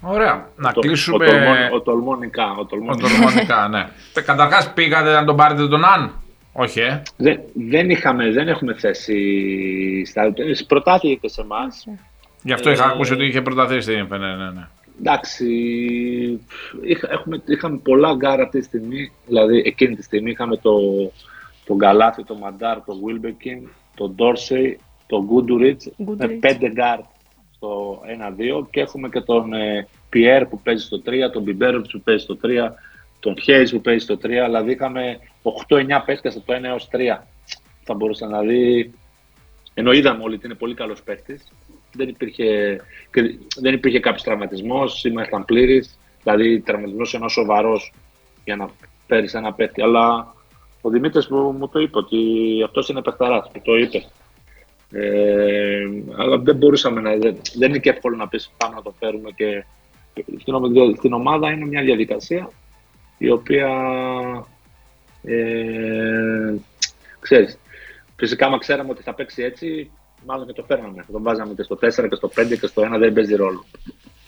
Ωραία. 0.00 0.48
Να 0.56 0.72
το, 0.72 0.80
κλείσουμε. 0.80 1.26
Ο, 1.72 1.80
τολμών 1.80 2.18
νικά. 2.18 2.50
Ο 2.50 2.64
τολμών 2.66 3.22
νικά, 3.22 3.68
ναι. 3.68 3.88
Καταρχάς 4.24 4.72
πήγατε 4.72 5.12
να 5.12 5.24
τον 5.24 5.36
πάρετε 5.36 5.68
τον 5.68 5.84
Ναν. 5.84 6.12
Όχι, 6.52 6.80
ε. 6.80 7.02
Δεν, 7.16 7.40
δεν, 7.54 7.90
είχαμε, 7.90 8.30
δεν 8.30 8.48
έχουμε 8.48 8.74
θέση 8.74 10.04
στα. 10.06 10.32
Προτάθηκε 10.66 11.14
και 11.14 11.28
σε 11.28 11.40
εμάς. 11.40 11.86
Γι' 12.42 12.52
αυτό 12.52 12.70
είχα 12.70 12.84
ε, 12.84 12.92
ακούσει 12.92 13.12
ότι 13.12 13.24
είχε 13.24 13.42
προταθεί 13.42 13.80
στην 13.80 14.06
ναι, 14.10 14.18
ναι, 14.18 14.50
ναι. 14.50 14.68
Εντάξει, 14.98 15.46
είχα, 16.82 17.08
έχουμε, 17.12 17.42
είχαμε 17.46 17.76
πολλά 17.76 18.14
γκαρντ 18.14 18.40
αυτή 18.40 18.58
τη 18.58 18.64
στιγμή. 18.64 19.12
Δηλαδή, 19.26 19.62
εκείνη 19.64 19.96
τη 19.96 20.02
στιγμή 20.02 20.30
είχαμε 20.30 20.56
το, 20.56 20.72
τον 21.64 21.78
Καλάθι, 21.78 22.24
τον 22.24 22.38
Μάνταρ, 22.38 22.84
τον 22.84 23.00
Γουίλμπεκιν, 23.04 23.68
τον 23.96 24.14
Ντόρσεϊ, 24.14 24.78
τον 25.06 25.24
Γκούντουριτς 25.24 25.82
με 25.96 26.28
πέντε 26.28 26.70
γκαρντ 26.70 26.98
στο 27.54 28.02
1-2 28.62 28.66
και 28.70 28.80
έχουμε 28.80 29.08
και 29.08 29.20
τον 29.20 29.52
ε, 29.52 29.88
Πιέρ 30.08 30.46
που 30.46 30.60
παίζει 30.60 30.84
στο 30.84 31.02
3, 31.06 31.12
τον 31.32 31.42
Μπιμπέροβιτς 31.42 31.90
που 31.90 32.00
παίζει 32.00 32.22
στο 32.22 32.36
3, 32.42 32.48
τον 33.20 33.40
Χέιζ 33.40 33.68
που 33.70 33.80
παίζει 33.80 34.04
στο 34.04 34.14
3. 34.14 34.18
Δηλαδή 34.22 34.72
είχαμε 34.72 35.18
8-9 35.68 35.86
παίχτες 36.06 36.28
από 36.28 36.40
το 36.40 36.54
1 36.54 36.62
έως 36.62 36.88
3. 36.92 37.18
Θα 37.82 37.94
μπορούσε 37.94 38.26
να 38.26 38.40
δει. 38.40 38.92
Ενώ 39.74 39.92
είδαμε 39.92 40.22
όλοι 40.22 40.34
ότι 40.34 40.46
είναι 40.46 40.54
πολύ 40.54 40.74
καλός 40.74 41.02
παίχτης. 41.02 41.40
Δεν 41.92 42.08
υπήρχε, 42.08 42.80
δεν 43.56 43.74
υπήρχε 43.74 44.00
κάποιος 44.00 44.22
τραυματισμός, 44.22 45.04
ήμασταν 45.04 45.44
πλήρης. 45.44 45.98
Δηλαδή, 46.22 46.60
τραυματισμός 46.60 47.14
ενός 47.14 47.32
σοβαρός 47.32 47.92
για 48.44 48.56
να 48.56 48.70
φέρεις 49.06 49.34
ένα 49.34 49.52
παίχτη. 49.52 49.82
Αλλά 49.82 50.34
ο 50.80 50.90
Δημήτρης 50.90 51.26
μου, 51.26 51.52
μου 51.52 51.68
το 51.68 51.80
είπε 51.80 51.98
ότι 51.98 52.16
αυτός 52.64 52.88
είναι 52.88 53.02
παιχταράς. 53.02 53.50
Μου 53.54 53.60
το 53.64 53.76
είπε. 53.76 54.04
Ε, 54.90 55.88
αλλά 56.16 56.38
δεν 56.38 56.56
μπορούσαμε 56.56 57.00
να. 57.00 57.16
Δεν, 57.16 57.36
δεν 57.54 57.68
είναι 57.68 57.78
και 57.78 57.90
εύκολο 57.90 58.16
να 58.16 58.28
πεις 58.28 58.52
πάμε 58.56 58.74
να 58.74 58.82
το 58.82 58.94
φέρουμε 58.98 59.30
και. 59.30 59.64
Στην, 60.40 60.54
στην 60.96 61.12
ομάδα 61.12 61.50
είναι 61.50 61.66
μια 61.66 61.82
διαδικασία 61.82 62.50
η 63.18 63.30
οποία. 63.30 63.68
Ε, 65.22 66.54
ξέρεις, 67.20 67.58
φυσικά, 68.16 68.46
άμα 68.46 68.58
ξέραμε 68.58 68.90
ότι 68.90 69.02
θα 69.02 69.14
παίξει 69.14 69.42
έτσι, 69.42 69.90
μάλλον 70.26 70.46
και 70.46 70.52
το 70.52 70.62
φέρναμε. 70.62 71.04
Τον 71.12 71.22
βάζαμε 71.22 71.54
και 71.54 71.62
στο 71.62 71.74
4 71.74 72.08
και 72.08 72.14
στο 72.14 72.30
5 72.36 72.58
και 72.60 72.66
στο 72.66 72.82
1 72.94 72.98
δεν 72.98 73.12
παίζει 73.12 73.34
ρόλο. 73.34 73.64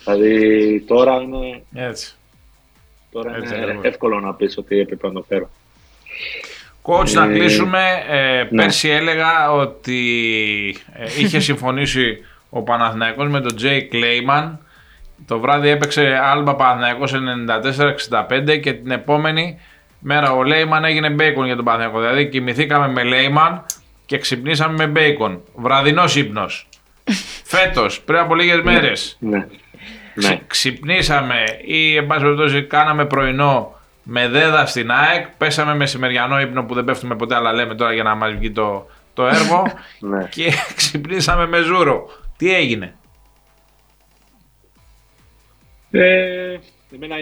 Δηλαδή 0.04 0.80
τώρα 0.80 1.20
είναι. 1.20 1.62
Έτσι. 1.74 2.16
Τώρα 3.10 3.36
έτσι, 3.36 3.54
είναι 3.54 3.78
εύκολο 3.82 4.20
να 4.20 4.34
πεις 4.34 4.58
ότι 4.58 4.78
έπρεπε 4.78 5.06
να 5.06 5.12
το 5.12 5.22
φέρω. 5.22 5.50
Coach, 6.82 7.10
να 7.10 7.24
ε, 7.24 7.32
κλείσουμε. 7.32 7.82
Ε, 8.08 8.46
ναι. 8.50 8.62
Πέρσι 8.62 8.88
έλεγα 8.88 9.52
ότι 9.52 10.00
ε, 10.92 11.04
είχε 11.18 11.40
συμφωνήσει 11.40 12.18
ο 12.50 12.62
Παναθηναϊκός 12.62 13.28
με 13.28 13.40
τον 13.40 13.56
Τζέι 13.56 13.82
Κλέιμαν. 13.82 14.58
Το 15.26 15.38
βράδυ 15.38 15.68
έπαιξε 15.68 16.20
Άλμπα 16.22 16.54
Παναθηναϊκός 16.54 17.14
94-65 18.48 18.60
και 18.60 18.72
την 18.72 18.90
επόμενη 18.90 19.58
μέρα 19.98 20.32
ο 20.32 20.42
Λέιμαν 20.42 20.84
έγινε 20.84 21.10
μπέικον 21.10 21.46
για 21.46 21.56
τον 21.56 21.64
Παναθηναϊκό. 21.64 22.00
Δηλαδή 22.00 22.28
κοιμηθήκαμε 22.28 22.88
με 22.88 23.02
Λέιμαν 23.02 23.64
και 24.06 24.18
ξυπνήσαμε 24.18 24.74
με 24.76 24.86
μπέικον. 24.86 25.42
Βραδινός 25.54 26.16
ύπνος. 26.16 26.68
Φέτος, 27.52 28.00
πριν 28.00 28.18
από 28.18 28.34
λίγες 28.34 28.60
μέρες. 28.62 29.16
Ναι. 29.20 29.46
ναι. 30.14 30.40
Ξυπνήσαμε 30.46 31.44
ή 31.64 31.96
εν 31.96 32.06
πάση 32.06 32.22
περιπτώσει 32.22 32.62
κάναμε 32.62 33.04
πρωινό 33.04 33.77
με 34.10 34.28
δέδα 34.28 34.66
στην 34.66 34.90
ΑΕΚ. 34.90 35.26
Πέσαμε 35.36 35.74
μεσημεριανό 35.74 36.40
ύπνο 36.40 36.64
που 36.64 36.74
δεν 36.74 36.84
πέφτουμε 36.84 37.16
ποτέ, 37.16 37.34
αλλά 37.34 37.52
λέμε 37.52 37.74
τώρα 37.74 37.92
για 37.92 38.02
να 38.02 38.14
μας 38.14 38.34
βγει 38.34 38.50
το, 38.50 38.86
το 39.14 39.26
έργο. 39.26 39.62
ναι. 40.10 40.28
Και 40.30 40.52
ξυπνήσαμε 40.76 41.46
με 41.46 41.60
ζούρο. 41.60 42.08
Τι 42.36 42.54
έγινε; 42.54 42.94
Ε, 45.90 46.58
εμένα, 46.94 47.16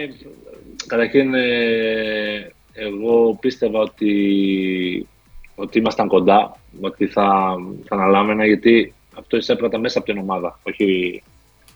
καταρχήν, 0.87 1.33
ε, 1.33 2.51
εγώ 2.73 3.37
πίστευα 3.39 3.79
ότι, 3.79 5.07
ότι 5.55 5.79
ήμασταν 5.79 6.07
κοντά, 6.07 6.57
ότι 6.81 7.07
θα, 7.07 7.55
θα 7.83 7.95
αναλάμβανα, 7.95 8.45
γιατί 8.45 8.93
αυτό 9.17 9.37
εισέπραττα 9.37 9.79
μέσα 9.79 9.97
από 9.99 10.07
την 10.07 10.17
ομάδα. 10.17 10.59
Όχι, 10.63 11.23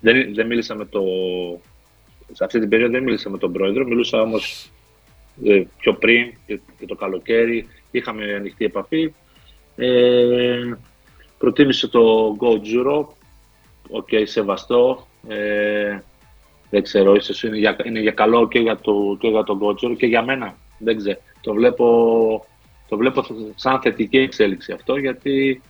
δεν, 0.02 0.34
δεν 0.34 0.48
μίλησα 0.48 0.76
με 0.76 0.86
το... 0.86 1.02
Σε 2.32 2.44
αυτή 2.44 2.60
την 2.60 2.70
περίοδο 2.70 2.92
δεν 2.92 3.04
μίλησα 3.04 3.30
με 3.30 3.38
τον 3.38 3.52
πρόεδρο, 3.52 3.86
μιλούσα 3.86 4.22
όμως 4.22 4.66
ε, 4.66 4.81
πιο 5.78 5.94
πριν 5.94 6.34
και, 6.46 6.60
το 6.88 6.96
καλοκαίρι. 6.96 7.68
Είχαμε 7.92 8.34
ανοιχτή 8.34 8.66
επαφή. 8.66 9.14
Ε, 9.76 10.74
προτίμησε 11.38 11.88
το 11.88 12.36
coach 12.40 12.48
Ζούρο. 12.48 13.06
OK, 13.90 14.08
okay, 14.12 14.24
σεβαστό. 14.24 15.08
Ε, 15.28 16.00
δεν 16.70 16.84
ξέρω, 16.84 17.16
ίσως 17.16 17.44
είναι 17.44 17.58
για, 17.58 17.76
είναι 17.84 18.00
για 18.00 18.12
καλό 18.12 18.48
και 18.48 18.60
για 18.60 18.78
το, 18.78 19.18
και 19.20 19.28
για 19.28 19.44
το 19.44 19.60
coach 19.62 19.70
Ζούρο 19.70 19.96
και 19.98 20.06
για 20.06 20.24
μένα. 20.24 20.56
Δεν 20.78 20.98
ξέρω. 20.98 21.20
Το 21.42 21.54
βλέπω, 21.54 22.46
το 22.90 22.98
βλέπω 22.98 23.26
σαν 23.56 23.82
θετική 23.82 24.18
εξέλιξη 24.18 24.72
αυτό, 24.72 24.98
γιατί 24.98 25.62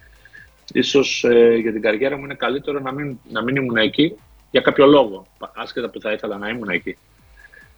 ίσως 0.74 1.24
ε, 1.24 1.56
για 1.56 1.72
την 1.72 1.82
καριέρα 1.82 2.18
μου 2.18 2.24
είναι 2.24 2.34
καλύτερο 2.34 2.80
να 2.80 2.92
μην, 2.92 3.20
να 3.30 3.44
μην 3.44 3.56
ήμουν 3.56 3.78
εκεί 3.78 4.16
για 4.52 4.62
κάποιο 4.62 4.86
λόγο, 4.86 5.28
άσχετα 5.56 5.90
που 5.90 6.02
θα 6.02 6.12
ήθελα 6.12 6.38
να 6.38 6.50
ήμουν 6.50 6.70
εκεί. 6.70 6.98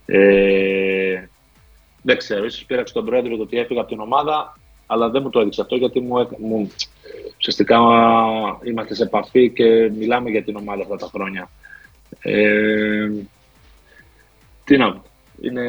Ε, 0.06 1.24
δεν 2.06 2.16
ξέρω, 2.16 2.44
ίσως 2.44 2.64
πήραξε 2.64 2.94
τον 2.94 3.04
πρόεδρο 3.04 3.36
το 3.36 3.42
ότι 3.42 3.58
έφυγα 3.58 3.80
από 3.80 3.88
την 3.88 4.00
ομάδα, 4.00 4.58
αλλά 4.86 5.10
δεν 5.10 5.22
μου 5.22 5.30
το 5.30 5.40
έδειξε 5.40 5.60
αυτό 5.60 5.76
γιατί 5.76 6.00
μου, 6.00 6.28
μου 6.38 6.70
ουσιαστικά 7.38 7.78
είμαστε 8.64 8.94
σε 8.94 9.02
επαφή 9.02 9.50
και 9.50 9.90
μιλάμε 9.96 10.30
για 10.30 10.42
την 10.42 10.56
ομάδα 10.56 10.82
αυτά 10.82 10.96
τα 10.96 11.10
χρόνια. 11.12 11.50
Ε, 12.20 13.10
τι 14.64 14.76
να 14.76 15.02
είναι 15.40 15.64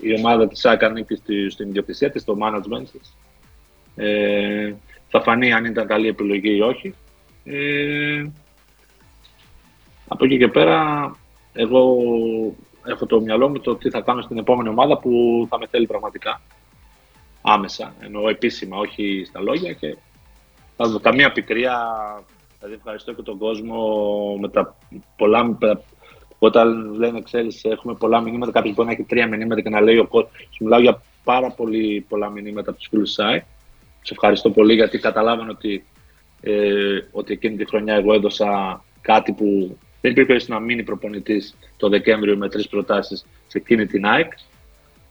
η 0.00 0.14
ομάδα 0.14 0.48
της 0.48 0.60
ΣΑΚ 0.60 0.82
ανήκει 0.82 1.14
στην 1.48 1.68
ιδιοκτησία 1.68 2.10
της, 2.10 2.22
στο 2.22 2.38
management 2.42 2.84
της. 2.92 3.16
Ε, 3.96 4.74
θα 5.08 5.20
φανεί 5.20 5.52
αν 5.52 5.64
ήταν 5.64 5.86
καλή 5.86 6.08
επιλογή 6.08 6.56
ή 6.56 6.60
όχι. 6.60 6.94
Ε, 7.44 8.26
από 10.08 10.24
εκεί 10.24 10.38
και 10.38 10.48
πέρα, 10.48 11.10
εγώ 11.52 11.96
έχω 12.86 13.06
το 13.06 13.20
μυαλό 13.20 13.48
μου 13.48 13.60
το 13.60 13.76
τι 13.76 13.90
θα 13.90 14.00
κάνω 14.00 14.22
στην 14.22 14.38
επόμενη 14.38 14.68
ομάδα 14.68 14.98
που 14.98 15.10
θα 15.50 15.58
με 15.58 15.66
θέλει 15.66 15.86
πραγματικά. 15.86 16.40
Άμεσα, 17.42 17.94
εννοώ 18.00 18.28
επίσημα, 18.28 18.78
όχι 18.78 19.24
στα 19.26 19.40
λόγια 19.40 19.72
και 19.72 19.96
θα 20.76 20.88
δω 20.88 21.00
καμία 21.00 21.32
πικρία. 21.32 21.76
Δηλαδή 22.58 22.74
ευχαριστώ 22.74 23.12
και 23.12 23.22
τον 23.22 23.38
κόσμο 23.38 23.78
με 24.40 24.48
τα 24.48 24.76
πολλά, 25.16 25.58
όταν 26.38 26.94
λένε, 26.94 27.20
ξέρεις, 27.22 27.64
έχουμε 27.64 27.94
πολλά 27.94 28.20
μηνύματα, 28.20 28.52
κάποιος 28.52 28.74
μπορεί 28.74 28.88
να 28.88 28.94
έχει 28.94 29.02
τρία 29.02 29.26
μηνύματα 29.26 29.60
και 29.60 29.68
να 29.68 29.80
λέει 29.80 29.98
ο 29.98 30.06
κόσμο. 30.06 30.30
Σου 30.50 30.64
μιλάω 30.64 30.80
για 30.80 31.02
πάρα 31.24 31.50
πολύ 31.50 32.04
πολλά 32.08 32.30
μηνύματα 32.30 32.70
από 32.70 32.78
τους 32.78 32.88
φίλους 32.88 33.12
ΣΑΙ. 33.12 33.44
Σε 34.02 34.12
ευχαριστώ 34.12 34.50
πολύ 34.50 34.74
γιατί 34.74 34.98
καταλάβανε 34.98 35.50
ότι, 35.50 35.84
ε, 36.40 36.98
ότι 37.10 37.32
εκείνη 37.32 37.56
τη 37.56 37.66
χρονιά 37.66 37.94
εγώ 37.94 38.12
έδωσα 38.12 38.82
κάτι 39.00 39.32
που 39.32 39.78
δεν 40.00 40.10
υπήρχε 40.10 40.26
περίπτωση 40.26 40.50
να 40.50 40.60
μείνει 40.60 40.82
προπονητής 40.82 41.56
το 41.76 41.88
Δεκέμβριο 41.88 42.36
με 42.36 42.48
τρεις 42.48 42.68
προτάσεις 42.68 43.26
σε 43.46 43.58
εκείνη 43.58 43.86
την 43.86 44.06
ΑΕΚ. 44.06 44.32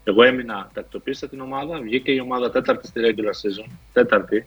Εγώ 0.04 0.24
έμεινα, 0.24 0.70
τακτοποίησα 0.74 1.30
την 1.30 1.42
ομάδα, 1.42 1.80
βγήκε 1.80 2.12
η 2.12 2.20
ομάδα 2.20 2.52
τέταρτη 2.52 2.88
στη 2.88 3.02
regular 3.04 3.64
season, 3.64 3.72
τέταρτη, 3.94 4.46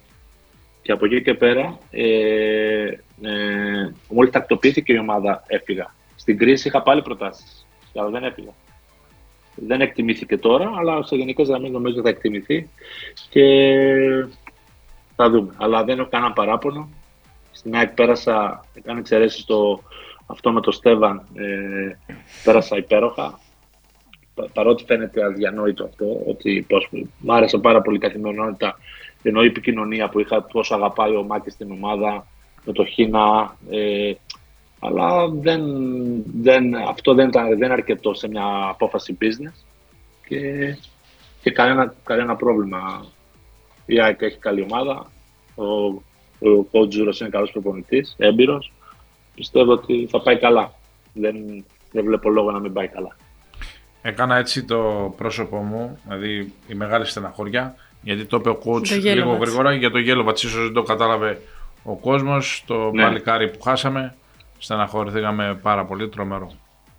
και 0.81 0.91
από 0.91 1.05
εκεί 1.05 1.21
και 1.21 1.33
πέρα, 1.33 1.77
ε, 1.91 2.83
ε, 3.21 3.93
μόλις 4.09 4.31
τακτοποιήθηκε 4.31 4.93
η 4.93 4.97
ομάδα, 4.97 5.43
έφυγα. 5.47 5.93
Στην 6.15 6.37
κρίση 6.37 6.67
είχα 6.67 6.81
πάλι 6.81 7.01
προτάσεις, 7.01 7.65
αλλά 7.95 8.09
δεν 8.09 8.23
έφυγα. 8.23 8.53
Δεν 9.55 9.81
εκτιμήθηκε 9.81 10.37
τώρα, 10.37 10.71
αλλά 10.77 11.03
σε 11.03 11.15
γενικές 11.15 11.47
γραμμές 11.47 11.71
νομίζω 11.71 12.01
θα 12.01 12.09
εκτιμηθεί 12.09 12.69
και 13.29 13.45
θα 15.15 15.29
δούμε. 15.29 15.53
Αλλά 15.57 15.83
δεν 15.83 15.99
έχω 15.99 16.09
κανένα 16.09 16.33
παράπονο. 16.33 16.89
Στην 17.51 17.75
ΑΕΚ 17.75 17.89
πέρασα, 17.89 18.65
έκανε 18.73 18.99
εξαιρέσεις 18.99 19.45
το 19.45 19.83
αυτό 20.31 20.51
με 20.51 20.61
το 20.61 20.71
Στέβαν, 20.71 21.27
ε, 21.33 21.97
πέρασα 22.43 22.77
υπέροχα. 22.77 23.39
Παρότι 24.53 24.83
φαίνεται 24.83 25.23
αδιανόητο 25.23 25.83
αυτό, 25.83 26.21
ότι 26.27 26.65
πώς, 26.69 26.89
μ' 27.19 27.31
άρεσε 27.31 27.57
πάρα 27.57 27.81
πολύ 27.81 27.97
η 27.97 27.99
καθημερινότητα, 27.99 28.79
ενώ 29.21 29.43
η 29.43 29.45
επικοινωνία 29.45 30.09
που 30.09 30.19
είχα, 30.19 30.45
τόσο 30.45 30.75
αγαπάει 30.75 31.15
ο 31.15 31.23
Μάκης 31.23 31.53
στην 31.53 31.71
ομάδα, 31.71 32.27
με 32.65 32.73
το 32.73 32.85
Χίνα, 32.85 33.55
ε, 33.69 34.11
αλλά 34.79 35.29
δεν, 35.29 35.61
δεν, 36.41 36.75
αυτό 36.75 37.13
δεν 37.13 37.27
ήταν 37.27 37.57
δεν 37.57 37.71
αρκετό 37.71 38.13
σε 38.13 38.27
μια 38.27 38.67
απόφαση 38.69 39.17
business 39.21 39.65
και, 40.27 40.75
και 41.41 41.51
κανένα, 41.51 41.95
κανένα 42.03 42.35
πρόβλημα. 42.35 43.05
Η 43.85 44.01
ΑΕΚ 44.01 44.21
έχει 44.21 44.37
καλή 44.37 44.61
ομάδα, 44.61 45.11
ο, 45.55 45.65
ο 46.49 46.67
coach 46.71 47.19
είναι 47.19 47.29
καλός 47.29 47.51
προπονητής, 47.51 48.15
έμπειρος 48.17 48.71
πιστεύω 49.39 49.71
ότι 49.71 50.07
θα 50.11 50.21
πάει 50.21 50.37
καλά. 50.37 50.73
Δεν, 51.13 51.35
δεν 51.91 52.03
βλέπω 52.05 52.29
λόγο 52.29 52.51
να 52.51 52.59
μην 52.59 52.73
πάει 52.73 52.87
καλά. 52.87 53.15
Έκανα 54.01 54.37
έτσι 54.37 54.63
το 54.63 55.13
πρόσωπό 55.17 55.57
μου, 55.57 55.99
δηλαδή 56.03 56.53
η 56.67 56.73
μεγάλη 56.73 57.05
στεναχώρια, 57.05 57.75
γιατί 58.01 58.25
το 58.25 58.37
είπε 58.37 58.49
ο 58.49 58.59
coach 58.65 58.89
λίγο 59.01 59.33
γρήγορα 59.33 59.73
για 59.73 59.91
το 59.91 59.97
γέλο 59.97 60.31
ίσως 60.35 60.63
δεν 60.63 60.73
το 60.73 60.83
κατάλαβε 60.83 61.41
ο 61.83 61.95
κόσμος, 61.95 62.63
το 62.67 62.91
ναι. 62.91 63.03
παλικάρι 63.03 63.49
που 63.49 63.61
χάσαμε, 63.61 64.15
στεναχωρηθήκαμε 64.57 65.59
πάρα 65.61 65.85
πολύ, 65.85 66.09
τρομερό. 66.09 66.51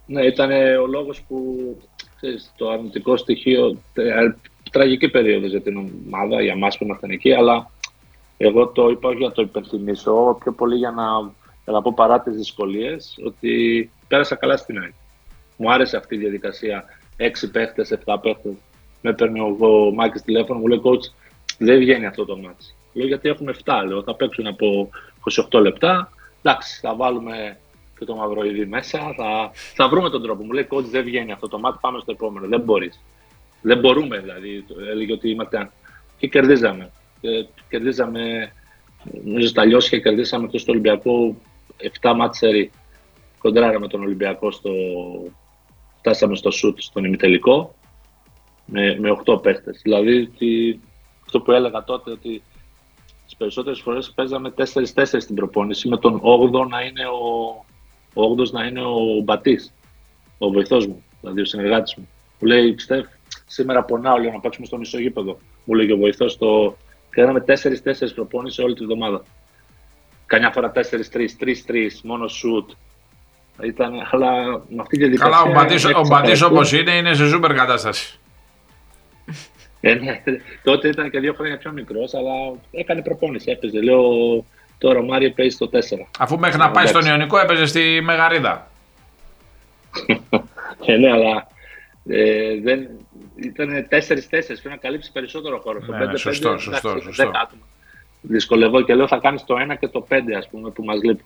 Ναι, 0.07 0.25
ήταν 0.25 0.51
ο 0.83 0.87
λόγος 0.87 1.21
που 1.29 1.37
ξέρεις, 2.17 2.53
το 2.57 2.69
αρνητικό 2.69 3.17
στοιχείο, 3.17 3.79
τραγική 4.71 5.09
περίοδος 5.09 5.51
για 5.51 5.61
την 5.61 5.77
ομάδα, 5.77 6.43
για 6.43 6.53
εμάς 6.53 6.79
που 6.79 6.85
ήμασταν 6.85 7.11
εκεί, 7.11 7.33
αλλά 7.33 7.71
εγώ 8.37 8.67
το 8.67 8.89
είπα 8.89 9.13
για 9.13 9.27
να 9.27 9.33
το 9.33 9.43
υπενθυμίσω, 9.43 10.39
πιο 10.43 10.53
πολύ 10.53 10.77
για 10.77 10.91
να 10.91 11.33
θα 11.73 11.83
πω 11.83 11.93
παρά 11.97 12.21
τις 12.21 12.37
δυσκολίες, 12.37 13.19
ότι 13.25 13.91
πέρασα 14.09 14.35
καλά 14.35 14.57
στην 14.57 14.79
ΑΕΚ. 14.79 14.93
Μου 15.57 15.73
άρεσε 15.73 15.97
αυτή 15.97 16.15
η 16.15 16.19
διαδικασία. 16.19 16.85
Έξι 17.17 17.51
παίχτες, 17.51 17.91
εφτά 17.91 18.19
παίχτες. 18.19 18.53
Με 19.01 19.13
παίρνει 19.13 19.41
ο, 19.41 19.57
ο 19.59 19.93
Μάκης 19.93 20.23
τηλέφωνο, 20.23 20.59
μου 20.59 20.67
λέει 20.67 20.81
coach, 20.85 21.13
δεν 21.59 21.79
βγαίνει 21.79 22.07
αυτό 22.07 22.25
το 22.25 22.37
μάτι. 22.37 22.65
Λέω 22.93 23.07
γιατί 23.07 23.29
έχουμε 23.29 23.55
7, 23.65 23.73
λέω, 23.87 24.03
θα 24.03 24.15
παίξουν 24.15 24.47
από 24.47 24.91
28 25.51 25.61
λεπτά. 25.61 26.13
Εντάξει, 26.43 26.81
θα 26.81 26.95
βάλουμε 26.95 27.59
και 27.99 28.05
το 28.05 28.15
μαυροειδή 28.15 28.67
μέσα. 28.67 28.99
Θα, 28.99 29.51
θα 29.75 29.89
βρούμε 29.89 30.11
τον 30.11 30.23
τρόπο. 30.23 30.45
Μου 30.45 30.53
λέει 30.53 30.69
coach, 30.71 30.85
δεν 30.85 31.05
βγαίνει 31.05 31.33
αυτό 31.33 31.49
το 31.49 31.59
μάτι, 31.59 31.79
πάμε 31.81 31.99
στο 31.99 32.13
επόμενο. 32.13 32.47
Δεν 32.47 32.61
μπορείς. 32.61 33.01
Δεν 33.63 33.79
μπορούμε 33.79 34.19
δηλαδή. 34.19 34.65
Έλεγε 34.91 35.13
ότι 35.13 35.31
είμαστε. 35.31 35.71
Και 36.19 36.27
κερδίζαμε. 36.27 36.91
Και 37.21 37.47
κερδίζαμε. 37.69 38.53
Νομίζω 39.25 39.49
στα 39.49 39.65
λιώσια 39.65 39.99
κερδίσαμε 39.99 40.47
και 40.47 40.59
στο 40.59 40.73
Ολυμπιακό 40.73 41.37
7 42.01 42.15
μάτσερι 42.17 42.71
κοντράραμε 43.39 43.89
τον 43.89 44.03
Ολυμπιακό 44.03 44.51
στο... 44.51 44.71
Φτάσαμε 45.99 46.37
στο 46.37 46.51
σουτ 46.51 46.79
στον 46.81 47.05
ημιτελικό 47.05 47.75
με, 48.65 48.97
με 49.01 49.19
8 49.25 49.43
παίχτες. 49.43 49.81
Δηλαδή 49.83 50.21
ότι, 50.21 50.81
αυτό 51.25 51.41
που 51.41 51.53
έλεγα 51.53 51.85
τότε 51.85 52.11
ότι 52.11 52.43
τις 53.25 53.37
περισσότερες 53.37 53.81
φορές 53.81 54.13
παίζαμε 54.15 54.55
4-4 54.57 54.65
στην 55.05 55.35
προπόνηση 55.35 55.89
με 55.89 55.97
τον 55.97 56.21
8ο 56.25 56.69
να 56.69 56.81
είναι 56.81 57.07
ο, 57.07 57.65
ο 58.15 58.35
8 58.39 58.51
να 58.51 58.65
είναι 58.65 58.81
ο 58.81 59.21
Μπατής, 59.25 59.73
ο 60.39 60.51
βοηθός 60.51 60.87
μου, 60.87 61.05
δηλαδή 61.21 61.41
ο 61.41 61.45
συνεργάτης 61.45 61.95
μου. 61.95 62.09
Μου 62.41 62.49
λέει, 62.49 62.79
Στεφ, 62.79 63.07
σήμερα 63.47 63.85
πονάω, 63.85 64.19
λέω 64.19 64.33
να 64.33 64.41
παίξουμε 64.41 64.67
στο 64.67 64.79
μισό 64.79 64.99
γήπεδο. 64.99 65.39
Μου 65.65 65.75
λέει 65.75 65.91
ο 65.91 65.97
βοηθός 65.97 66.39
το... 66.39 66.77
Κάναμε 67.11 67.45
4-4 67.47 67.53
προπόνηση 68.15 68.63
όλη 68.63 68.75
τη 68.75 68.85
βδομάδα. 68.85 69.23
Καμιά 70.31 70.51
φορά 70.51 70.73
4-3, 70.75 70.79
3-3, 71.69 71.91
μόνο 72.03 72.29
σουτ. 72.29 72.71
Ήταν, 73.63 74.09
αλλά 74.11 74.33
με 74.49 74.81
αυτή 74.81 74.97
τη 74.97 75.03
διαδικασία. 75.05 75.37
Καλά, 75.37 75.99
ο 75.99 76.07
Μπαντή 76.07 76.45
όπως 76.45 76.73
είναι, 76.73 76.91
είναι 76.91 77.15
σε 77.15 77.29
σούπερ 77.29 77.55
κατάσταση. 77.55 78.19
Ε, 79.81 79.95
ναι, 79.95 80.23
τότε 80.63 80.89
ήταν 80.89 81.11
και 81.11 81.21
δύο 81.21 81.33
χρόνια 81.33 81.59
πιο 81.59 81.73
μικρός, 81.73 82.15
αλλά 82.15 82.33
έκανε 82.71 83.03
προπόνηση. 83.03 83.51
Έπαιζε. 83.51 83.83
Λέω 83.83 84.03
τώρα 84.79 84.99
ο 84.99 85.03
Μάριο 85.03 85.33
παίζει 85.33 85.55
στο 85.55 85.71
4. 85.73 85.79
Αφού 86.19 86.39
μέχρι 86.39 86.59
να 86.59 86.71
πάει 86.71 86.87
στον 86.87 87.07
Ιωνικό 87.07 87.39
έπαιζε 87.39 87.67
στη 87.67 88.01
Μεγαρίδα. 88.03 88.71
ε, 90.87 90.97
ναι, 90.97 91.11
αλλά 91.11 91.47
ε, 92.09 92.61
δεν, 92.61 92.89
ήταν 93.37 93.89
4-4. 93.91 94.07
Πρέπει 94.29 94.69
να 94.69 94.77
καλύψει 94.77 95.13
περισσότερο 95.13 95.59
χώρο. 95.59 95.81
Ναι, 95.87 96.05
ναι, 96.05 96.17
σωστό, 96.17 96.59
σωστό, 96.59 97.01
σωστό 97.01 97.31
δυσκολευώ 98.21 98.83
και 98.83 98.95
λέω 98.95 99.07
θα 99.07 99.19
κάνεις 99.19 99.45
το 99.45 99.55
1 99.73 99.77
και 99.81 99.89
το 99.89 100.07
5 100.11 100.15
ας 100.39 100.49
πούμε 100.49 100.71
που 100.71 100.85
μας 100.85 101.03
λείπει. 101.03 101.25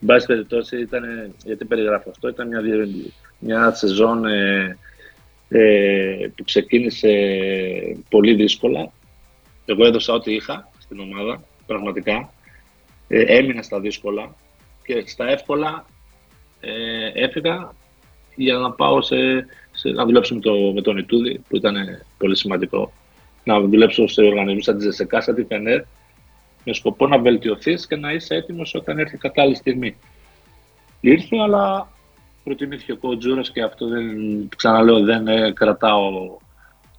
Εν 0.00 0.06
πάση 0.06 0.26
περιπτώσει 0.26 0.80
ήταν, 0.80 1.34
γιατί 1.44 1.64
περιγράφω 1.64 2.10
αυτό, 2.10 2.28
ήταν 2.28 2.48
μια, 2.48 2.60
μια 3.38 3.74
σεζόν 3.74 4.24
ε, 4.26 4.78
ε, 5.48 6.28
που 6.36 6.44
ξεκίνησε 6.44 7.10
πολύ 8.08 8.34
δύσκολα. 8.34 8.92
Εγώ 9.64 9.86
έδωσα 9.86 10.12
ό,τι 10.12 10.34
είχα 10.34 10.70
στην 10.78 11.00
ομάδα, 11.00 11.42
πραγματικά. 11.66 12.32
Ε, 13.08 13.22
έμεινα 13.22 13.62
στα 13.62 13.80
δύσκολα 13.80 14.34
και 14.84 15.04
στα 15.06 15.28
εύκολα 15.28 15.86
ε, 16.60 17.24
έφυγα 17.24 17.74
για 18.36 18.54
να 18.54 18.70
πάω 18.70 19.02
σε, 19.02 19.16
σε, 19.72 19.88
να 19.88 20.04
δουλέψω 20.04 20.34
με, 20.34 20.40
το, 20.40 20.72
με 20.74 20.80
τον 20.80 20.96
Ιτούδη 20.96 21.40
που 21.48 21.56
ήταν 21.56 21.76
πολύ 22.18 22.36
σημαντικό. 22.36 22.92
Να 23.44 23.60
δουλέψω 23.60 24.06
σε 24.06 24.22
οργανισμούς 24.22 24.64
σαν 24.64 24.76
τη 24.76 24.82
Ζεσεκά, 24.82 25.20
σαν 25.20 25.34
τη 25.34 25.44
Φενέρ 25.44 25.82
με 26.64 26.72
σκοπό 26.72 27.06
να 27.06 27.18
βελτιωθείς 27.18 27.86
και 27.86 27.96
να 27.96 28.12
είσαι 28.12 28.34
έτοιμος 28.34 28.74
όταν 28.74 28.98
έρθει 28.98 29.14
η 29.14 29.18
κατάλληλη 29.18 29.56
στιγμή. 29.56 29.96
Ήρθε, 31.00 31.40
αλλά 31.40 31.88
προτιμήθηκε 32.44 32.92
ο 32.92 32.96
Κοτζούρας 32.96 33.50
και 33.50 33.62
αυτό 33.62 33.88
δεν, 33.88 34.06
ξαναλέω, 34.56 35.00
δεν 35.00 35.28
ε, 35.28 35.52
κρατάω 35.52 36.36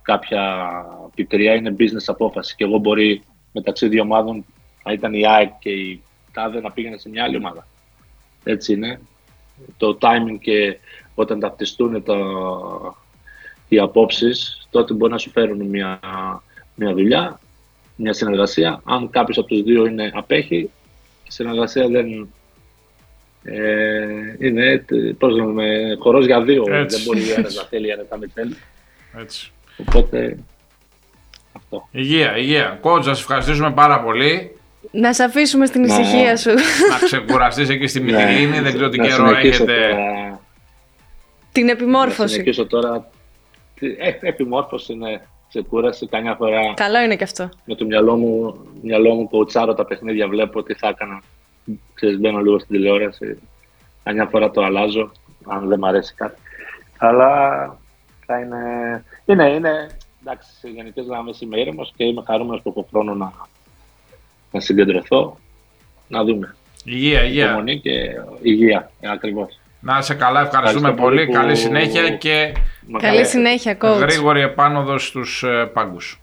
κάποια 0.01 0.67
πιτριά, 1.15 1.53
είναι 1.53 1.75
business 1.79 2.05
απόφαση 2.07 2.55
και 2.55 2.63
εγώ 2.63 2.77
μπορεί 2.77 3.23
μεταξύ 3.51 3.87
δύο 3.87 4.01
ομάδων 4.01 4.45
να 4.83 4.91
ήταν 4.91 5.13
η 5.13 5.27
ΑΕΚ 5.27 5.51
και 5.59 5.69
η 5.69 6.01
ΤΑΔΕ 6.31 6.61
να 6.61 6.71
πήγαινε 6.71 6.97
σε 6.97 7.09
μια 7.09 7.23
άλλη 7.23 7.37
ομάδα. 7.37 7.67
Έτσι 8.43 8.73
είναι. 8.73 8.99
Το 9.77 9.97
timing 10.01 10.37
και 10.39 10.77
όταν 11.15 11.39
ταυτιστούν 11.39 12.03
τα, 12.03 12.17
οι 13.67 13.79
απόψεις, 13.79 14.67
τότε 14.69 14.93
μπορεί 14.93 15.11
να 15.11 15.17
σου 15.17 15.29
φέρουν 15.29 15.65
μια, 15.65 15.99
μια 16.75 16.93
δουλειά 16.93 17.39
μια 17.95 18.13
συνεργασία. 18.13 18.81
Αν 18.85 19.09
κάποιος 19.09 19.37
από 19.37 19.47
τους 19.47 19.61
δύο 19.63 19.85
είναι 19.85 20.11
απέχει, 20.13 20.55
η 21.27 21.31
συνεργασία 21.31 21.87
δεν. 21.87 22.29
Ε, 23.43 24.05
είναι 24.39 24.85
πώς 25.17 25.33
λέμε, 25.35 25.95
χορός 25.99 26.25
για 26.25 26.41
δύο. 26.41 26.63
Δεν 26.63 26.87
μπορεί 27.05 27.29
ένα 27.31 27.49
να 27.55 27.63
θέλει, 27.69 27.89
ένα 27.89 28.05
να 28.09 28.17
μην 28.17 28.31
θέλει. 28.33 28.55
Έτσι. 29.19 29.51
Οπότε 29.77 30.37
αυτό. 31.53 31.87
Υγεία, 31.91 32.37
υγεία. 32.37 32.77
Κότζα, 32.81 33.09
σας 33.09 33.19
ευχαριστήσουμε 33.19 33.71
πάρα 33.71 34.01
πολύ. 34.01 34.55
Να 34.91 35.13
σε 35.13 35.23
αφήσουμε 35.23 35.65
στην 35.65 35.81
Ναι. 35.81 35.87
ησυχία 35.87 36.37
σου. 36.37 36.49
να 36.91 37.05
ξεκουραστείς 37.05 37.69
εκεί 37.69 37.87
στη 37.87 37.99
Ναι. 37.99 38.11
Μυτιλίνη, 38.11 38.59
δεν 38.59 38.73
ξέρω 38.73 38.89
τι 38.89 38.97
Να 38.97 39.07
καιρό 39.07 39.27
συνεχίσω 39.27 39.63
έχετε. 39.63 39.73
τώρα- 39.89 40.39
Την 41.51 41.65
Να 41.65 41.71
επιμόρφωση. 41.71 42.33
συνεχίσω 42.33 42.65
τώρα. 42.65 43.09
Τι- 43.79 43.95
ε, 43.99 44.17
επιμόρφωση 44.21 44.93
είναι 44.93 45.21
ξεκούραση. 45.49 46.07
Καμιά 46.07 46.35
φορά 46.35 46.73
Καλό 46.73 46.99
είναι 47.01 47.15
και 47.15 47.23
αυτό. 47.23 47.49
με 47.65 47.75
το 47.75 47.85
μυαλό 47.85 48.15
μου, 48.15 48.55
μυαλό 48.81 49.13
μου 49.13 49.29
κοουτσάρω 49.29 49.73
τα 49.73 49.85
παιχνίδια, 49.85 50.27
βλέπω 50.27 50.63
τι 50.63 50.73
θα 50.73 50.87
έκανα. 50.87 51.21
Ξέρεις, 51.93 52.19
μπαίνω 52.19 52.39
λίγο 52.39 52.59
στην 52.59 52.75
τηλεόραση. 52.75 53.37
Καμιά 54.03 54.25
φορά 54.25 54.51
το 54.51 54.63
αλλάζω, 54.63 55.11
αν 55.47 55.67
δεν 55.67 55.79
μ' 55.79 55.85
αρέσει 55.85 56.13
κάτι. 56.15 56.41
Αλλά 56.97 57.39
θα 58.25 58.39
είναι... 58.39 58.57
Είναι, 59.25 59.49
είναι... 59.49 59.87
Εντάξει, 60.21 60.49
σε 60.59 60.67
γενικές 60.67 61.05
γραμμές 61.05 61.41
είμαι 61.41 61.59
ήρεμος 61.59 61.93
και 61.95 62.03
είμαι 62.03 62.23
χαρούμενος 62.25 62.61
που 62.61 62.69
έχω 62.69 62.87
χρόνο 62.91 63.13
να, 63.13 63.31
να 64.51 64.59
συγκεντρωθώ. 64.59 65.37
Να 66.07 66.23
δούμε. 66.23 66.55
Υγεία, 66.85 67.23
υγεία. 67.23 67.45
Υπομονή 67.45 67.79
και 67.79 67.91
υγεία. 68.41 68.91
Ε, 68.99 69.09
Ακριβώς. 69.11 69.59
Να 69.79 69.97
είσαι 69.97 70.13
καλά, 70.13 70.41
ευχαριστούμε 70.41 70.89
Ευχαριστώ 70.89 71.03
πολύ. 71.03 71.15
πολύ 71.15 71.25
που- 71.25 71.33
Καλή 71.33 71.55
συνέχεια 71.55 72.09
και 72.09 72.53
Καλή 72.97 73.25
συνέχεια, 73.25 73.77
coach. 73.81 73.97
γρήγορη 73.99 74.41
επάνωδος 74.41 75.07
στους 75.07 75.43
ε, 75.43 75.69
πάγκους. 75.73 76.19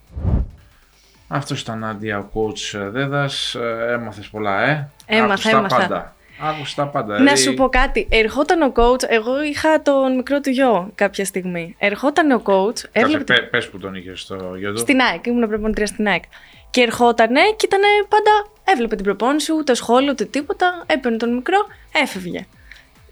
Αυτός 1.28 1.60
ήταν 1.60 1.84
Άντια, 1.84 2.18
ο 2.18 2.24
coach 2.34 2.78
ε, 2.78 2.88
Δέδας. 2.88 3.54
Ε, 3.54 3.92
Έμαθες 3.92 4.28
πολλά, 4.28 4.62
ε. 4.62 4.88
Έμαθα, 5.06 5.32
Άκουσες 5.32 5.50
τα 5.50 5.56
έμαθα. 5.58 5.76
πάντα. 5.76 6.14
Άκουσες 6.42 6.74
τα 6.74 6.86
πάντα. 6.86 7.12
Να 7.12 7.16
δηλαδή, 7.18 7.40
σου 7.40 7.54
πω 7.54 7.68
κάτι. 7.68 8.06
Ερχόταν 8.10 8.62
ο 8.62 8.72
coach, 8.76 9.02
εγώ 9.08 9.42
είχα 9.42 9.82
τον 9.82 10.14
μικρό 10.14 10.40
του 10.40 10.50
γιο 10.50 10.90
κάποια 10.94 11.24
στιγμή. 11.24 11.74
Ερχόταν 11.78 12.30
ο 12.30 12.42
coach, 12.44 12.66
Κάτσε, 12.66 12.88
έβλεπε 12.92 13.24
πε- 13.24 13.50
πες 13.50 13.68
που 13.68 13.78
τον 13.78 13.94
είχες 13.94 14.20
στο 14.20 14.54
γιο 14.58 14.72
του. 14.72 14.78
στην 14.78 15.00
ΑΕΚ, 15.00 15.26
ήμουν 15.26 15.48
προπονητρία 15.48 15.86
στην 15.86 16.08
ΑΕΚ. 16.08 16.22
Και 16.70 16.80
ερχότανε 16.80 17.40
και 17.56 17.66
ήταν 17.66 17.80
πάντα, 18.08 18.30
έβλεπε 18.64 18.94
την 18.94 19.04
προπόνηση, 19.04 19.52
ούτε 19.52 19.74
σχόλιο, 19.74 20.10
ούτε 20.10 20.24
τίποτα. 20.24 20.82
Έπαιρνε 20.86 21.16
τον 21.16 21.34
μικρό, 21.34 21.58
έφευγε. 21.92 22.46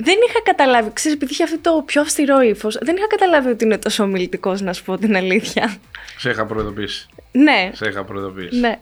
Δεν 0.02 0.14
είχα 0.28 0.40
καταλάβει, 0.42 0.90
ξέρεις, 0.92 1.16
επειδή 1.16 1.32
είχε 1.32 1.42
αυτό 1.42 1.58
το 1.60 1.82
πιο 1.86 2.00
αυστηρό 2.00 2.40
ύφος, 2.40 2.78
δεν 2.82 2.96
είχα 2.96 3.06
καταλάβει 3.06 3.48
ότι 3.50 3.64
είναι 3.64 3.78
τόσο 3.78 4.02
ομιλητικός, 4.02 4.60
να 4.60 4.72
σου 4.72 4.84
πω 4.84 4.98
την 4.98 5.16
αλήθεια. 5.16 5.76
Σε 6.18 6.30
είχα 6.30 6.46
προειδοποιήσει. 6.46 7.08
ναι, 7.32 7.70
Σε 7.74 7.88
είχα 7.88 8.04
προειδοποιήσει. 8.04 8.60
ναι. 8.60 8.80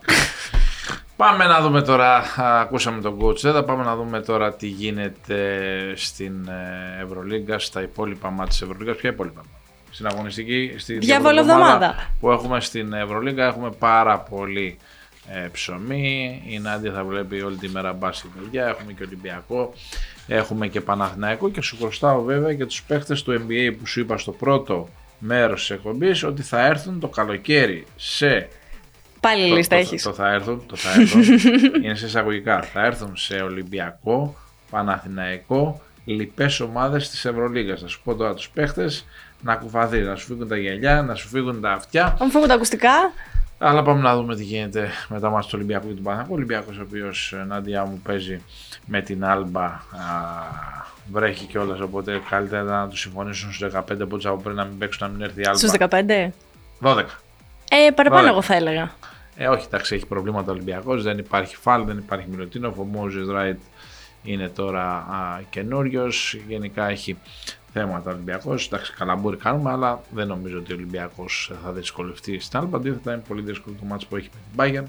Πάμε 1.16 1.44
να 1.46 1.60
δούμε 1.60 1.82
τώρα, 1.82 2.16
α, 2.16 2.60
ακούσαμε 2.60 3.00
τον 3.00 3.18
coach 3.22 3.36
Δέδα, 3.40 3.64
πάμε 3.64 3.84
να 3.84 3.96
δούμε 3.96 4.20
τώρα 4.20 4.54
τι 4.54 4.66
γίνεται 4.66 5.62
στην 5.96 6.48
ε, 6.48 7.02
Ευρωλίγκα, 7.02 7.58
στα 7.58 7.82
υπόλοιπα 7.82 8.30
μάτια 8.30 8.46
της 8.46 8.62
Ευρωλίγκας. 8.62 8.96
Ποια 8.96 9.10
υπόλοιπα; 9.10 9.40
Στην 9.90 10.06
αγωνιστική, 10.06 10.74
στη 10.76 10.98
Διαβολοβδομάδα. 10.98 12.10
που 12.20 12.30
έχουμε 12.30 12.60
στην 12.60 12.92
Ευρωλίγκα 12.92 13.44
έχουμε 13.46 13.70
πάρα 13.78 14.18
πολύ 14.18 14.78
ε, 15.32 15.48
ψωμί. 15.52 16.42
Η 16.48 16.58
Νάντια 16.58 16.92
θα 16.92 17.04
βλέπει 17.04 17.42
όλη 17.42 17.56
τη 17.56 17.68
μέρα 17.68 17.92
μπάσκετ 17.92 18.30
παιδιά. 18.40 18.66
Έχουμε 18.66 18.92
και 18.92 19.02
Ολυμπιακό, 19.04 19.72
έχουμε 20.28 20.66
και 20.68 20.80
Παναθηναϊκό 20.80 21.50
και 21.50 21.60
σου 21.60 21.76
χρωστάω 21.80 22.22
βέβαια 22.22 22.54
και 22.54 22.66
τους 22.66 22.82
παίχτες 22.82 23.22
του 23.22 23.32
NBA 23.48 23.74
που 23.78 23.86
σου 23.86 24.00
είπα 24.00 24.18
στο 24.18 24.32
πρώτο 24.32 24.88
μέρος 25.18 25.60
της 25.60 25.70
εκπομπής 25.70 26.22
ότι 26.24 26.42
θα 26.42 26.66
έρθουν 26.66 27.00
το 27.00 27.08
καλοκαίρι 27.08 27.86
σε 27.96 28.48
Πάλι 29.20 29.48
το- 29.48 29.54
λίστα 29.56 29.74
το, 29.74 29.80
έχεις. 29.80 30.02
Το, 30.02 30.12
θα 30.12 30.32
έρθουν, 30.32 30.62
το 30.66 30.76
θα 30.76 31.00
έρθουν. 31.00 31.22
είναι 31.84 31.94
σε 31.94 32.06
εισαγωγικά. 32.06 32.62
Θα 32.62 32.84
έρθουν 32.84 33.16
σε 33.16 33.34
Ολυμπιακό, 33.34 34.36
Παναθηναϊκό, 34.70 35.80
λοιπές 36.04 36.60
ομάδες 36.60 37.10
της 37.10 37.24
Ευρωλίγας. 37.24 37.80
Θα 37.80 37.86
σου 37.88 38.00
πω 38.04 38.14
τώρα 38.14 38.34
τους 38.34 38.48
παίχτες 38.48 39.04
να 39.42 39.54
κουφαθεί, 39.56 39.98
να 40.00 40.16
σου 40.16 40.26
φύγουν 40.26 40.48
τα 40.48 40.56
γυαλιά, 40.56 41.02
να 41.02 41.14
σου 41.14 41.28
φύγουν 41.28 41.60
τα 41.60 41.72
αυτιά. 41.72 42.16
Αν 42.20 42.30
φύγω 42.30 42.46
τα 42.46 42.54
ακουστικά, 42.54 42.90
Αλλά 43.58 43.82
πάμε 43.82 44.00
να 44.00 44.16
δούμε 44.16 44.36
τι 44.36 44.44
γίνεται 44.44 44.90
με 45.08 45.20
τα 45.20 45.30
μάτια 45.30 45.48
του 45.48 45.54
Ολυμπιακού 45.54 45.88
και 45.88 45.94
του 45.94 46.02
Παναθηναϊκού. 46.02 46.32
Ο 46.32 46.36
Ολυμπιακός 46.36 46.78
ο 46.78 46.82
οποίος 46.82 47.34
Νάντια 47.46 47.84
μου 47.84 48.00
παίζει 48.04 48.42
με 48.86 49.00
την 49.00 49.24
Άλμπα 49.24 49.64
α, 49.64 49.80
βρέχει 51.12 51.46
κιόλας. 51.46 51.80
Οπότε 51.80 52.20
καλύτερα 52.30 52.62
να 52.62 52.88
τους 52.88 53.00
συμφωνήσουν 53.00 53.52
στους 53.52 53.70
15 53.74 53.80
από 54.00 54.18
από 54.24 54.36
πριν 54.42 54.56
να 54.56 54.64
μην 54.64 54.78
παίξουν 54.78 55.06
να 55.06 55.12
μην 55.12 55.22
έρθει 55.22 55.40
η 55.40 55.44
Άλμπα. 55.44 55.58
στους 55.58 55.70
15. 55.78 56.32
12. 56.80 57.04
Ε, 57.70 57.90
παραπάνω 57.90 58.20
Ωραία. 58.20 58.30
εγώ 58.30 58.42
θα 58.42 58.54
έλεγα. 58.54 58.90
Ε, 59.36 59.48
όχι, 59.48 59.66
εντάξει, 59.66 59.94
έχει 59.94 60.06
προβλήματα 60.06 60.50
ο 60.50 60.54
Ολυμπιακός. 60.54 61.02
Δεν 61.02 61.18
υπάρχει 61.18 61.56
φάλ, 61.56 61.84
δεν 61.84 61.98
υπάρχει 61.98 62.26
Μιλωτίνοφ. 62.30 62.78
Ο 62.78 62.84
Μόζες 62.84 63.28
Ράιτ 63.28 63.60
είναι 64.22 64.48
τώρα 64.48 65.06
καινούριος. 65.50 66.36
Γενικά 66.48 66.88
έχει 66.88 67.18
θέματα 67.72 68.10
ο 68.10 68.12
Ολυμπιακός. 68.14 68.66
Εντάξει, 68.66 68.92
καλαμπούρι 68.92 69.36
κάνουμε, 69.36 69.70
αλλά 69.70 70.02
δεν 70.10 70.26
νομίζω 70.26 70.58
ότι 70.58 70.72
ο 70.72 70.76
Ολυμπιακός 70.76 71.52
θα 71.64 71.72
δυσκολευτεί 71.72 72.38
στην 72.40 72.58
Άλμπα. 72.58 72.76
Αντίθετα, 72.76 73.12
είναι 73.12 73.22
πολύ 73.28 73.42
δύσκολο 73.42 73.76
το 73.80 73.84
μάτς 73.84 74.06
που 74.06 74.16
έχει 74.16 74.28
με 74.34 74.40
την 74.66 74.82
Bayern. 74.84 74.88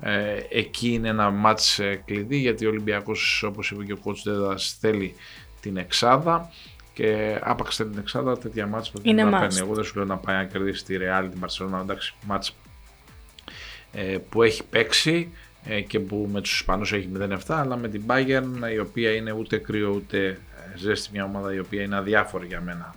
Ε, 0.00 0.34
εκεί 0.50 0.88
είναι 0.92 1.08
ένα 1.08 1.30
μάτς 1.30 1.78
ε, 1.78 2.02
κλειδί 2.04 2.36
γιατί 2.36 2.66
ο 2.66 2.68
Ολυμπιακός 2.68 3.42
όπως 3.42 3.70
είπε 3.70 3.84
και 3.84 3.92
ο 3.92 3.98
coach 4.04 4.20
Δέδας 4.24 4.76
θέλει 4.80 5.14
την 5.60 5.76
εξάδα 5.76 6.50
και 6.94 7.38
άπαξ 7.42 7.76
θέλει 7.76 7.90
την 7.90 7.98
εξάδα 7.98 8.38
τέτοια 8.38 8.66
μάτς 8.66 8.90
πρέπει 8.90 9.08
Είναι 9.08 9.24
να 9.24 9.38
must. 9.38 9.40
παίρνει. 9.40 9.58
Εγώ 9.58 9.74
δεν 9.74 9.84
σου 9.84 9.96
λέω 9.96 10.04
να 10.04 10.16
πάει 10.16 10.36
να 10.36 10.44
κερδίσει 10.44 10.84
τη 10.84 10.96
Real, 10.98 11.28
την 11.30 11.40
Barcelona, 11.44 11.80
εντάξει 11.82 12.14
μάτς 12.26 12.56
ε, 13.92 14.18
που 14.28 14.42
έχει 14.42 14.62
παίξει 14.64 15.32
ε, 15.64 15.80
και 15.80 16.00
που 16.00 16.28
με 16.32 16.40
τους 16.40 16.54
Ισπανούς 16.54 16.92
έχει 16.92 17.08
0-7 17.18 17.36
αλλά 17.48 17.76
με 17.76 17.88
την 17.88 18.02
Bayern 18.06 18.72
η 18.74 18.78
οποία 18.78 19.14
είναι 19.14 19.32
ούτε 19.32 19.58
κρύο 19.58 19.90
ούτε 19.90 20.26
ε, 20.28 20.36
ζέστη 20.76 21.08
μια 21.12 21.24
ομάδα 21.24 21.54
η 21.54 21.58
οποία 21.58 21.82
είναι 21.82 21.96
αδιάφορη 21.96 22.46
για 22.46 22.60
μένα 22.60 22.94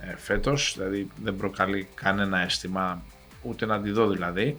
ε, 0.00 0.16
φέτος 0.16 0.74
δηλαδή 0.76 1.08
δεν 1.22 1.36
προκαλεί 1.36 1.88
κανένα 1.94 2.40
αίσθημα 2.40 3.02
ούτε 3.42 3.66
να 3.66 3.80
τη 3.80 3.90
δω 3.90 4.08
δηλαδή 4.08 4.56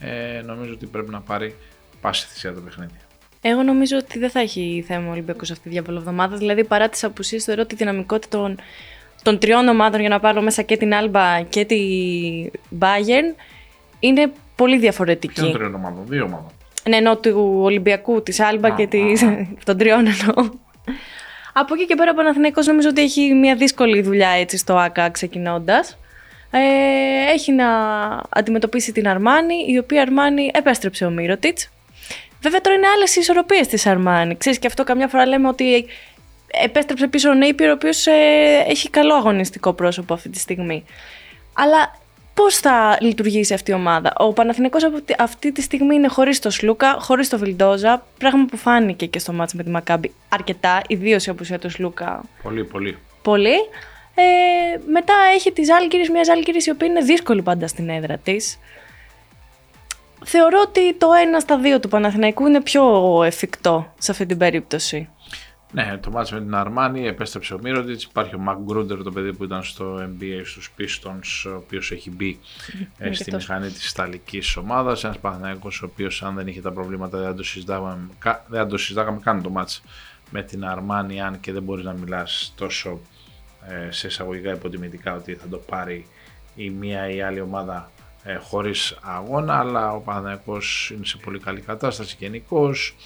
ε, 0.00 0.42
νομίζω 0.44 0.72
ότι 0.72 0.86
πρέπει 0.86 1.10
να 1.10 1.20
πάρει 1.20 1.54
πάση 2.00 2.26
θυσία 2.26 2.54
το 2.54 2.60
παιχνίδι. 2.60 2.92
Εγώ 3.40 3.62
νομίζω 3.62 3.96
ότι 3.96 4.18
δεν 4.18 4.30
θα 4.30 4.40
έχει 4.40 4.84
θέμα 4.86 5.08
ο 5.08 5.10
Ολυμπιακός 5.10 5.50
αυτή 5.50 5.62
τη 5.62 5.68
διαβολοβδομάδα. 5.68 6.36
Δηλαδή, 6.36 6.64
παρά 6.64 6.88
τις 6.88 7.04
απουσίες, 7.04 7.44
θεωρώ 7.44 7.66
τη 7.66 7.74
δυναμικότητα 7.74 8.38
των, 8.38 8.58
των 9.22 9.38
τριών 9.38 9.68
ομάδων 9.68 10.00
για 10.00 10.08
να 10.08 10.20
πάρω 10.20 10.42
μέσα 10.42 10.62
και 10.62 10.76
την 10.76 10.94
Άλμπα 10.94 11.42
και 11.42 11.64
τη 11.64 11.80
Bayern 12.78 13.34
είναι 13.98 14.32
πολύ 14.56 14.70
Ποιον 14.70 14.80
διαφορετική. 14.80 15.50
τριών 15.52 15.74
ομάδων, 15.74 16.04
δύο 16.06 16.24
ομάδων. 16.24 16.50
Ναι, 16.88 16.96
ενώ 16.96 17.16
του 17.16 17.58
Ολυμπιακού, 17.62 18.22
της 18.22 18.40
Άλμπα 18.40 18.68
Α, 18.68 18.74
και 18.76 18.86
της, 18.86 19.22
α, 19.22 19.28
α. 19.28 19.46
των 19.64 19.76
τριών 19.76 20.06
εννοώ. 20.06 20.50
Από 21.60 21.74
εκεί 21.74 21.86
και 21.86 21.94
πέρα 21.94 22.10
ο 22.10 22.14
Παναθηναϊκός 22.14 22.66
νομίζω 22.66 22.88
ότι 22.88 23.02
έχει 23.02 23.34
μια 23.34 23.54
δύσκολη 23.54 24.02
δουλειά 24.02 24.28
έτσι 24.28 24.56
στο 24.56 24.76
ΑΚΑ 24.76 25.10
ξεκινώντας. 25.10 25.98
Ε, 26.50 27.32
έχει 27.32 27.52
να 27.52 27.66
αντιμετωπίσει 28.28 28.92
την 28.92 29.08
Αρμάνη, 29.08 29.54
η 29.66 29.78
οποία 29.78 30.02
Αρμάνη 30.02 30.50
επέστρεψε 30.54 31.04
ο 31.04 31.10
Μύρωτιτς. 31.10 31.70
Βέβαια 32.40 32.60
τώρα 32.60 32.76
είναι 32.76 32.86
άλλες 32.86 33.16
οι 33.16 33.20
ισορροπίες 33.20 33.66
της 33.66 33.86
Αρμάνη. 33.86 34.36
Ξέρεις 34.36 34.58
και 34.58 34.66
αυτό 34.66 34.84
καμιά 34.84 35.08
φορά 35.08 35.26
λέμε 35.26 35.48
ότι 35.48 35.86
επέστρεψε 36.64 37.06
πίσω 37.06 37.30
ο 37.30 37.34
Νέιπιρ, 37.34 37.68
ο 37.68 37.72
οποίος 37.72 38.06
έχει 38.66 38.90
καλό 38.90 39.14
αγωνιστικό 39.14 39.72
πρόσωπο 39.72 40.14
αυτή 40.14 40.28
τη 40.28 40.38
στιγμή. 40.38 40.84
Αλλά 41.52 41.98
πώς 42.42 42.56
θα 42.56 42.96
λειτουργήσει 43.00 43.54
αυτή 43.54 43.70
η 43.70 43.74
ομάδα. 43.74 44.12
Ο 44.16 44.32
Παναθηναϊκός 44.32 44.84
από 44.84 45.00
τη- 45.00 45.14
αυτή 45.18 45.52
τη 45.52 45.62
στιγμή 45.62 45.94
είναι 45.94 46.08
χωρίς 46.08 46.38
το 46.38 46.50
Σλούκα, 46.50 46.96
χωρίς 47.00 47.28
το 47.28 47.38
Βιλντόζα. 47.38 48.02
Πράγμα 48.18 48.44
που 48.50 48.56
φάνηκε 48.56 49.06
και 49.06 49.18
στο 49.18 49.32
μάτς 49.32 49.54
με 49.54 49.62
τη 49.62 49.70
Μακάμπη 49.70 50.14
αρκετά, 50.28 50.82
ιδίως 50.88 51.26
η 51.26 51.30
απουσία 51.30 51.58
του 51.58 51.70
Σλούκα 51.70 52.22
Πολύ, 52.42 52.64
πολύ. 52.64 52.98
πολύ. 53.22 53.54
Ε, 54.14 54.22
μετά 54.90 55.14
έχει 55.34 55.52
τη 55.52 55.64
Ζάλγκυρης, 55.64 56.10
μια 56.10 56.22
Ζάλγκυρης 56.24 56.66
η 56.66 56.70
οποία 56.70 56.86
είναι 56.86 57.00
δύσκολη 57.00 57.42
πάντα 57.42 57.66
στην 57.66 57.88
έδρα 57.88 58.16
της. 58.18 58.58
Θεωρώ 60.24 60.60
ότι 60.66 60.94
το 60.94 61.08
ένα 61.12 61.40
στα 61.40 61.58
δύο 61.58 61.80
του 61.80 61.88
Παναθηναϊκού 61.88 62.46
είναι 62.46 62.60
πιο 62.60 62.84
εφικτό 63.24 63.92
σε 63.98 64.10
αυτή 64.10 64.26
την 64.26 64.38
περίπτωση. 64.38 65.08
Ναι, 65.72 65.98
το 66.02 66.10
μάτς 66.10 66.32
με 66.32 66.40
την 66.40 66.54
Αρμάνη 66.54 67.06
επέστρεψε 67.06 67.54
ο 67.54 67.58
Μύρωτιτς. 67.62 68.04
Υπάρχει 68.04 68.34
ο 68.34 68.38
Μακ 68.38 68.58
Γκρούντερ, 68.58 69.02
το 69.02 69.10
παιδί 69.12 69.32
που 69.32 69.44
ήταν 69.44 69.62
στο 69.62 69.96
NBA 69.96 70.40
στους 70.44 70.70
Pistons, 70.78 71.50
ο 71.52 71.54
οποίος 71.56 71.90
έχει 71.90 72.10
μπει 72.10 72.38
ε, 72.98 73.08
και 73.08 73.14
στη 73.14 73.22
αυτός. 73.34 73.48
μηχανή 73.48 73.70
της 73.70 73.90
Ιταλικής 73.90 74.56
ομάδας. 74.56 75.04
Ένας 75.04 75.18
Παναθηναϊκός 75.18 75.82
ο 75.82 75.86
οποίος 75.86 76.22
αν 76.22 76.34
δεν 76.34 76.46
είχε 76.46 76.60
τα 76.60 76.72
προβλήματα 76.72 77.18
δεν 77.18 77.26
θα 77.26 77.34
το 77.34 77.42
συζητάγαμε, 77.42 78.08
κα- 78.18 78.44
δεν 78.48 78.60
θα 78.60 78.66
το 78.66 78.76
συζητάγαμε 78.76 79.20
καν 79.22 79.42
το 79.42 79.50
μάτς 79.50 79.82
με 80.30 80.42
την 80.42 80.64
Αρμάνη 80.64 81.20
αν 81.20 81.40
και 81.40 81.52
δεν 81.52 81.62
μπορεί 81.62 81.82
να 81.84 81.92
μιλάς 81.92 82.52
τόσο 82.56 83.00
ε, 83.68 83.90
σε 83.90 84.06
εισαγωγικά 84.06 84.52
υποτιμητικά 84.52 85.14
ότι 85.14 85.34
θα 85.34 85.48
το 85.48 85.56
πάρει 85.56 86.06
η 86.54 86.70
μία 86.70 87.10
ή 87.10 87.16
η 87.16 87.22
άλλη 87.22 87.40
ομάδα 87.40 87.90
ε, 88.24 88.34
χωρίς 88.36 88.96
αγώνα 89.02 89.58
αλλά 89.58 89.92
ο 89.92 90.00
Παναθηναϊκός 90.00 90.90
είναι 90.94 91.04
σε 91.04 91.16
πολύ 91.16 91.38
καλή 91.38 91.60
κατάσταση 91.60 92.16
γενικώς. 92.18 92.96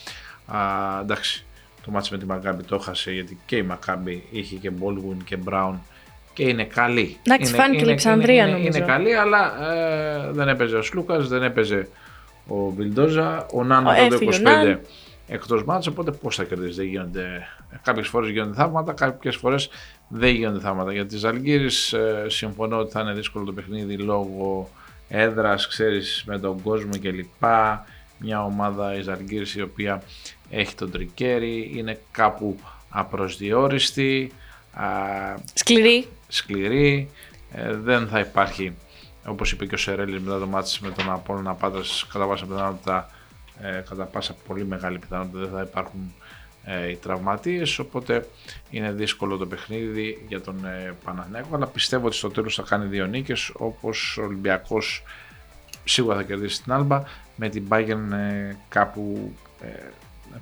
εντάξει, 1.00 1.44
το 1.84 1.90
μάτς 1.90 2.10
με 2.10 2.18
τη 2.18 2.26
Μακάμπη 2.26 2.62
το 2.62 2.74
έχασε 2.74 3.12
γιατί 3.12 3.38
και 3.46 3.56
η 3.56 3.62
Μακάμπη 3.62 4.24
είχε 4.30 4.56
και 4.56 4.70
Baldwin 4.80 5.16
και 5.24 5.38
Brown 5.48 5.74
και 6.32 6.42
είναι 6.48 6.64
καλή. 6.64 7.16
Εντάξει, 7.26 7.48
είναι, 7.52 7.58
φάνηκε 7.60 7.80
είναι- 7.82 7.90
Λεψανδρία, 7.90 8.34
είναι, 8.34 8.42
είναι, 8.48 8.58
νομίζω. 8.58 8.78
είναι 8.78 8.86
καλή 8.86 9.14
αλλά 9.14 9.72
ε, 9.72 10.30
δεν 10.32 10.48
έπαιζε 10.48 10.76
ο 10.76 10.82
Σλούκας, 10.82 11.28
δεν 11.28 11.42
έπαιζε 11.42 11.88
ο 12.48 12.70
Βιλντόζα, 12.70 13.46
ο 13.54 13.64
Νάνο 13.64 13.88
Ο- 13.90 13.92
το 13.94 14.14
έφυγε 14.14 14.30
ο 14.30 14.34
25 14.38 14.42
Ναν. 14.42 14.80
εκτός 15.28 15.64
μάτς, 15.64 15.86
οπότε 15.86 16.10
πώς 16.10 16.36
θα 16.36 16.44
κερδίσει, 16.44 16.74
δεν 16.74 16.86
γίνονται, 16.86 17.46
κάποιες 17.82 18.08
φορές 18.08 18.30
γίνονται 18.30 18.54
θαύματα, 18.54 18.92
κάποιες 18.92 19.36
φορές 19.36 19.68
δεν 20.08 20.34
γίνονται 20.34 20.58
θαύματα. 20.60 20.92
Για 20.92 21.06
τη 21.06 21.16
Ζαλγκύρης 21.16 21.92
ε, 21.92 22.24
συμφωνώ 22.28 22.78
ότι 22.78 22.90
θα 22.92 23.00
είναι 23.00 23.12
δύσκολο 23.12 23.44
το 23.44 23.52
παιχνίδι 23.52 23.96
λόγω 23.96 24.70
έδρας, 25.08 25.68
ξέρεις, 25.68 26.24
με 26.26 26.38
τον 26.38 26.62
κόσμο 26.62 26.90
κλπ. 27.02 27.44
Μια 28.18 28.44
ομάδα 28.44 28.94
η 28.94 29.02
Ζαλγκύρης 29.02 29.54
η 29.54 29.62
οποία 29.62 30.02
έχει 30.50 30.74
τον 30.74 30.90
Τρικέρι, 30.90 31.72
είναι 31.74 32.00
κάπου 32.10 32.58
απροσδιόριστη, 32.88 34.32
α, 34.72 34.86
Σκληρή. 35.54 36.08
σκληρή, 36.28 37.10
ε, 37.52 37.76
δεν 37.76 38.08
θα 38.08 38.18
υπάρχει 38.18 38.74
όπως 39.26 39.52
είπε 39.52 39.66
και 39.66 39.74
ο 39.74 39.78
Σερέλης 39.78 40.20
μετά 40.20 40.38
το 40.38 40.46
μάτι 40.46 40.78
με 40.80 40.90
τον 40.90 41.10
Απόλλωνα 41.10 41.54
Πάτρας 41.54 42.06
κατά 42.12 42.26
πάσα 42.26 42.46
πιθανότητα 42.46 43.10
ε, 43.60 43.82
κατά 43.88 44.04
πάσα 44.04 44.34
πολύ 44.46 44.64
μεγάλη 44.64 44.98
πιθανότητα 44.98 45.38
δεν 45.38 45.50
θα 45.50 45.60
υπάρχουν 45.62 46.14
ε, 46.64 46.90
οι 46.90 46.96
τραυματίες 46.96 47.78
οπότε 47.78 48.28
είναι 48.70 48.92
δύσκολο 48.92 49.36
το 49.36 49.46
παιχνίδι 49.46 50.24
για 50.28 50.40
τον 50.40 50.64
ε, 50.64 50.94
Παναθηναϊκό 51.04 51.56
αλλά 51.56 51.66
πιστεύω 51.66 52.06
ότι 52.06 52.16
στο 52.16 52.30
τέλος 52.30 52.54
θα 52.54 52.62
κάνει 52.62 52.86
δύο 52.86 53.06
νίκες 53.06 53.50
όπως 53.54 54.16
ο 54.18 54.22
Ολυμπιακός 54.22 55.02
σίγουρα 55.84 56.16
θα 56.16 56.22
κερδίσει 56.22 56.62
την 56.62 56.72
Άλμπα 56.72 57.02
με 57.36 57.48
την 57.48 57.64
Bayern 57.68 58.12
ε, 58.12 58.54
κάπου 58.68 59.32
ε, 59.62 59.66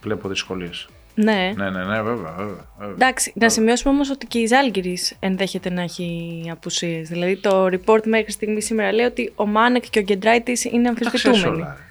βλέπω 0.00 0.28
δυσκολίες. 0.28 0.88
Ναι. 1.14 1.52
Ναι, 1.56 1.70
ναι, 1.70 1.84
ναι, 1.84 2.02
βέβαια, 2.02 2.34
βέβαια. 2.36 2.64
βέβαια. 2.78 2.94
Εντάξει, 2.94 3.32
να 3.34 3.48
σημειώσουμε 3.48 3.94
όμως 3.94 4.10
ότι 4.10 4.26
και 4.26 4.38
η 4.38 4.46
Ζάλγκυρης 4.46 5.16
ενδέχεται 5.20 5.70
να 5.70 5.82
έχει 5.82 6.48
απουσίες. 6.50 7.08
Δηλαδή 7.08 7.36
το 7.36 7.64
report 7.64 8.02
μέχρι 8.04 8.32
στιγμής 8.32 8.64
σήμερα 8.64 8.92
λέει 8.92 9.06
ότι 9.06 9.32
ο 9.34 9.46
Μάνεκ 9.46 9.84
και 9.90 9.98
ο 9.98 10.02
Γκεντράιτης 10.02 10.64
είναι 10.64 10.88
Τα 10.88 10.94
ξέρεις 10.94 11.24
αμφισβητούμενοι. 11.24 11.62
όλα, 11.62 11.76
ρε. 11.78 11.82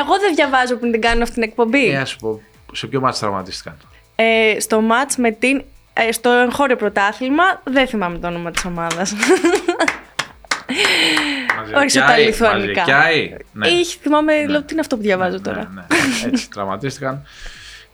Εγώ 0.00 0.18
δεν 0.18 0.34
διαβάζω 0.34 0.76
πριν 0.76 0.92
την 0.92 1.00
κάνω 1.00 1.22
αυτή 1.22 1.34
την 1.34 1.42
εκπομπή. 1.42 1.88
Ε, 1.90 1.96
ας 1.98 2.08
σου 2.08 2.18
πω, 2.18 2.40
σε 2.72 2.86
ποιο 2.86 3.00
μάτι 3.00 3.18
τραυματίστηκαν. 3.18 3.76
Ε, 4.16 4.60
στο 4.60 4.80
μάτς 4.80 5.16
με 5.16 5.30
την... 5.30 5.64
ε, 5.92 6.12
στο 6.12 6.30
εγχώριο 6.30 6.76
πρωτάθλημα, 6.76 7.44
δεν 7.64 7.86
θυμάμαι 7.86 8.18
το 8.18 8.26
όνομα 8.26 8.50
της 8.50 8.64
ομάδας. 8.64 9.14
Όχι 11.76 11.88
στα 11.88 12.00
Μαζεκιάι, 12.00 12.24
λιθουανικά. 12.24 12.80
Μαζεκιάι, 12.80 13.36
ναι. 13.52 13.68
Είχε, 13.68 13.98
θυμάμαι, 14.00 14.46
λέω, 14.46 14.62
τι 14.62 14.72
είναι 14.72 14.80
αυτό 14.80 14.96
που 14.96 15.02
διαβάζω 15.02 15.40
τώρα. 15.40 15.70
Ναι, 15.74 15.80
ναι, 15.80 16.32
έτσι 16.32 16.50
τραυματίστηκαν. 16.54 17.22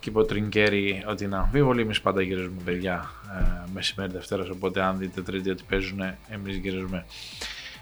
Και 0.00 0.10
είπε 0.10 0.18
ο 0.18 0.24
Τρινκέρι 0.24 1.04
ότι 1.06 1.24
είναι 1.24 1.36
αμφίβολοι. 1.36 1.80
Εμείς 1.80 2.00
πάντα 2.00 2.22
γυρίζουμε 2.22 2.60
παιδιά 2.64 3.10
ε, 3.38 3.70
μεσημέρι 3.74 4.12
Δευτέρας. 4.12 4.48
Οπότε, 4.48 4.82
αν 4.82 4.98
δείτε 4.98 5.22
Τρίτη 5.22 5.50
ότι 5.50 5.62
παίζουν, 5.68 6.00
εμείς 6.28 6.56
γυρίζουμε 6.56 7.04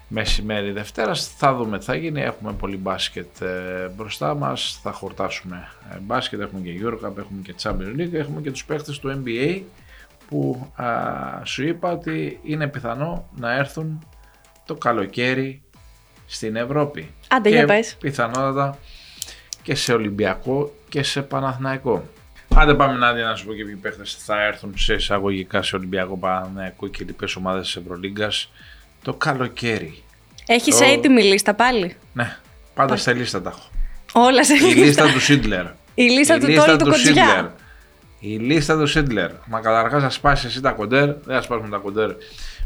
μεσημέρι 0.08 0.70
Δευτέρας. 0.70 1.34
Θα 1.36 1.54
δούμε 1.54 1.78
τι 1.78 1.84
θα 1.84 1.94
γίνει. 1.94 2.22
Έχουμε 2.22 2.52
πολύ 2.52 2.76
μπάσκετ 2.76 3.40
ε, 3.40 3.90
μπροστά 3.96 4.34
μας. 4.34 4.80
Θα 4.82 4.92
χορτάσουμε 4.92 5.68
ε, 5.92 5.96
μπάσκετ. 6.00 6.40
Έχουμε 6.40 6.60
και 6.60 6.80
Eurocup, 6.82 7.16
έχουμε 7.18 7.40
και 7.42 7.54
Champions 7.62 8.00
League. 8.00 8.12
Έχουμε 8.12 8.40
και 8.40 8.50
τους 8.50 8.64
παίχτες 8.64 8.98
του 8.98 9.22
NBA 9.24 9.60
που 10.28 10.72
α, 10.82 10.86
σου 11.44 11.66
είπα 11.66 11.92
ότι 11.92 12.40
είναι 12.42 12.66
πιθανό 12.66 13.28
να 13.36 13.54
έρθουν 13.54 14.06
το 14.72 14.78
καλοκαίρι 14.78 15.62
στην 16.26 16.56
Ευρώπη. 16.56 17.10
Άντε, 17.28 17.48
και 17.48 17.54
για 17.54 17.66
πες. 17.66 17.96
πιθανότατα 18.00 18.78
και 19.62 19.74
σε 19.74 19.92
Ολυμπιακό 19.92 20.74
και 20.88 21.02
σε 21.02 21.22
Παναθηναϊκό. 21.22 22.08
Άντε 22.54 22.74
πάμε 22.74 22.98
να 22.98 23.12
δει 23.12 23.22
να 23.22 23.36
σου 23.36 23.46
πω 23.46 23.52
και 23.54 23.64
ποιοι 23.64 23.74
παίχτες 23.74 24.14
θα 24.24 24.42
έρθουν 24.44 24.72
σε 24.76 24.94
εισαγωγικά 24.94 25.62
σε 25.62 25.76
Ολυμπιακό, 25.76 26.16
Παναθηναϊκό 26.18 26.86
και 26.88 27.04
λοιπές 27.04 27.36
ομάδες 27.36 27.66
της 27.66 27.76
Ευρωλίγκας 27.76 28.50
το 29.02 29.14
καλοκαίρι. 29.14 30.02
Έχεις 30.46 30.78
Το- 30.78 30.84
έτοιμη 30.84 31.22
λίστα 31.22 31.54
πάλι; 31.54 31.96
Ναι, 32.12 32.36
πάντα 32.74 32.96
σε 32.96 33.12
λίστα 33.12 33.42
τα 33.42 33.50
έχω. 33.50 33.70
Όλα 34.26 34.44
σε 34.44 34.54
Η 34.54 34.58
λίστα. 34.58 34.80
λίστα 34.84 35.12
του 35.12 35.20
Σίντλερ. 35.20 35.64
Η 35.94 36.02
λίστα 36.02 36.38
του 36.38 36.54
Τόλι 36.54 36.76
του 36.78 36.84
Κοτζιά. 36.84 37.54
Η 38.24 38.36
λίστα 38.36 38.78
του 38.78 38.86
Σίντλερ. 38.86 39.30
Μα 39.46 39.60
καταρχάς 39.60 40.02
θα 40.02 40.10
σπάσεις 40.10 40.44
εσύ 40.44 40.60
τα 40.60 40.70
κοντέρ. 40.70 41.06
Δεν 41.06 41.36
θα 41.36 41.42
σπάσουμε 41.42 41.68
τα 41.68 41.76
κοντέρ 41.76 42.10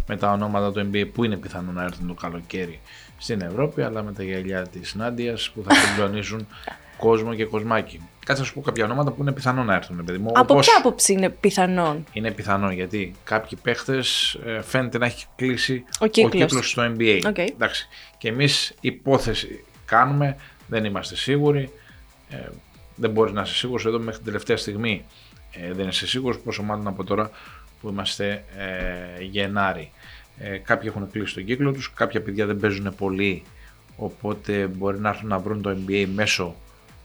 με 0.06 0.16
τα 0.16 0.32
ονόματα 0.32 0.72
του 0.72 0.90
NBA 0.92 1.08
που 1.12 1.24
είναι 1.24 1.36
πιθανό 1.36 1.72
να 1.72 1.82
έρθουν 1.82 2.06
το 2.06 2.14
καλοκαίρι 2.14 2.80
στην 3.18 3.40
Ευρώπη, 3.40 3.82
αλλά 3.82 4.02
με 4.02 4.12
τα 4.12 4.22
γυαλιά 4.22 4.62
της 4.62 4.94
Νάντιας 4.94 5.50
που 5.50 5.64
θα 5.68 5.74
συγκλονίσουν 5.74 6.46
κόσμο 7.06 7.34
και 7.34 7.44
κοσμάκι. 7.44 8.00
Κάτσε 8.26 8.42
να 8.42 8.48
σου 8.48 8.54
πω 8.54 8.60
κάποια 8.60 8.84
ονόματα 8.84 9.10
που 9.10 9.22
είναι 9.22 9.32
πιθανό 9.32 9.64
να 9.64 9.74
έρθουν, 9.74 10.04
παιδί 10.04 10.18
μου. 10.18 10.30
Από 10.34 10.54
όπως 10.54 10.66
ποια 10.66 10.74
άποψη 10.78 11.12
είναι 11.12 11.28
πιθανόν; 11.28 12.04
Είναι 12.12 12.30
πιθανό 12.30 12.70
γιατί 12.70 13.14
κάποιοι 13.24 13.58
παίχτες 13.62 14.38
φαίνεται 14.62 14.98
να 14.98 15.06
έχει 15.06 15.26
κλείσει 15.36 15.84
Ο 16.00 16.06
κύκλος. 16.06 16.32
κύκλος 16.32 16.70
στο 16.70 16.92
NBA. 16.96 17.20
OK. 17.26 17.38
Εντάξει. 17.38 17.88
Και 18.18 18.28
εμείς 18.28 18.74
υπόθεση 18.80 19.64
κάνουμε, 19.84 20.36
δεν 20.66 20.84
είμαστε 20.84 21.16
σίγουροι. 21.16 21.70
Ε, 22.30 22.36
δεν 22.94 23.10
μπορείς 23.10 23.32
να 23.32 23.42
είσαι 23.42 23.54
σίγουρος 23.54 23.86
εδώ 23.86 23.98
μέχρι 23.98 24.16
την 24.16 24.24
τελευταία 24.24 24.56
στιγμή. 24.56 25.04
Ε, 25.62 25.72
δεν 25.72 25.88
είσαι 25.88 26.06
σίγουρος, 26.06 26.38
πόσο 26.38 26.62
μάλλον 26.62 26.86
από 26.86 27.04
τώρα 27.04 27.30
που 27.80 27.88
είμαστε 27.88 28.44
ε, 28.56 29.22
Γενάρη. 29.22 29.90
Ε, 30.38 30.56
κάποιοι 30.56 30.88
έχουν 30.92 31.10
κλείσει 31.10 31.34
τον 31.34 31.44
κύκλο 31.44 31.72
τους, 31.72 31.92
κάποια 31.94 32.22
παιδιά 32.22 32.46
δεν 32.46 32.56
παίζουν 32.56 32.94
πολύ, 32.94 33.42
οπότε 33.96 34.66
μπορεί 34.66 34.98
να 34.98 35.08
έρθουν 35.08 35.28
να 35.28 35.38
βρουν 35.38 35.62
το 35.62 35.76
NBA 35.86 36.06
μέσω 36.14 36.54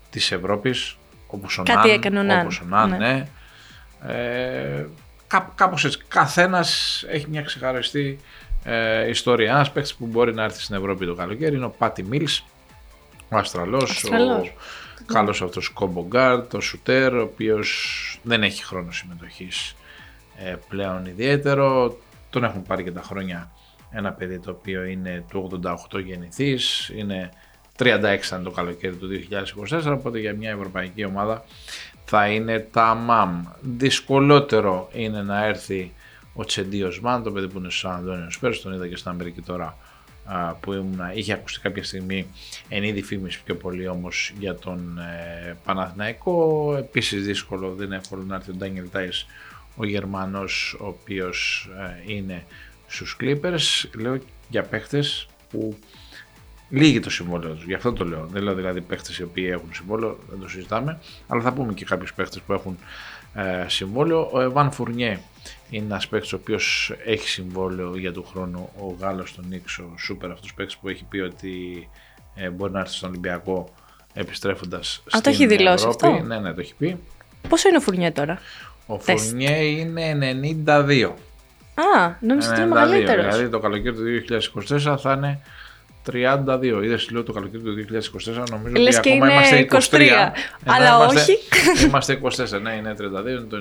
της 0.10 0.32
Ευρώπης, 0.32 0.98
όπως 1.28 1.58
ο 1.58 1.64
Κάτι 1.64 1.88
Ναν, 1.88 1.96
έκανε 1.96 2.20
ο 2.20 2.24
Ναν, 2.24 2.42
όπως 2.42 2.60
ο 2.60 2.66
Ναν, 2.66 2.90
ναι. 2.90 2.98
ναι. 2.98 3.28
Ε, 4.08 4.86
κά, 5.28 5.52
κάπως 5.56 5.86
έτσι. 5.86 6.00
Καθένας 6.08 7.04
έχει 7.08 7.26
μια 7.30 7.42
ξεχωριστή 7.42 8.20
ε, 8.64 9.10
ιστορία. 9.10 9.52
Ένας 9.52 9.72
παίκτης 9.72 9.96
που 9.96 10.06
μπορεί 10.06 10.34
να 10.34 10.44
έρθει 10.44 10.62
στην 10.62 10.76
Ευρώπη 10.76 11.06
το 11.06 11.16
καλοκαίρι 11.16 11.56
είναι 11.56 11.66
ο 11.66 11.70
Πάτι 11.70 12.04
Μίλς, 12.04 12.44
ο 13.30 13.38
Αυστραλός, 13.38 13.90
ο 13.90 13.94
Αυστραλός. 13.94 14.54
Καλός 15.06 15.42
αυτός 15.42 15.70
combo 15.70 16.06
guard, 16.08 16.54
ο 16.54 16.60
σουτέρ, 16.62 17.14
ο 17.14 17.22
οποίος 17.22 18.20
δεν 18.24 18.44
έχει 18.44 18.66
χρόνο 18.66 18.92
συμμετοχής 18.92 19.76
ε, 20.38 20.56
πλέον 20.70 21.06
ιδιαίτερο. 21.06 21.98
Τον 22.30 22.44
έχουν 22.44 22.64
πάρει 22.64 22.84
και 22.84 22.92
τα 22.92 23.02
χρόνια 23.02 23.52
ένα 23.92 24.12
παιδί 24.12 24.40
το 24.40 24.52
οποίο 24.52 24.84
είναι 24.84 25.26
του 25.30 25.62
88 25.92 26.04
γεννηθείς, 26.06 26.92
είναι 26.96 27.30
36 27.78 28.18
αν 28.30 28.44
το 28.44 28.52
καλοκαίρι 28.52 28.96
του 28.96 29.08
2024, 29.70 29.84
οπότε 29.92 30.20
για 30.20 30.34
μια 30.34 30.50
ευρωπαϊκή 30.50 31.06
ομάδα 31.06 31.44
θα 32.06 32.28
είναι 32.28 32.60
τα 32.60 32.96
ΜΑΜ. 32.96 33.44
Δυσκολότερο 33.62 34.90
είναι 34.94 35.22
να 35.22 35.46
έρθει 35.46 35.94
ο 36.34 36.44
Τσεντίος 36.44 37.02
Μαν, 37.02 37.24
το 37.24 37.32
παιδί 37.32 37.48
που 37.48 37.58
είναι 37.58 37.70
στο 37.70 37.88
Σαν 37.88 37.96
Αντώνιο 37.96 38.32
Σπέρς, 38.32 38.62
τον 38.62 38.74
είδα 38.74 38.88
και 38.88 38.96
στην 38.96 39.12
Αμερική 39.12 39.42
τώρα 39.42 39.66
α, 39.66 39.74
που 40.60 40.74
ήμουν, 40.74 41.00
είχε 41.14 41.34
ακουστεί 41.34 41.60
κάποια 41.60 41.84
στιγμή 41.84 42.28
εν 42.70 42.84
είδη 42.84 43.02
φήμης 43.02 43.40
πιο 43.40 43.56
πολύ 43.56 43.88
όμως 43.88 44.34
για 44.40 44.56
τον 44.56 44.98
ε, 44.98 45.58
Παναθηναϊκό. 45.66 46.76
Επίσης 46.78 47.26
δύσκολο, 47.26 47.74
δεν 47.74 47.86
είναι 47.86 47.96
εύκολο 47.96 48.24
να 48.24 48.36
έρθει 48.36 48.52
ο 48.52 48.54
Ντάνιελ 48.54 48.90
Τάις, 48.92 49.26
ο 49.76 49.86
Γερμανός, 49.86 50.76
ο 50.80 50.88
οποίος 50.88 51.70
ε, 52.08 52.14
είναι 52.14 52.44
στους 52.88 53.18
Clippers. 53.22 53.90
Λέω 53.96 54.18
για 54.50 54.64
παίχτες 54.64 55.28
που 55.50 55.78
Λίγοι 56.74 57.00
το 57.00 57.10
συμβόλαιο 57.10 57.54
τους, 57.54 57.64
γι' 57.64 57.74
αυτό 57.74 57.94
το 57.94 58.06
λέω. 58.06 58.28
Δεν 58.32 58.44
λέω 58.44 58.54
δηλαδή 58.54 58.82
παίχτες 58.82 59.18
οι 59.18 59.24
οποίοι 59.24 59.50
έχουν 59.52 59.70
συμβόλαιο, 59.74 60.20
δεν 60.30 60.40
το 60.40 60.50
συζητάμε. 60.50 61.00
Αλλά 61.28 61.42
θα 61.42 61.54
πούμε 61.54 61.74
και 61.74 61.86
κάποιους 61.86 62.14
παίχτες 62.14 62.42
που 62.42 62.54
έχουν 62.54 62.78
ε, 63.34 63.66
συμβόλαιο. 63.68 64.30
Ο 64.32 64.42
Εβάν 64.42 64.72
Φουρνιέ 64.72 65.20
είναι 65.72 65.86
ένας 65.86 66.08
παίχτη 66.08 66.36
ο 66.36 66.38
οποίος 66.42 66.94
έχει 67.06 67.28
συμβόλαιο 67.30 67.98
για 67.98 68.12
του 68.12 68.26
χρόνου. 68.32 68.70
Ο 68.78 68.96
Γάλλος 69.00 69.36
τον 69.36 69.46
Νίξ, 69.50 69.78
ο 69.78 69.94
Σούπερ, 69.98 70.32
αυτός 70.32 70.54
παίχτη 70.54 70.76
που 70.82 70.90
έχει 70.90 71.06
πει 71.10 71.20
ότι 71.20 71.90
ε, 72.36 72.50
μπορεί 72.50 72.72
να 72.72 72.80
έρθει 72.80 72.94
στον 72.94 73.10
Ολυμπιακό 73.10 73.74
επιστρέφοντας 74.14 75.04
στην 75.08 75.22
το 75.22 75.30
έχει 75.30 75.48
δηλώσει 75.48 75.88
Ευρώπη. 75.88 76.06
αυτό; 76.08 76.26
Ναι, 76.28 76.40
ναι, 76.40 76.54
το 76.54 76.62
έχει 76.62 76.74
πει. 76.76 76.98
Πόσο 77.50 77.68
είναι 77.68 77.78
ο 77.78 77.82
Φουρνιέ 77.82 78.12
τώρα; 78.12 78.40
Ο 78.86 78.98
Τεστ. 78.98 79.26
Φουρνιέ 79.26 79.64
είναι 79.64 80.40
92. 80.66 81.12
Α, 81.74 82.14
νόμιζα 82.20 82.52
ότι 82.52 82.62
είναι 82.62 82.70
92, 82.70 82.74
μεγαλύτερος. 82.74 83.26
Δηλαδή 83.26 83.50
το 83.50 83.60
καλοκαίρι 83.60 83.96
του 83.96 84.04
2024 84.80 84.98
θα 85.00 85.14
είναι 85.14 85.40
32. 86.12 86.84
Είδες, 86.84 87.10
λέω 87.12 87.24
το 87.24 87.34
καλοκαίρι 87.34 87.64
του 87.64 87.74
2024, 88.44 88.50
νομίζω 88.50 88.76
Λες 88.76 88.98
ότι 88.98 89.10
και 89.10 89.14
ακόμα 89.14 89.32
είναι 89.32 89.58
είμαστε 89.58 89.68
23. 89.70 89.98
23, 89.98 90.00
Ενώ 90.00 90.32
αλλά 90.66 90.96
είμαστε, 90.96 91.32
όχι. 91.32 91.86
Είμαστε 91.86 92.20
24, 92.58 92.62
ναι, 92.62 92.72
είναι 92.72 92.96
32, 93.00 93.02
είναι 93.30 93.40
το 93.50 93.58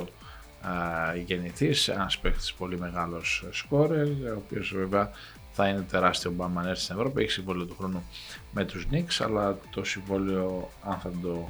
92 0.00 0.06
α, 0.68 1.16
γεννηθής, 1.16 1.88
ένας 1.88 2.18
παίχτης 2.18 2.52
πολύ 2.52 2.78
μεγάλος 2.78 3.44
σκόρερ, 3.50 4.06
ο 4.06 4.36
οποίος 4.36 4.72
βέβαια 4.74 5.10
θα 5.52 5.68
είναι 5.68 5.80
τεράστιο 5.80 6.30
μπάμα 6.30 6.60
αν 6.60 6.68
έρθει 6.68 6.82
στην 6.82 6.96
Ευρώπη, 6.96 7.22
έχεις 7.22 7.32
συμβόλαιο 7.32 7.64
του 7.66 7.76
χρόνου 7.78 8.04
με 8.52 8.64
τους 8.64 8.86
Knicks, 8.92 9.24
αλλά 9.24 9.58
το 9.70 9.84
συμβόλαιο 9.84 10.70
αν 10.84 10.98
θα 10.98 11.10
το 11.22 11.48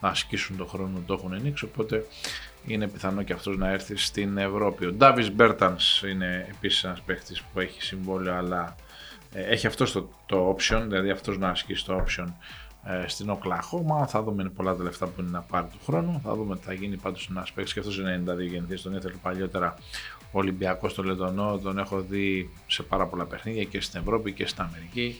ασκήσουν 0.00 0.56
το 0.56 0.66
χρόνο 0.66 1.02
το 1.06 1.14
έχουν 1.14 1.32
οι 1.32 1.40
Knicks, 1.44 1.62
οπότε 1.64 2.06
είναι 2.66 2.88
πιθανό 2.88 3.22
και 3.22 3.32
αυτός 3.32 3.56
να 3.56 3.70
έρθει 3.70 3.96
στην 3.96 4.38
Ευρώπη. 4.38 4.86
Ο 4.86 4.92
Ντάβις 4.92 5.32
Μπέρτανς 5.32 6.02
είναι 6.02 6.46
επίσης 6.48 6.84
ένας 6.84 7.00
παίχτης 7.00 7.42
που 7.42 7.60
έχει 7.60 7.82
συμβόλαιο, 7.82 8.34
αλλά 8.34 8.76
ε, 9.32 9.42
έχει 9.42 9.66
αυτό 9.66 9.92
το, 9.92 10.08
το 10.26 10.56
option, 10.56 10.82
δηλαδή 10.88 11.10
αυτός 11.10 11.38
να 11.38 11.48
ασκήσει 11.48 11.84
το 11.84 12.04
option 12.04 12.26
ε, 12.26 12.32
στην 13.06 13.30
Οκλαχώμα. 13.30 14.06
Θα 14.06 14.22
δούμε 14.22 14.42
είναι 14.42 14.50
πολλά 14.50 14.74
τα 14.76 14.82
λεφτά 14.82 15.06
που 15.06 15.20
είναι 15.20 15.30
να 15.32 15.40
πάρει 15.40 15.66
του 15.72 15.78
χρόνου. 15.86 16.20
Θα 16.24 16.34
δούμε 16.34 16.56
τι 16.56 16.64
θα 16.64 16.72
γίνει 16.72 16.96
πάντως 16.96 17.28
ένας 17.30 17.52
παίκτης 17.52 17.72
και 17.72 17.78
αυτός 17.80 17.98
είναι 17.98 18.22
92 18.26 18.38
γεννηθής, 18.40 18.82
τον 18.82 18.94
ήθελε 18.96 19.14
παλιότερα 19.22 19.74
ο 20.32 20.38
Ολυμπιακός 20.38 20.92
στο 20.92 21.02
Λετωνό, 21.02 21.58
τον 21.62 21.78
έχω 21.78 22.00
δει 22.00 22.50
σε 22.66 22.82
πάρα 22.82 23.06
πολλά 23.06 23.24
παιχνίδια 23.24 23.64
και 23.64 23.80
στην 23.80 24.00
Ευρώπη 24.00 24.32
και 24.32 24.46
στην 24.46 24.62
Αμερική. 24.68 25.16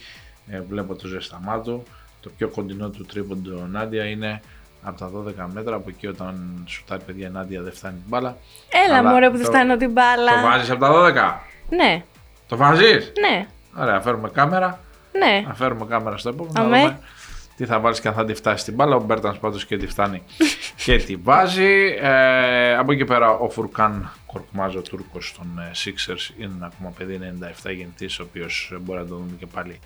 Ε, 0.49 0.61
βλέπω 0.61 0.95
το 0.95 1.07
ζεσταμά 1.09 1.61
του. 1.61 1.83
Το 2.21 2.31
πιο 2.37 2.49
κοντινό 2.49 2.89
του 2.91 3.05
τρίποντο 3.05 3.67
Νάντια 3.71 4.05
είναι 4.05 4.41
από 4.83 4.99
τα 4.99 5.11
12 5.11 5.47
μέτρα, 5.53 5.75
από 5.77 5.89
εκεί 5.89 6.07
όταν 6.07 6.65
σουτάρει 6.69 7.03
παιδιά 7.07 7.31
Νάντια 7.31 7.63
δεν 7.63 7.73
φτάνει 7.73 7.95
την 7.95 8.05
μπάλα. 8.09 8.37
Έλα, 8.87 8.99
Αλλά 8.99 9.11
μωρέ 9.11 9.31
που 9.31 9.37
δεν 9.37 9.45
το- 9.47 9.53
φτάνω 9.53 9.77
την 9.77 9.93
μπάλα. 9.93 10.35
Το 10.43 10.49
βάζεις 10.49 10.71
από 10.71 10.81
τα 10.81 10.91
12! 10.93 11.41
Ναι, 11.69 12.05
Το 12.49 12.57
βάζεις! 12.57 13.13
ναι, 13.21 13.47
Ωραία, 13.79 14.01
φέρουμε 14.01 14.29
κάμερα. 14.29 14.79
ναι. 15.13 15.45
Να 15.47 15.55
φέρουμε 15.55 15.85
κάμερα 15.87 16.17
στο 16.17 16.29
επόμενο. 16.29 16.61
Αμέ. 16.61 16.77
Να 16.77 16.83
δούμε 16.85 16.99
τι 17.57 17.67
θα 17.67 17.81
βάλεις 17.81 18.01
και 18.01 18.09
αν 18.09 18.15
θα 18.15 18.25
τη 18.25 18.35
φτάσει 18.35 18.65
την 18.65 18.75
μπάλα. 18.75 18.97
Ο 18.97 19.01
Μπέρτανς 19.01 19.39
πάντως 19.39 19.67
και 19.67 19.77
τη 19.77 19.87
φτάνει 19.87 20.23
και 20.85 20.97
τη 20.97 21.17
βάζει. 21.17 21.97
Ε, 22.01 22.77
από 22.77 22.93
εκεί 22.93 23.05
πέρα 23.05 23.31
ο 23.31 23.51
Φουρκάν 23.51 24.13
Κορκμάζ, 24.27 24.76
ο 24.76 24.83
Τούρκος 24.83 25.35
των 25.39 25.59
ε, 25.59 25.71
Sixers, 25.85 26.41
είναι 26.41 26.53
ένα 26.57 26.67
ακόμα 26.67 26.91
παιδί 26.91 27.21
97 27.65 27.75
γεννηθείς, 27.75 28.05
ο 28.05 28.23
οποίος 28.23 28.77
μπορεί 28.81 28.99
να 28.99 29.07
το 29.07 29.15
δούμε 29.15 29.37
και 29.39 29.47
πάλι 29.47 29.79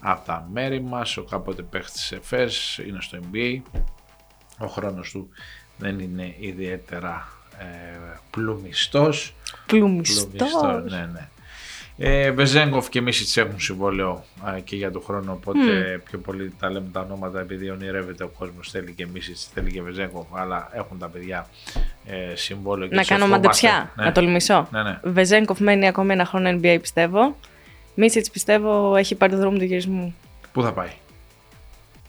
από 0.00 0.26
τα 0.26 0.48
μέρη 0.52 0.80
μας. 0.80 1.16
Ο 1.16 1.22
κάποτε 1.22 1.62
παίχτης 1.62 2.12
Εφές 2.12 2.78
είναι 2.86 2.98
στο 3.00 3.18
NBA. 3.32 3.60
Ο 4.58 4.66
χρόνος 4.66 5.10
του 5.10 5.28
δεν 5.78 5.98
είναι 5.98 6.34
ιδιαίτερα 6.38 7.28
ε, 7.58 7.64
πλουμιστός. 8.30 9.34
Πλουμιστός. 9.66 10.90
ναι, 10.90 11.08
ναι. 11.12 11.28
Ε, 11.98 12.30
Βεζέγκοφ 12.30 12.88
και 12.88 13.00
Μίσιτς 13.00 13.36
έχουν 13.36 13.60
συμβόλαιο 13.60 14.24
ε, 14.56 14.60
και 14.60 14.76
για 14.76 14.90
τον 14.90 15.02
χρόνο, 15.02 15.32
οπότε 15.32 16.00
πιο 16.04 16.18
πολύ 16.18 16.52
τα 16.60 16.70
λέμε 16.70 16.88
τα 16.92 17.00
ονόματα 17.00 17.40
επειδή 17.40 17.70
ονειρεύεται 17.70 18.24
ο 18.24 18.28
κόσμος, 18.38 18.70
θέλει 18.70 18.92
και 18.92 19.06
Μίσιτς, 19.06 19.48
θέλει 19.54 19.70
και 19.72 19.82
Βεζέγκοφ, 19.82 20.26
αλλά 20.32 20.68
έχουν 20.72 20.98
τα 20.98 21.08
παιδιά 21.08 21.46
ε, 22.06 22.34
συμβόλαιο. 22.34 22.88
Και 22.88 22.94
Να 22.94 23.04
κάνω 23.04 23.26
μαντεψιά, 23.26 23.92
ναι. 23.96 24.04
να 24.04 24.12
τολμήσω. 24.12 24.68
Ναι, 24.70 24.82
ναι. 24.82 25.00
Βεζέγκοφ 25.02 25.60
μένει 25.60 25.86
ακόμη 25.86 26.12
ένα 26.12 26.24
χρόνο 26.24 26.50
NBA 26.50 26.78
πιστεύω. 26.80 27.36
Μίσιτς 27.94 28.30
πιστεύω 28.30 28.96
έχει 28.96 29.14
πάρει 29.14 29.32
το 29.32 29.38
δρόμο 29.38 29.58
του 29.58 29.64
γυρισμού. 29.64 30.14
Πού 30.52 30.62
θα 30.62 30.72
πάει; 30.72 30.90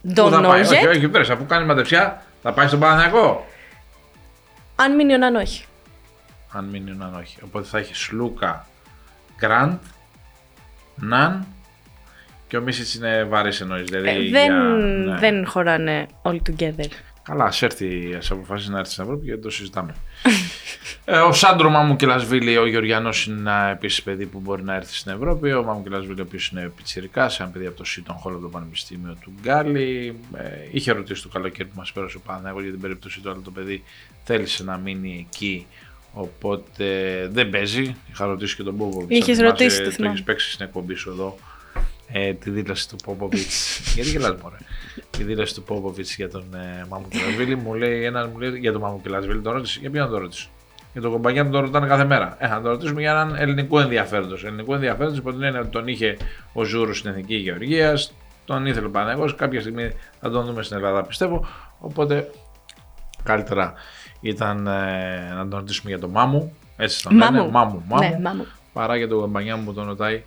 Don't 0.08 0.14
Πού 0.16 0.30
θα 0.30 0.40
know 0.40 0.48
πάει; 0.48 0.62
yet. 0.62 0.88
Όχι, 0.88 0.88
όχι, 0.88 1.08
πέρασε, 1.10 1.34
αφού 1.34 1.46
κάνει 1.46 1.66
μαντεψιά, 1.66 2.24
θα 2.42 2.54
πάει 2.54 2.68
στον 2.68 2.80
Παναθηναϊκό. 2.80 3.46
Αν 4.76 4.96
μείνει 4.96 5.14
ο 5.14 5.18
Ναν 5.18 5.36
όχι. 5.36 5.66
Αν 6.52 6.66
μείνει 6.66 6.92
ο 6.92 6.94
Ναν 6.98 7.16
όχι. 7.16 7.38
Οπότε 7.44 7.68
θα 7.68 7.78
έχει 7.78 7.96
Σλούκα, 7.96 8.68
Γκραντ, 9.38 9.78
Ναν 10.96 11.46
και 12.48 12.58
ο 12.58 12.62
Μίσιτς 12.62 12.94
είναι 12.96 13.24
βαρύς 13.24 13.62
εννοείς. 13.62 13.84
Δηλαδή 13.84 14.08
Ε, 14.10 14.20
για- 14.20 14.40
δεν, 14.42 14.54
ναι. 15.04 15.18
δεν 15.18 15.48
χωράνε 15.48 16.08
all 16.22 16.36
together. 16.50 16.86
Καλά, 17.24 17.44
ας 17.44 17.62
έρθει, 17.62 18.16
ας 18.18 18.32
αποφασίσει 18.32 18.72
να 18.72 18.80
έρθει 18.80 18.92
στην 18.92 19.04
Ευρώπη 19.04 19.26
γιατί 19.26 19.42
το 19.42 19.50
συζητάμε. 19.50 19.96
ε, 21.06 21.18
ο 21.18 21.32
Σάντρο 21.32 21.70
Μαμουκελασβίλη, 21.70 22.58
ο 22.58 22.68
Γεωργιανός, 22.68 23.26
είναι 23.26 23.40
ένα 23.40 23.68
επίσης 23.70 24.04
παιδί 24.04 24.26
που 24.26 24.40
μπορεί 24.40 24.64
να 24.64 24.76
έρθει 24.76 24.94
στην 24.96 25.12
Ευρώπη. 25.12 25.54
Ο 25.54 25.64
Μαμουκελασβίλη, 25.64 26.20
ο 26.20 26.24
οποίος 26.28 26.48
είναι 26.48 26.72
πιτσυρικά, 26.76 27.32
ένα 27.40 27.50
παιδί 27.50 27.66
από 27.66 27.78
το 27.78 27.84
Seton 27.84 28.16
Hall 28.16 28.34
από 28.34 28.42
το 28.42 28.48
Πανεπιστήμιο 28.50 29.18
του 29.22 29.32
Γκάλη. 29.42 30.16
Ε, 30.38 30.44
είχε 30.72 30.92
ρωτήσει 30.92 31.22
το 31.22 31.30
καλοκαίρι 31.30 31.70
που 31.70 31.76
μας 31.78 31.92
πέρασε 31.92 32.18
ο 32.18 32.22
Παναγό 32.26 32.62
για 32.62 32.72
την 32.72 32.82
περίπτωση 32.82 33.20
του, 33.22 33.30
αλλά 33.30 33.42
το 33.44 33.52
παιδί 33.52 33.84
θέλησε 34.24 34.64
να 34.64 34.78
μείνει 34.78 35.28
εκεί. 35.30 35.68
Οπότε 36.20 36.86
δεν 37.32 37.50
παίζει. 37.50 37.96
Είχα 38.12 38.26
ρωτήσει 38.26 38.56
και 38.56 38.64
τον 38.64 38.78
Πόποβιτ. 38.78 39.12
Είχες 39.12 39.40
ρωτήσει, 39.40 39.78
το 39.78 39.84
το 39.84 39.92
θυμάμαι. 39.92 40.14
έχεις 40.14 40.24
παίξει 40.24 40.52
στην 40.52 40.66
εκπομπή 40.66 40.94
σου 40.94 41.10
εδώ 41.10 41.38
ε, 42.12 42.34
τη 42.34 42.50
δήλωση 42.50 42.90
του 42.90 42.96
Πόποβιτ. 42.96 43.48
Γιατί 43.96 44.10
γελάς 44.10 44.36
μωρέ. 44.42 44.56
Τη 45.10 45.24
δήλωση 45.24 45.54
του 45.54 45.64
Πόποβιτ 45.64 46.08
για 46.16 46.30
τον 46.30 46.54
ε, 46.54 46.86
Μαμουκελασβίλη. 46.90 47.56
μου 47.56 47.74
λέει 47.74 48.04
ένας 48.04 48.28
μου 48.28 48.40
λέει 48.40 48.60
για 48.60 48.72
τον 48.72 48.82
Μαμουκελασβίλη. 48.82 49.42
Τον 49.42 49.54
ρώτησε. 49.54 49.80
Για 49.80 49.90
ποιον 49.90 50.06
να 50.06 50.12
τον 50.12 50.20
ρωτήσω. 50.20 50.50
Για 50.94 51.02
τον 51.02 51.12
κομπαγιά 51.12 51.44
μου 51.44 51.52
τον 51.52 51.62
ρωτάνε 51.62 51.88
κάθε 51.88 52.06
μέρα. 52.06 52.38
Ε, 52.40 52.48
να 52.48 52.62
τον 52.62 52.72
ρωτήσουμε 52.72 53.02
για 53.02 53.12
έναν 53.12 53.36
ελληνικό 53.36 53.80
ενδιαφέροντος. 53.80 54.44
Ελληνικό 54.44 54.74
ενδιαφέροντος 54.74 55.18
υπό 55.18 55.32
την 55.32 55.44
έννοια 55.44 55.60
ότι 55.60 55.70
τον 55.70 55.88
είχε 55.88 56.18
ο 56.54 56.64
Ζούρου 56.64 56.94
στην 56.94 57.10
Εθνική 57.10 57.36
Γεωργίας. 57.36 58.14
Τον 58.46 58.66
ήθελε 58.66 58.86
ο 58.86 58.90
Παναγό. 58.90 59.34
Κάποια 59.34 59.62
στιγμή 59.62 59.92
θα 60.20 60.30
τον 60.30 60.46
δούμε 60.46 60.64
στην 60.64 60.78
Ελλάδα 60.78 61.04
πιστεύω. 61.04 61.48
Οπότε 61.80 62.30
καλύτερα 63.24 63.74
ήταν 64.30 64.68
ε, 64.68 65.34
να 65.36 65.48
τον 65.48 65.60
ρωτήσουμε 65.60 65.90
για 65.90 66.00
τον 66.00 66.10
Μάμου. 66.10 66.56
Έτσι 66.78 67.04
τον 67.04 67.16
λένε. 67.16 67.32
Μάμου. 67.32 67.52
Μάμου. 67.52 67.84
Μάμου 67.88 68.10
Ναι, 68.10 68.20
μάμου. 68.22 68.46
παρά 68.74 68.96
για 68.98 69.08
τον 69.08 69.20
Γαμπανιά 69.20 69.56
μου 69.56 69.64
που 69.64 69.74
τον 69.74 69.88
ρωτάει 69.88 70.24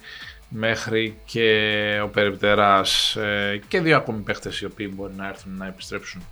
μέχρι 0.49 1.17
και 1.25 2.01
ο 2.05 2.07
Περιπτεράς 2.09 3.17
ε, 3.17 3.61
και 3.69 3.81
δύο 3.81 3.97
ακόμη 3.97 4.21
παίχτες 4.21 4.61
οι 4.61 4.65
οποίοι 4.65 4.93
μπορεί 4.97 5.13
να 5.17 5.29
έρθουν 5.29 5.57
να 5.57 5.67
επιστρέψουν 5.67 6.23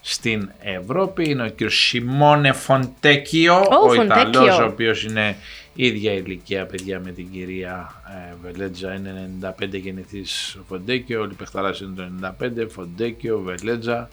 στην 0.00 0.50
Ευρώπη. 0.60 1.30
Είναι 1.30 1.42
ο 1.42 1.50
κ. 1.56 1.70
Σιμώνε 1.70 2.52
Φοντέκιο, 2.52 3.58
ο 3.58 3.88
Φοντέκιο. 3.88 4.28
Ιταλός 4.28 4.58
ο 4.58 4.64
οποίος 4.64 5.04
είναι 5.04 5.36
ίδια 5.74 6.12
ηλικία 6.12 6.66
παιδιά 6.66 7.00
με 7.04 7.10
την 7.10 7.30
κυρία 7.30 8.02
ε, 8.08 8.34
Βελέτζα, 8.42 8.94
είναι 8.94 9.30
95 9.60 9.68
γεννηθείς 9.70 10.56
ο 10.60 10.64
Φοντέκιο, 10.68 11.20
όλοι 11.20 11.32
οι 11.32 11.36
παιχταράς 11.36 11.80
είναι 11.80 11.94
το 11.96 12.34
95, 12.40 12.66
Φοντέκιο, 12.68 13.38
Βελέτζα, 13.38 14.08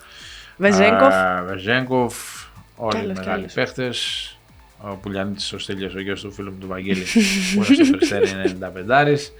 Βεζέγκοφ. 0.58 1.14
Α, 1.14 1.44
Βεζέγκοφ, 1.48 2.16
όλοι 2.82 2.98
οι 2.98 3.00
Κι 3.00 3.06
άλλος, 3.06 3.18
κι 3.18 3.20
μεγάλοι 3.20 3.40
άλλος. 3.42 3.54
παίχτες. 3.54 4.34
Ο 4.82 4.96
Πουλιανίτης, 4.96 5.54
ο 5.54 5.60
Στέλιος, 5.60 5.96
ο 5.96 6.00
γιος 6.00 6.22
του 6.22 6.32
φίλου 6.32 6.52
μου 6.52 6.58
του 6.58 6.68
Βαγγέλη, 6.68 7.04
που 7.56 7.64
είναι 7.74 7.84
στο 7.84 7.92
Περιστέρι, 7.92 8.30
είναι 8.30 8.44
95. 8.44 9.34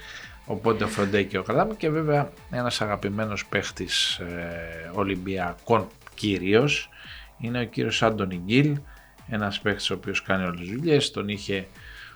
Οπότε 0.46 0.84
ο 0.84 0.88
Φοντέκιο 0.88 1.44
κρατάμε 1.44 1.74
και 1.78 1.90
βέβαια 1.90 2.32
ένας 2.52 2.82
αγαπημένος 2.82 3.46
παίχτης 3.46 4.18
ε, 4.18 4.92
Ολυμπιακών 4.94 5.88
κυρίως 6.16 6.90
είναι 7.40 7.60
ο 7.60 7.64
κύριος 7.66 8.04
Άντωνι 8.04 8.42
Γκίλ, 8.46 8.78
ένας 9.30 9.60
παίχτης 9.60 9.90
ο 9.90 9.94
οποίος 9.94 10.22
κάνει 10.22 10.44
όλες 10.44 10.60
τις 10.60 10.70
δουλειές, 10.70 11.12
τον 11.12 11.28
είχε 11.28 11.68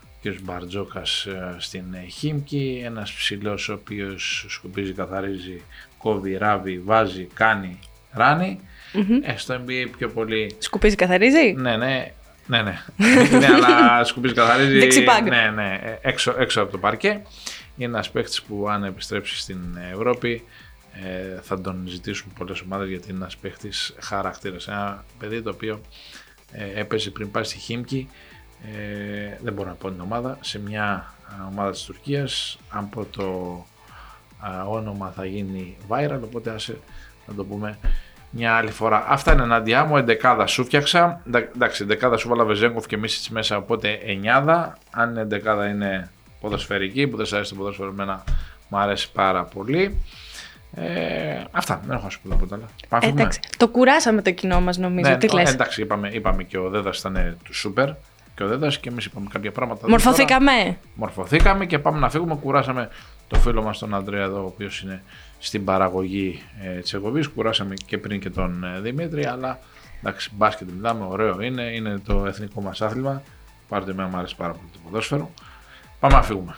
ο 0.04 0.08
κύριος 0.22 0.42
Μπαρτζόκας 0.42 1.26
ε, 1.26 1.56
στην 1.58 1.94
ε, 1.94 2.06
Χίμκι, 2.08 2.82
ένας 2.86 3.12
ψηλός 3.14 3.70
ο 3.70 3.74
οποίος 3.74 4.46
σκουπίζει, 4.50 4.94
καθαρίζει, 4.94 5.62
κόβει, 5.98 6.38
ράβει, 6.38 6.80
βάζει, 6.80 7.28
κάνει, 7.34 7.80
ράνει. 8.12 8.60
Ε, 9.22 9.38
στο 9.38 9.56
NBA 9.56 9.88
πιο 9.98 10.10
πολύ 10.10 10.56
Σκουπίζει, 10.58 10.96
καθαρίζει; 10.96 11.54
ναι, 11.58 11.78
ναι. 11.78 12.12
Ναι, 12.46 12.62
ναι. 12.62 12.84
ναι, 13.40 13.48
αλλά 13.54 14.04
σκουπίζει 14.04 14.34
καθαρίζει. 14.34 14.80
Δεξιπάγκ. 14.80 15.28
Ναι, 15.28 15.52
ναι. 15.56 15.80
ε, 15.84 15.98
Έξω, 16.02 16.36
έξω 16.38 16.62
από 16.62 16.72
το 16.72 16.78
παρκέ. 16.78 17.22
Είναι 17.78 17.92
ένας 17.92 18.12
παίχτη 18.12 18.40
που 18.48 18.70
αν 18.70 18.84
επιστρέψει 18.84 19.38
στην 19.38 19.60
Ευρώπη 19.94 20.44
ε, 20.94 21.42
θα 21.42 21.62
τον 21.62 21.84
ζητήσουν 21.88 22.34
πολλές 22.38 22.62
ομάδες 22.62 22.90
γιατί 22.90 23.10
είναι 23.10 23.18
ένας 23.18 23.38
παίχτης 23.38 23.96
χαρακτήρας. 24.00 24.68
Ένα 24.68 25.04
παιδί 25.20 25.42
το 25.42 25.50
οποίο 25.50 25.82
ε, 26.52 26.80
έπαιζε 26.80 27.10
πριν 27.10 27.32
πάει 27.32 27.44
στη 27.44 27.58
Χίμκι, 27.58 28.10
ε, 28.64 29.38
δεν 29.42 29.54
μπορώ 29.54 29.70
να 29.70 29.76
πω 29.76 29.92
την 29.92 30.02
ομάδα, 30.02 30.38
σε 30.42 30.60
μια 30.60 30.84
α, 30.84 31.48
ομάδα 31.52 31.72
της 31.72 31.84
Τουρκίας. 31.84 32.58
Αν 32.70 32.90
πω 32.90 33.06
το 33.06 33.26
α, 34.40 34.66
όνομα 34.66 35.12
θα 35.16 35.26
γίνει 35.26 35.78
viral, 35.88 36.20
οπότε 36.24 36.50
άσε 36.50 36.80
να 37.28 37.34
το 37.34 37.46
πούμε 37.46 37.78
μια 38.36 38.56
άλλη 38.56 38.72
φορά. 38.72 39.06
Αυτά 39.08 39.34
είναι 39.34 39.42
ενάντια 39.44 39.84
μου. 39.84 39.98
Εντεκάδα 39.98 40.48
σου 40.48 40.66
φτιάξα. 40.66 41.22
Εντα- 41.26 41.50
Εντάξει, 41.56 41.84
εντεκάδα 41.84 42.18
σου 42.18 42.30
βάλα 42.30 42.44
Βεζέγκοφ 42.44 42.86
και 42.86 42.98
Μίσιτς 42.98 43.30
μέσα, 43.30 43.58
οπότε 43.58 44.00
εννιάδα. 44.06 44.78
Αν 44.92 45.16
η 45.16 45.20
εντεκάδα 45.20 45.68
είναι 45.68 46.10
ποδοσφαιρική, 46.42 47.08
που 47.08 47.18
δεν 47.18 47.26
σας 47.26 47.36
αρέσει 47.36 47.52
το 47.52 47.58
ποδόσφαιρο, 47.58 47.90
εμένα 47.90 48.24
μου 48.70 48.78
αρέσει 48.78 49.12
πάρα 49.12 49.44
πολύ. 49.44 49.98
Ε, 50.76 51.44
αυτά, 51.52 51.82
δεν 51.86 51.96
έχω 51.96 52.04
να 52.04 52.10
σου 52.10 52.20
πω 52.22 52.30
τίποτα 52.30 52.56
άλλο. 52.56 52.66
Πάμε 52.90 53.04
Ε, 53.04 53.06
φύγουμε. 53.06 53.22
εντάξει. 53.22 53.40
Το 53.58 53.68
κουράσαμε 53.68 54.22
το 54.22 54.32
κοινό 54.32 54.62
μας, 54.62 54.78
νομίζω. 54.78 55.10
Ναι, 55.10 55.18
Τι 55.18 55.28
ο- 55.32 55.36
λες; 55.38 55.54
εντάξει, 55.54 55.82
είπαμε, 55.82 56.10
είπαμε 56.12 56.44
και 56.44 56.58
ο 56.58 56.70
Δέδας 56.70 57.00
ήταν 57.00 57.38
του 57.44 57.56
Σούπερ 57.56 57.90
και 58.36 58.44
ο 58.44 58.48
Δέδας 58.48 58.78
και 58.80 58.90
εμείς 58.90 59.06
είπαμε 59.06 59.28
κάποια 59.32 59.52
πράγματα. 59.52 59.80
Τώρα 59.80 59.92
Μορφωθήκαμε. 59.92 60.78
Μορφωθήκαμε 60.96 61.66
και 61.66 61.80
πάμε 61.80 62.00
να 62.00 62.10
φύγουμε. 62.10 62.36
Κουράσαμε 62.36 62.90
το 63.28 63.40
φίλο 63.40 63.62
μας 63.64 63.78
τον 63.78 63.96
Αντρέα 63.96 64.24
εδώ, 64.24 64.42
ο 64.42 64.46
οποίος 64.46 64.82
είναι 64.82 65.04
στην 65.44 65.64
παραγωγή 65.64 66.44
ε, 66.64 66.80
της 66.80 66.94
εκπομπής. 66.94 67.28
Κουράσαμε 67.28 67.74
και 67.86 67.98
πριν 67.98 68.20
και 68.20 68.30
τον 68.30 68.64
ε, 68.64 68.80
Δημήτρη, 68.80 69.26
αλλά 69.26 69.60
εντάξει, 70.00 70.30
μπάσκετ 70.34 70.68
μιλάμε, 70.76 71.06
ωραίο 71.10 71.42
είναι, 71.42 71.62
είναι 71.62 72.00
το 72.06 72.26
εθνικό 72.26 72.62
μας 72.62 72.82
άθλημα. 72.82 73.22
Πάρτε 73.68 73.92
εμένα 73.92 74.08
μου 74.10 74.18
αρέσει 74.18 74.36
πάρα 74.36 74.52
πολύ 74.52 74.68
το 74.74 74.80
ποδόσφαιρο. 74.84 75.32
Πάμε 76.00 76.16
να 76.16 76.22
φύγουμε. 76.22 76.56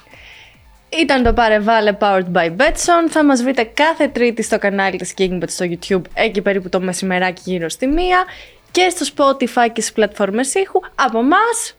Ήταν 1.02 1.24
το 1.24 1.34
Πάρε 1.34 1.60
Βάλε 1.60 1.98
Powered 2.00 2.32
by 2.34 2.56
Betson. 2.56 3.10
Θα 3.10 3.24
μας 3.26 3.44
βρείτε 3.44 3.64
κάθε 3.64 4.08
τρίτη 4.08 4.42
στο 4.42 4.60
κανάλι 4.60 4.98
της 4.98 5.14
KingBet 5.18 5.48
στο 5.48 5.66
YouTube, 5.70 6.02
εκεί 6.14 6.42
περίπου 6.42 6.70
το 6.70 6.80
μεσημεράκι 6.80 7.42
γύρω 7.46 7.70
στη 7.70 7.88
μία. 7.88 8.24
Και 8.72 8.90
στο 8.90 9.06
Spotify 9.16 9.70
και 9.74 9.82
στις 9.82 9.94
πλατφόρμες 9.94 10.54
ήχου. 10.54 10.80
Από 10.96 11.24
μας, 11.24 11.76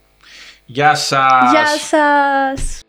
Γεια 0.66 0.94
σας! 0.94 1.50
γεια 1.50 1.66
σας! 1.66 2.80